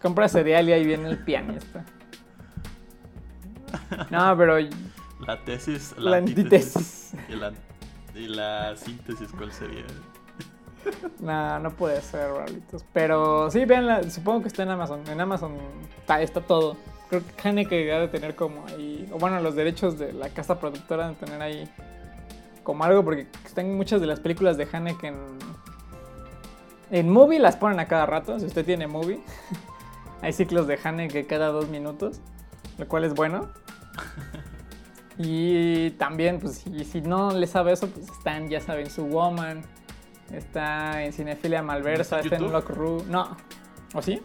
Compra 0.00 0.28
cereal 0.28 0.68
y 0.68 0.72
ahí 0.72 0.84
viene 0.86 1.08
el 1.10 1.18
pianista. 1.18 1.84
No, 4.10 4.36
pero 4.36 4.58
La 5.26 5.44
tesis, 5.44 5.94
la, 5.98 6.10
la, 6.12 6.16
antítesis. 6.18 7.12
Y 7.28 7.36
la, 7.36 7.52
y 8.14 8.26
la 8.28 8.76
síntesis, 8.76 9.30
¿cuál 9.36 9.52
sería? 9.52 9.84
No, 11.20 11.58
no 11.58 11.70
puede 11.70 12.00
ser, 12.00 12.30
Rablitos. 12.30 12.84
Pero 12.92 13.50
sí, 13.50 13.64
véanla, 13.64 14.08
supongo 14.10 14.42
que 14.42 14.48
está 14.48 14.62
en 14.62 14.70
Amazon. 14.70 15.02
En 15.08 15.20
Amazon 15.20 15.56
está, 15.98 16.22
está 16.22 16.40
todo. 16.40 16.76
Creo 17.08 17.22
que 17.22 17.48
Haneke 17.48 17.92
ha 17.92 18.00
de 18.00 18.08
tener 18.08 18.34
como 18.34 18.66
ahí. 18.66 19.08
O 19.12 19.18
bueno, 19.18 19.40
los 19.40 19.54
derechos 19.54 19.98
de 19.98 20.12
la 20.12 20.28
casa 20.30 20.58
productora 20.60 21.08
de 21.08 21.14
tener 21.14 21.40
ahí 21.40 21.68
como 22.62 22.84
algo, 22.84 23.02
porque 23.02 23.26
están 23.44 23.74
muchas 23.76 24.00
de 24.00 24.06
las 24.06 24.20
películas 24.20 24.56
de 24.56 24.68
Haneke 24.70 25.08
en. 25.08 25.16
En 26.90 27.10
movie 27.10 27.38
las 27.38 27.56
ponen 27.56 27.80
a 27.80 27.86
cada 27.86 28.06
rato. 28.06 28.38
Si 28.38 28.46
usted 28.46 28.64
tiene 28.64 28.86
movie, 28.86 29.20
hay 30.22 30.32
ciclos 30.32 30.66
de 30.66 30.78
Haneke 30.82 31.26
cada 31.26 31.48
dos 31.48 31.68
minutos, 31.68 32.20
lo 32.78 32.86
cual 32.88 33.04
es 33.04 33.14
bueno. 33.14 33.48
Y 35.20 35.90
también, 35.98 36.38
pues, 36.38 36.58
si, 36.58 36.84
si 36.84 37.00
no 37.00 37.32
le 37.32 37.48
sabe 37.48 37.72
eso, 37.72 37.88
pues 37.88 38.08
están, 38.08 38.48
ya 38.48 38.60
saben, 38.60 38.88
su 38.88 39.04
Woman, 39.04 39.62
está 40.32 41.02
en 41.02 41.12
Cinefilia 41.12 41.60
Malversa, 41.60 42.20
¿Está 42.20 42.20
está 42.20 42.36
en 42.36 42.42
en 42.44 42.48
YouTube? 42.50 42.52
Lock 42.52 42.70
Ru. 42.70 43.04
No, 43.10 43.36
¿o 43.94 44.00
sí? 44.02 44.22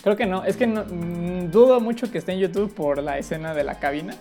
Creo 0.00 0.14
que 0.16 0.26
no, 0.26 0.44
es 0.44 0.56
que 0.56 0.68
no- 0.68 0.84
mm, 0.84 1.50
dudo 1.50 1.80
mucho 1.80 2.08
que 2.12 2.18
esté 2.18 2.34
en 2.34 2.38
YouTube 2.38 2.72
por 2.72 3.02
la 3.02 3.18
escena 3.18 3.52
de 3.52 3.64
la 3.64 3.80
cabina. 3.80 4.14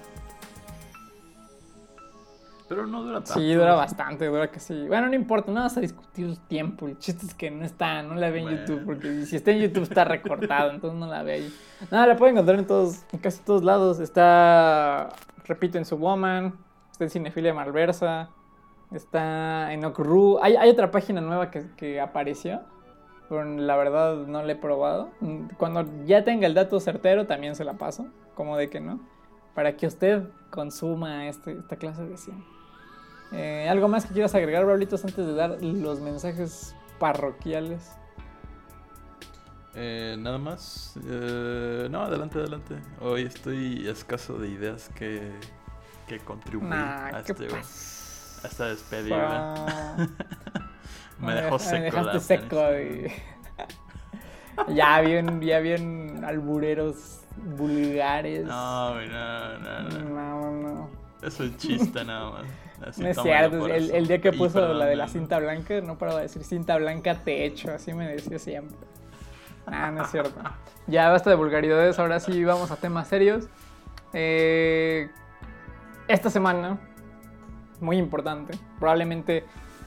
Pero 2.69 2.85
no 2.85 3.01
dura 3.01 3.21
tanto. 3.21 3.33
Sí, 3.39 3.53
dura 3.53 3.75
bastante, 3.75 4.25
dura 4.27 4.51
que 4.51 4.59
sí. 4.59 4.85
Bueno, 4.87 5.07
no 5.07 5.15
importa, 5.15 5.51
no 5.51 5.61
vas 5.61 5.77
a 5.77 5.79
discutir 5.79 6.35
tiempo. 6.49 6.87
El 6.87 6.97
chiste 6.97 7.25
es 7.25 7.33
que 7.33 7.49
no 7.49 7.63
está, 7.63 8.03
no 8.03 8.15
la 8.15 8.29
ve 8.29 8.39
en 8.39 8.43
Bueno. 8.43 8.59
YouTube, 8.59 8.85
porque 8.85 9.25
si 9.25 9.37
está 9.37 9.51
en 9.51 9.59
YouTube 9.59 9.83
está 9.83 10.03
recortado, 10.03 10.71
entonces 10.71 10.99
no 10.99 11.07
la 11.07 11.23
ve 11.23 11.33
ahí. 11.33 11.53
Nada, 11.91 12.07
la 12.07 12.17
pueden 12.17 12.35
encontrar 12.35 12.59
en 12.59 12.67
todos, 12.67 13.05
en 13.13 13.19
casi 13.19 13.41
todos 13.43 13.63
lados. 13.63 13.99
Está, 14.01 15.09
repito, 15.45 15.77
en 15.77 15.85
su 15.85 15.95
Woman, 15.97 16.55
está 16.91 17.05
en 17.05 17.09
Cinefilia 17.09 17.53
Malversa, 17.53 18.29
está 18.91 19.71
en 19.71 19.85
Okru. 19.85 20.39
Hay, 20.41 20.55
hay 20.57 20.69
otra 20.69 20.91
página 20.91 21.21
nueva 21.21 21.49
que, 21.51 21.65
que 21.77 22.01
apareció, 22.01 22.61
pero 23.29 23.45
la 23.45 23.77
verdad 23.77 24.15
no 24.27 24.43
la 24.43 24.51
he 24.51 24.55
probado. 24.57 25.09
Cuando 25.57 25.85
ya 26.05 26.23
tenga 26.25 26.47
el 26.47 26.53
dato 26.53 26.79
certero, 26.81 27.27
también 27.27 27.55
se 27.55 27.63
la 27.63 27.73
paso, 27.73 28.07
como 28.35 28.57
de 28.57 28.69
que 28.69 28.81
no, 28.81 28.99
para 29.55 29.77
que 29.77 29.87
usted 29.87 30.23
consuma 30.49 31.27
este- 31.27 31.53
esta 31.59 31.77
clase 31.77 32.05
de 32.05 32.17
cine. 32.17 32.43
Eh, 33.31 33.67
¿Algo 33.69 33.87
más 33.87 34.05
que 34.05 34.13
quieras 34.13 34.33
agregar, 34.35 34.65
Brablitos, 34.65 35.03
antes 35.03 35.25
de 35.25 35.33
dar 35.33 35.61
los 35.61 35.99
mensajes 35.99 36.75
parroquiales? 36.99 37.91
Eh, 39.75 40.15
Nada 40.19 40.37
más. 40.37 40.97
Eh, 41.05 41.87
no, 41.91 42.01
adelante, 42.03 42.39
adelante. 42.39 42.75
Hoy 43.01 43.23
estoy 43.23 43.87
escaso 43.87 44.37
de 44.39 44.47
ideas 44.49 44.89
que, 44.95 45.31
que 46.07 46.19
contribuir 46.19 46.69
Nah, 46.69 47.07
a, 47.17 47.23
¿qué 47.23 47.31
este- 47.33 47.47
a 48.43 48.47
esta 48.47 48.65
despedida. 48.67 49.55
Ah, 51.19 51.25
Me 51.25 51.33
dejó 51.33 51.57
seco. 51.57 51.77
Me 51.79 51.81
dejaste 51.85 52.19
seco. 52.19 52.61
y- 52.79 53.11
ya 54.75 55.01
bien, 55.01 55.41
ya 55.41 55.57
bien 55.59 56.23
albureros 56.23 57.21
vulgares. 57.57 58.45
No, 58.45 58.93
no, 59.01 59.57
no, 59.57 59.81
no. 59.89 59.99
no, 59.99 60.51
no. 60.51 60.89
Es 61.23 61.39
un 61.39 61.57
chiste 61.57 62.05
nada 62.05 62.29
más. 62.29 62.43
No 62.79 63.07
es 63.07 63.17
cierto, 63.17 63.67
el, 63.67 64.07
día 64.07 64.21
que 64.21 64.31
puso 64.31 64.73
la 64.73 64.85
de 64.85 64.95
la 64.95 65.07
cinta 65.07 65.39
blanca, 65.39 65.81
no 65.81 65.97
paraba 65.97 66.19
de 66.19 66.23
decir 66.23 66.43
cinta 66.43 66.77
blanca 66.77 67.15
te 67.15 67.45
echo, 67.45 67.71
así 67.71 67.93
me 67.93 68.07
decía 68.07 68.37
siempre. 68.37 68.77
Ah, 69.65 69.91
no 69.91 70.03
es 70.03 70.11
cierto. 70.11 70.39
Ya 70.89 71.09
basta 71.09 71.29
de 71.29 71.35
vulgaridades, 71.35 71.99
ahora 71.99 72.21
sí 72.21 72.45
vamos 72.45 72.71
a 72.71 72.77
temas 72.77 73.09
serios. 73.09 73.49
Eh, 74.13 75.09
esta 76.07 76.29
semana, 76.29 76.79
muy 77.81 77.97
importante, 77.97 78.57
probablemente 78.79 79.43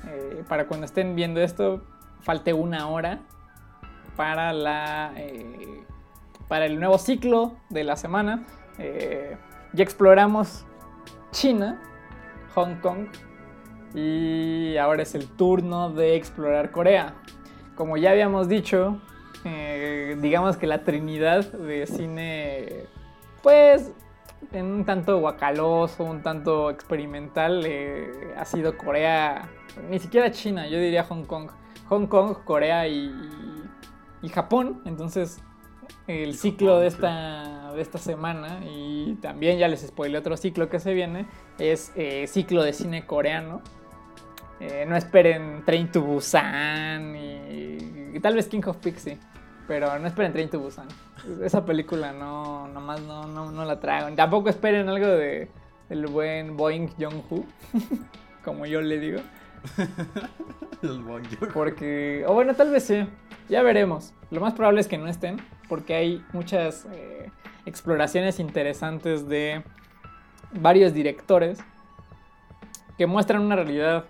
eh, 0.07 0.45
para 0.47 0.67
cuando 0.67 0.85
estén 0.85 1.17
viendo 1.17 1.41
esto, 1.41 1.83
falte 2.21 2.53
una 2.53 2.87
hora 2.89 3.21
para 4.15 4.53
la 4.53 5.13
eh, 5.17 5.85
para 6.49 6.67
el 6.67 6.79
nuevo 6.79 6.99
ciclo 6.99 7.57
de 7.71 7.85
la 7.85 7.97
semana. 7.97 8.45
Ya 9.73 9.83
exploramos 9.83 10.67
China, 11.31 11.81
Hong 12.55 12.77
Kong 12.77 13.09
y 13.95 14.77
ahora 14.77 15.03
es 15.03 15.15
el 15.15 15.27
turno 15.29 15.91
de 15.91 16.17
explorar 16.17 16.71
Corea. 16.71 17.15
Como 17.75 17.97
ya 17.97 18.11
habíamos 18.11 18.49
dicho, 18.49 19.01
eh, 19.45 20.17
digamos 20.21 20.57
que 20.57 20.67
la 20.67 20.85
trinidad 20.85 21.51
de 21.53 21.87
cine, 21.87 22.87
pues, 23.43 23.93
en 24.53 24.67
un 24.67 24.85
tanto 24.85 25.19
guacaloso, 25.19 26.05
un 26.05 26.23
tanto 26.23 26.71
experimental, 26.71 27.65
eh, 27.67 28.35
ha 28.37 28.45
sido 28.45 28.77
Corea, 28.77 29.49
ni 29.89 29.99
siquiera 29.99 30.31
China, 30.31 30.67
yo 30.67 30.79
diría 30.79 31.05
Hong 31.05 31.25
Kong. 31.25 31.51
Hong 31.89 32.07
Kong, 32.07 32.37
Corea 32.45 32.87
y, 32.87 33.13
y 34.23 34.29
Japón. 34.29 34.83
Entonces, 34.85 35.43
el 36.07 36.35
ciclo 36.35 36.79
de 36.79 36.89
esta, 36.89 37.73
de 37.73 37.81
esta 37.81 37.99
semana, 37.99 38.61
y 38.65 39.17
también 39.23 39.59
ya 39.59 39.69
les 39.69 39.81
spoilé 39.81 40.19
otro 40.19 40.37
ciclo 40.37 40.69
que 40.69 40.81
se 40.81 40.95
viene, 40.95 41.27
es 41.59 41.93
eh, 41.97 42.27
ciclo 42.27 42.63
de 42.63 42.73
cine 42.73 43.07
coreano. 43.07 43.63
Eh, 44.61 44.85
no 44.87 44.95
esperen 44.97 45.65
Train 45.65 45.91
to 45.91 46.03
Busan 46.03 47.17
y, 47.17 48.17
y 48.17 48.21
tal 48.21 48.35
vez 48.35 48.47
King 48.47 48.63
of 48.67 48.77
Pixie, 48.77 49.19
pero 49.67 49.99
no 49.99 50.07
esperen 50.07 50.33
Train 50.33 50.51
to 50.51 50.61
Busan. 50.61 50.89
Esa 51.43 51.65
película 51.65 52.13
no, 52.13 52.69
nomás 52.69 53.01
no, 53.01 53.27
no, 53.27 53.51
no 53.51 53.65
la 53.65 53.81
traigo. 53.81 54.15
Tampoco 54.15 54.51
esperen 54.51 54.89
algo 54.89 55.07
de 55.07 55.49
del 55.91 56.07
buen 56.07 56.57
Boeing 56.57 56.89
Jong-Hu, 56.99 57.45
como 58.45 58.65
yo 58.65 58.81
le 58.81 58.99
digo. 58.99 59.21
El 60.83 61.03
bonjour. 61.03 61.53
Porque, 61.53 62.25
o 62.27 62.35
bueno, 62.35 62.55
tal 62.55 62.71
vez 62.71 62.85
sí, 62.85 63.07
ya 63.49 63.63
veremos. 63.63 64.13
Lo 64.31 64.41
más 64.41 64.55
probable 64.55 64.81
es 64.81 64.89
que 64.89 64.99
no 64.99 65.09
estén, 65.09 65.39
porque 65.69 65.95
hay 65.95 66.25
muchas 66.33 66.87
eh, 66.93 67.31
exploraciones 67.67 68.41
interesantes 68.41 69.29
de 69.29 69.63
varios 70.53 70.95
directores 70.95 71.59
que 72.97 73.07
muestran 73.07 73.43
una 73.43 73.57
realidad 73.57 74.05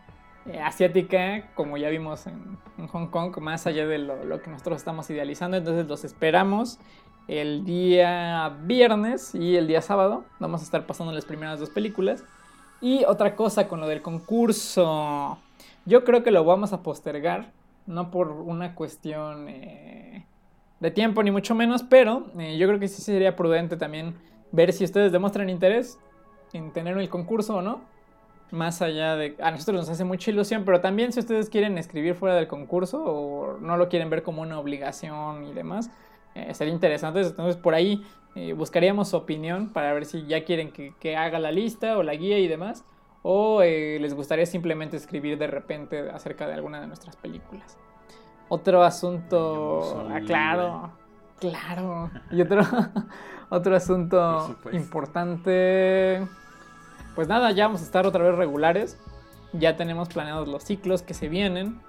eh, 0.46 0.60
asiática, 0.60 1.50
como 1.54 1.76
ya 1.76 1.88
vimos 1.90 2.26
en, 2.26 2.58
Hong 2.88 3.08
Kong, 3.08 3.36
más 3.40 3.66
allá 3.66 3.86
de 3.86 3.98
lo 3.98 4.40
que 4.40 4.50
nosotros 4.50 4.78
estamos 4.78 5.10
idealizando. 5.10 5.58
Entonces 5.58 5.86
los 5.86 6.04
esperamos 6.04 6.78
el 7.28 7.64
día 7.64 8.56
viernes 8.62 9.34
y 9.34 9.56
el 9.56 9.68
día 9.68 9.82
sábado. 9.82 10.24
Vamos 10.38 10.62
a 10.62 10.64
estar 10.64 10.86
pasando 10.86 11.12
las 11.12 11.24
primeras 11.24 11.60
dos 11.60 11.70
películas. 11.70 12.24
Y 12.80 13.04
otra 13.04 13.36
cosa 13.36 13.68
con 13.68 13.80
lo 13.80 13.88
del 13.88 14.02
concurso. 14.02 15.38
Yo 15.84 16.04
creo 16.04 16.22
que 16.22 16.30
lo 16.30 16.44
vamos 16.44 16.72
a 16.72 16.82
postergar, 16.82 17.52
no 17.86 18.10
por 18.10 18.30
una 18.30 18.74
cuestión 18.74 19.48
eh, 19.48 20.26
de 20.80 20.90
tiempo 20.90 21.22
ni 21.22 21.30
mucho 21.30 21.54
menos, 21.54 21.82
pero 21.82 22.26
eh, 22.38 22.56
yo 22.56 22.66
creo 22.66 22.80
que 22.80 22.88
sí 22.88 23.02
sería 23.02 23.36
prudente 23.36 23.76
también 23.76 24.14
ver 24.52 24.72
si 24.72 24.84
ustedes 24.84 25.12
demuestran 25.12 25.50
interés 25.50 25.98
en 26.52 26.72
tener 26.72 26.96
el 26.96 27.08
concurso 27.08 27.56
o 27.56 27.62
no. 27.62 27.82
Más 28.50 28.82
allá 28.82 29.14
de... 29.14 29.36
A 29.40 29.52
nosotros 29.52 29.76
nos 29.76 29.88
hace 29.88 30.04
mucha 30.04 30.30
ilusión, 30.30 30.64
pero 30.64 30.80
también 30.80 31.12
si 31.12 31.20
ustedes 31.20 31.48
quieren 31.48 31.78
escribir 31.78 32.16
fuera 32.16 32.34
del 32.34 32.48
concurso 32.48 33.02
o 33.04 33.58
no 33.58 33.76
lo 33.76 33.88
quieren 33.88 34.10
ver 34.10 34.24
como 34.24 34.42
una 34.42 34.58
obligación 34.58 35.44
y 35.44 35.52
demás, 35.52 35.90
eh, 36.34 36.54
sería 36.54 36.72
interesante. 36.72 37.20
Entonces 37.20 37.56
por 37.56 37.74
ahí 37.74 38.04
eh, 38.34 38.52
buscaríamos 38.52 39.08
su 39.08 39.16
opinión 39.16 39.70
para 39.70 39.92
ver 39.92 40.06
si 40.06 40.26
ya 40.26 40.44
quieren 40.44 40.72
que, 40.72 40.94
que 41.00 41.16
haga 41.16 41.38
la 41.38 41.50
lista 41.50 41.96
o 41.98 42.02
la 42.02 42.14
guía 42.14 42.38
y 42.38 42.48
demás. 42.48 42.84
O 43.22 43.62
eh, 43.62 43.98
les 44.00 44.14
gustaría 44.14 44.46
simplemente 44.46 44.96
escribir 44.96 45.36
de 45.38 45.46
repente 45.46 46.10
acerca 46.10 46.46
de 46.46 46.54
alguna 46.54 46.80
de 46.80 46.86
nuestras 46.86 47.16
películas. 47.16 47.76
Otro 48.48 48.82
asunto... 48.82 50.08
Ah, 50.10 50.20
claro, 50.26 50.90
claro. 51.38 52.10
Y 52.30 52.40
otro, 52.40 52.62
otro 53.50 53.76
asunto 53.76 54.56
importante... 54.72 56.26
Pues 57.14 57.28
nada, 57.28 57.50
ya 57.50 57.66
vamos 57.66 57.82
a 57.82 57.84
estar 57.84 58.06
otra 58.06 58.24
vez 58.24 58.34
regulares. 58.36 58.98
Ya 59.52 59.76
tenemos 59.76 60.08
planeados 60.08 60.48
los 60.48 60.64
ciclos 60.64 61.02
que 61.02 61.12
se 61.12 61.28
vienen. 61.28 61.80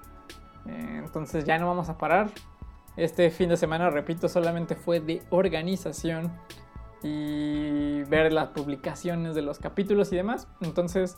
Entonces 0.66 1.44
ya 1.44 1.58
no 1.58 1.68
vamos 1.68 1.88
a 1.88 1.96
parar. 1.96 2.28
Este 2.96 3.30
fin 3.30 3.48
de 3.48 3.56
semana, 3.56 3.90
repito, 3.90 4.28
solamente 4.28 4.74
fue 4.74 5.00
de 5.00 5.22
organización 5.30 6.32
y 7.02 8.02
ver 8.04 8.32
las 8.32 8.48
publicaciones 8.48 9.34
de 9.34 9.42
los 9.42 9.58
capítulos 9.58 10.12
y 10.12 10.16
demás. 10.16 10.46
Entonces, 10.60 11.16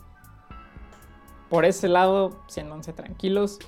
por 1.49 1.65
ese 1.65 1.87
lado, 1.87 2.41
siéndose 2.47 2.93
tranquilos. 2.93 3.59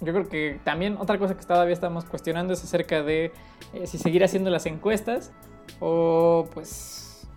Yo 0.00 0.12
creo 0.12 0.28
que 0.28 0.60
también 0.64 0.96
otra 0.98 1.18
cosa 1.18 1.36
que 1.36 1.44
todavía 1.44 1.72
estamos 1.72 2.04
cuestionando 2.04 2.52
es 2.52 2.64
acerca 2.64 3.02
de 3.02 3.32
eh, 3.72 3.86
si 3.86 3.98
seguir 3.98 4.24
haciendo 4.24 4.50
las 4.50 4.66
encuestas 4.66 5.32
o 5.78 6.48
pues 6.52 7.28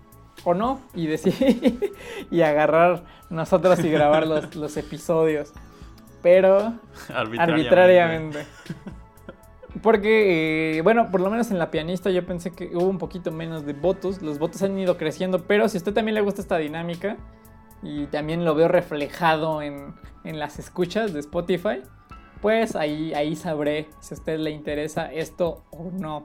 o 0.44 0.56
no 0.56 0.82
y 0.96 1.06
decir 1.08 1.94
y 2.32 2.42
agarrar 2.42 3.04
nosotros 3.30 3.80
y 3.84 3.90
grabar 3.92 4.26
los, 4.26 4.56
los 4.56 4.78
episodios 4.78 5.54
pero 6.26 6.74
arbitrariamente. 7.14 8.48
Porque, 9.82 10.78
eh, 10.78 10.82
bueno, 10.82 11.12
por 11.12 11.20
lo 11.20 11.30
menos 11.30 11.52
en 11.52 11.60
la 11.60 11.70
pianista 11.70 12.10
yo 12.10 12.26
pensé 12.26 12.52
que 12.52 12.76
hubo 12.76 12.88
un 12.88 12.98
poquito 12.98 13.32
menos 13.32 13.66
de 13.66 13.74
votos. 13.74 14.22
Los 14.22 14.40
votos 14.40 14.62
han 14.64 14.78
ido 14.80 14.98
creciendo, 14.98 15.44
pero 15.44 15.68
si 15.68 15.78
a 15.78 15.80
usted 15.80 15.94
también 15.94 16.16
le 16.16 16.22
gusta 16.22 16.42
esta 16.42 16.58
dinámica 16.58 17.18
y 17.84 18.06
también 18.08 18.46
lo 18.46 18.56
veo 18.56 18.68
reflejado 18.68 19.62
en, 19.62 19.94
en 20.24 20.40
las 20.40 20.60
escuchas 20.60 21.14
de 21.14 21.20
Spotify, 21.20 21.82
pues 22.42 22.76
ahí, 22.76 23.14
ahí 23.14 23.36
sabré 23.36 23.88
si 24.00 24.14
a 24.14 24.18
usted 24.18 24.40
le 24.40 24.52
interesa 24.52 25.12
esto 25.12 25.64
o 25.72 25.92
no. 25.92 26.24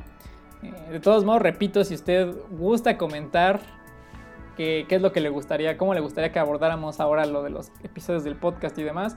Eh, 0.62 0.72
de 0.92 1.01
todos 1.01 1.24
modos, 1.24 1.42
repito, 1.42 1.82
si 1.84 1.94
usted 1.94 2.32
gusta 2.53 2.96
comentar 2.96 3.61
qué, 4.57 4.86
qué 4.88 4.96
es 4.96 5.03
lo 5.03 5.12
que 5.12 5.20
le 5.20 5.28
gustaría, 5.28 5.76
cómo 5.76 5.92
le 5.94 6.01
gustaría 6.01 6.30
que 6.30 6.38
abordáramos 6.38 7.01
ahora 7.01 7.26
lo 7.26 7.42
de 7.42 7.51
los 7.51 7.72
episodios 7.82 8.22
del 8.22 8.36
podcast 8.36 8.78
y 8.78 8.84
demás, 8.84 9.16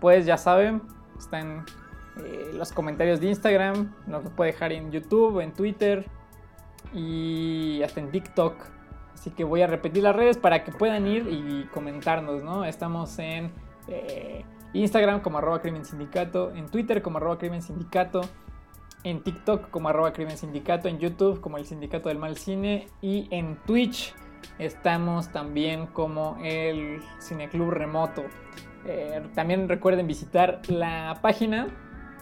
pues 0.00 0.26
ya 0.26 0.36
saben, 0.36 0.82
está 1.18 1.40
en 1.40 1.64
eh, 2.18 2.50
los 2.54 2.72
comentarios 2.72 3.20
de 3.20 3.28
Instagram, 3.28 3.94
lo 4.06 4.22
que 4.22 4.30
puede 4.30 4.52
dejar 4.52 4.72
en 4.72 4.90
YouTube, 4.90 5.40
en 5.40 5.52
Twitter 5.52 6.06
y 6.92 7.82
hasta 7.82 8.00
en 8.00 8.10
TikTok. 8.10 8.54
Así 9.14 9.30
que 9.30 9.44
voy 9.44 9.62
a 9.62 9.66
repetir 9.66 10.02
las 10.02 10.16
redes 10.16 10.38
para 10.38 10.64
que 10.64 10.72
puedan 10.72 11.06
ir 11.06 11.26
y 11.28 11.68
comentarnos, 11.72 12.42
¿no? 12.42 12.64
Estamos 12.64 13.18
en 13.18 13.52
eh, 13.88 14.44
Instagram 14.72 15.20
como 15.20 15.38
arroba 15.38 15.60
crimen 15.60 15.84
sindicato, 15.84 16.52
en 16.54 16.68
Twitter 16.68 17.02
como 17.02 17.18
arroba 17.18 17.38
crimen 17.38 17.60
sindicato, 17.60 18.22
en 19.04 19.22
TikTok 19.22 19.70
como 19.70 19.88
arroba 19.88 20.12
crimen 20.12 20.36
sindicato, 20.36 20.88
en 20.88 20.98
YouTube 20.98 21.40
como 21.40 21.58
el 21.58 21.66
sindicato 21.66 22.08
del 22.08 22.18
mal 22.18 22.36
cine 22.36 22.86
y 23.00 23.28
en 23.30 23.56
Twitch 23.66 24.14
estamos 24.58 25.28
también 25.30 25.86
como 25.86 26.38
el 26.42 27.00
cineclub 27.20 27.70
remoto. 27.70 28.24
Eh, 28.86 29.22
también 29.34 29.68
recuerden 29.68 30.06
visitar 30.06 30.62
la 30.68 31.18
página 31.20 31.68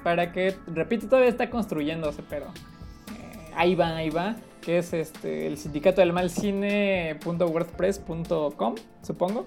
para 0.09 0.33
que, 0.33 0.57
repito, 0.67 1.07
todavía 1.07 1.29
está 1.29 1.51
construyéndose, 1.51 2.23
pero 2.23 2.47
eh, 2.47 3.51
ahí 3.55 3.75
va, 3.75 3.95
ahí 3.95 4.09
va, 4.09 4.37
que 4.63 4.79
es 4.79 4.95
este, 4.95 5.47
el 5.47 5.59
sindicato 5.59 6.01
del 6.01 6.15
mal 6.15 6.31
cine.wordpress.com, 6.31 8.75
supongo. 9.03 9.47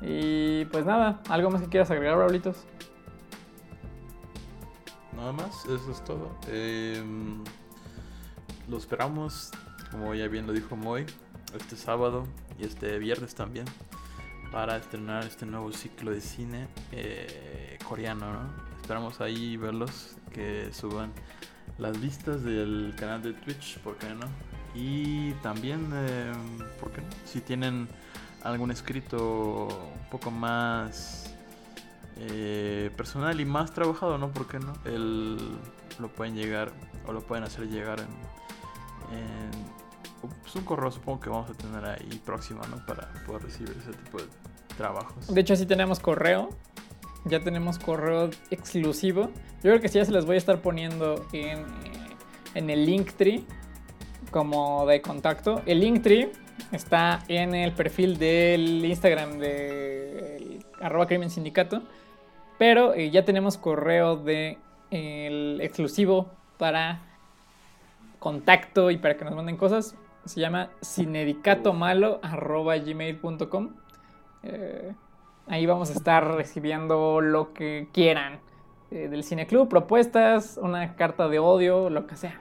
Y 0.00 0.66
pues 0.66 0.86
nada, 0.86 1.20
¿algo 1.28 1.50
más 1.50 1.62
que 1.62 1.68
quieras 1.68 1.90
agregar, 1.90 2.16
Braulitos? 2.16 2.58
Nada 5.16 5.32
más, 5.32 5.64
eso 5.64 5.90
es 5.90 6.04
todo. 6.04 6.30
Em, 6.46 7.42
lo 8.68 8.76
esperamos, 8.76 9.50
como 9.90 10.14
ya 10.14 10.28
bien 10.28 10.46
lo 10.46 10.52
dijo 10.52 10.76
Moy, 10.76 11.06
este 11.56 11.74
sábado 11.74 12.22
y 12.56 12.66
este 12.66 13.00
viernes 13.00 13.34
también 13.34 13.64
para 14.52 14.76
estrenar 14.76 15.24
este 15.24 15.44
nuevo 15.44 15.72
ciclo 15.72 16.12
de 16.12 16.20
cine 16.20 16.68
eh, 16.92 17.78
coreano, 17.88 18.67
Esperamos 18.88 19.20
ahí 19.20 19.58
verlos, 19.58 20.16
que 20.32 20.72
suban 20.72 21.12
las 21.76 22.00
vistas 22.00 22.42
del 22.42 22.94
canal 22.96 23.22
de 23.22 23.34
Twitch, 23.34 23.78
¿por 23.80 23.96
qué 23.98 24.06
no? 24.14 24.26
Y 24.74 25.32
también, 25.42 25.90
eh, 25.92 26.32
¿por 26.80 26.90
qué 26.92 27.02
no? 27.02 27.08
Si 27.26 27.42
tienen 27.42 27.86
algún 28.42 28.70
escrito 28.70 29.66
un 29.66 30.10
poco 30.10 30.30
más 30.30 31.34
eh, 32.16 32.90
personal 32.96 33.38
y 33.38 33.44
más 33.44 33.74
trabajado, 33.74 34.16
¿no? 34.16 34.30
¿Por 34.30 34.48
qué 34.48 34.58
no? 34.58 34.72
El, 34.86 35.36
lo 35.98 36.08
pueden 36.08 36.34
llegar 36.34 36.72
o 37.06 37.12
lo 37.12 37.20
pueden 37.20 37.44
hacer 37.44 37.68
llegar 37.68 38.00
en 38.00 38.08
pues 40.40 40.56
un 40.56 40.64
correo 40.64 40.90
supongo 40.90 41.20
que 41.20 41.28
vamos 41.28 41.50
a 41.50 41.52
tener 41.52 41.84
ahí 41.84 42.22
próximo, 42.24 42.62
¿no? 42.70 42.86
Para 42.86 43.12
poder 43.26 43.42
recibir 43.42 43.76
ese 43.82 43.92
tipo 43.92 44.16
de 44.16 44.24
trabajos. 44.78 45.26
De 45.26 45.42
hecho, 45.42 45.54
sí 45.56 45.66
tenemos 45.66 46.00
correo. 46.00 46.48
Ya 47.24 47.40
tenemos 47.40 47.78
correo 47.78 48.30
exclusivo. 48.50 49.30
Yo 49.56 49.70
creo 49.70 49.80
que 49.80 49.88
sí 49.88 49.98
ya 49.98 50.04
se 50.04 50.12
los 50.12 50.26
voy 50.26 50.36
a 50.36 50.38
estar 50.38 50.60
poniendo 50.60 51.26
en, 51.32 51.64
en 52.54 52.70
el 52.70 52.86
Linktree 52.86 53.44
como 54.30 54.86
de 54.86 55.02
contacto. 55.02 55.62
El 55.66 55.80
Linktree 55.80 56.30
está 56.72 57.24
en 57.28 57.54
el 57.54 57.72
perfil 57.72 58.18
del 58.18 58.84
Instagram 58.84 59.38
de 59.38 60.60
arroba 60.80 61.06
crimen 61.06 61.30
sindicato. 61.30 61.82
Pero 62.58 62.94
eh, 62.94 63.10
ya 63.10 63.24
tenemos 63.24 63.56
correo 63.56 64.16
de 64.16 64.58
el 64.90 65.60
exclusivo 65.60 66.30
para 66.56 67.02
contacto 68.18 68.90
y 68.90 68.96
para 68.96 69.16
que 69.16 69.24
nos 69.24 69.34
manden 69.34 69.56
cosas. 69.56 69.94
Se 70.24 70.40
llama 70.40 70.70
sinedicatomalo.gmail.com. 70.80 73.70
Eh, 74.42 74.92
ahí 75.48 75.66
vamos 75.66 75.90
a 75.90 75.92
estar 75.94 76.34
recibiendo 76.34 77.20
lo 77.20 77.52
que 77.52 77.88
quieran 77.92 78.40
eh, 78.90 79.08
del 79.08 79.24
cineclub, 79.24 79.68
propuestas, 79.68 80.58
una 80.60 80.96
carta 80.96 81.28
de 81.28 81.38
odio, 81.38 81.90
lo 81.90 82.06
que 82.06 82.16
sea. 82.16 82.40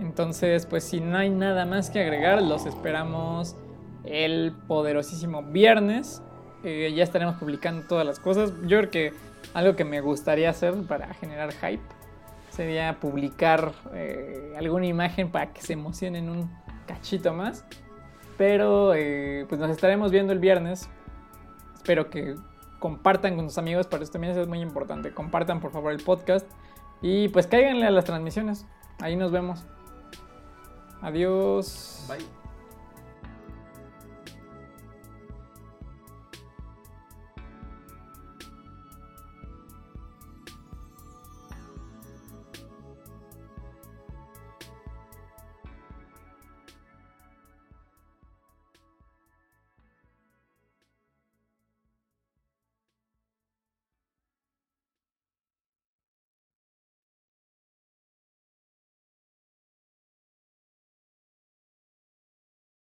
Entonces, 0.00 0.66
pues 0.66 0.84
si 0.84 1.00
no 1.00 1.18
hay 1.18 1.30
nada 1.30 1.66
más 1.66 1.90
que 1.90 2.00
agregar, 2.00 2.40
los 2.42 2.66
esperamos 2.66 3.56
el 4.04 4.54
poderosísimo 4.66 5.42
viernes. 5.42 6.22
Eh, 6.64 6.92
ya 6.94 7.04
estaremos 7.04 7.36
publicando 7.36 7.86
todas 7.86 8.06
las 8.06 8.20
cosas. 8.20 8.52
Yo 8.66 8.78
creo 8.78 8.90
que 8.90 9.12
algo 9.54 9.76
que 9.76 9.84
me 9.84 10.00
gustaría 10.00 10.50
hacer 10.50 10.74
para 10.86 11.12
generar 11.14 11.52
hype 11.52 11.82
sería 12.50 12.98
publicar 13.00 13.72
eh, 13.92 14.54
alguna 14.56 14.86
imagen 14.86 15.30
para 15.30 15.52
que 15.52 15.62
se 15.62 15.74
emocionen 15.74 16.28
un 16.28 16.50
cachito 16.86 17.32
más. 17.32 17.64
Pero 18.36 18.94
eh, 18.94 19.46
pues 19.48 19.60
nos 19.60 19.70
estaremos 19.70 20.10
viendo 20.10 20.32
el 20.32 20.38
viernes. 20.38 20.88
Espero 21.88 22.10
que 22.10 22.34
compartan 22.80 23.36
con 23.36 23.48
sus 23.48 23.56
amigos, 23.56 23.86
para 23.86 24.02
eso 24.02 24.12
también 24.12 24.38
es 24.38 24.46
muy 24.46 24.60
importante. 24.60 25.14
Compartan 25.14 25.58
por 25.58 25.72
favor 25.72 25.90
el 25.90 26.02
podcast 26.04 26.46
y 27.00 27.28
pues 27.28 27.46
cáiganle 27.46 27.86
a 27.86 27.90
las 27.90 28.04
transmisiones. 28.04 28.66
Ahí 29.00 29.16
nos 29.16 29.32
vemos. 29.32 29.64
Adiós. 31.00 32.04
Bye. 32.06 32.37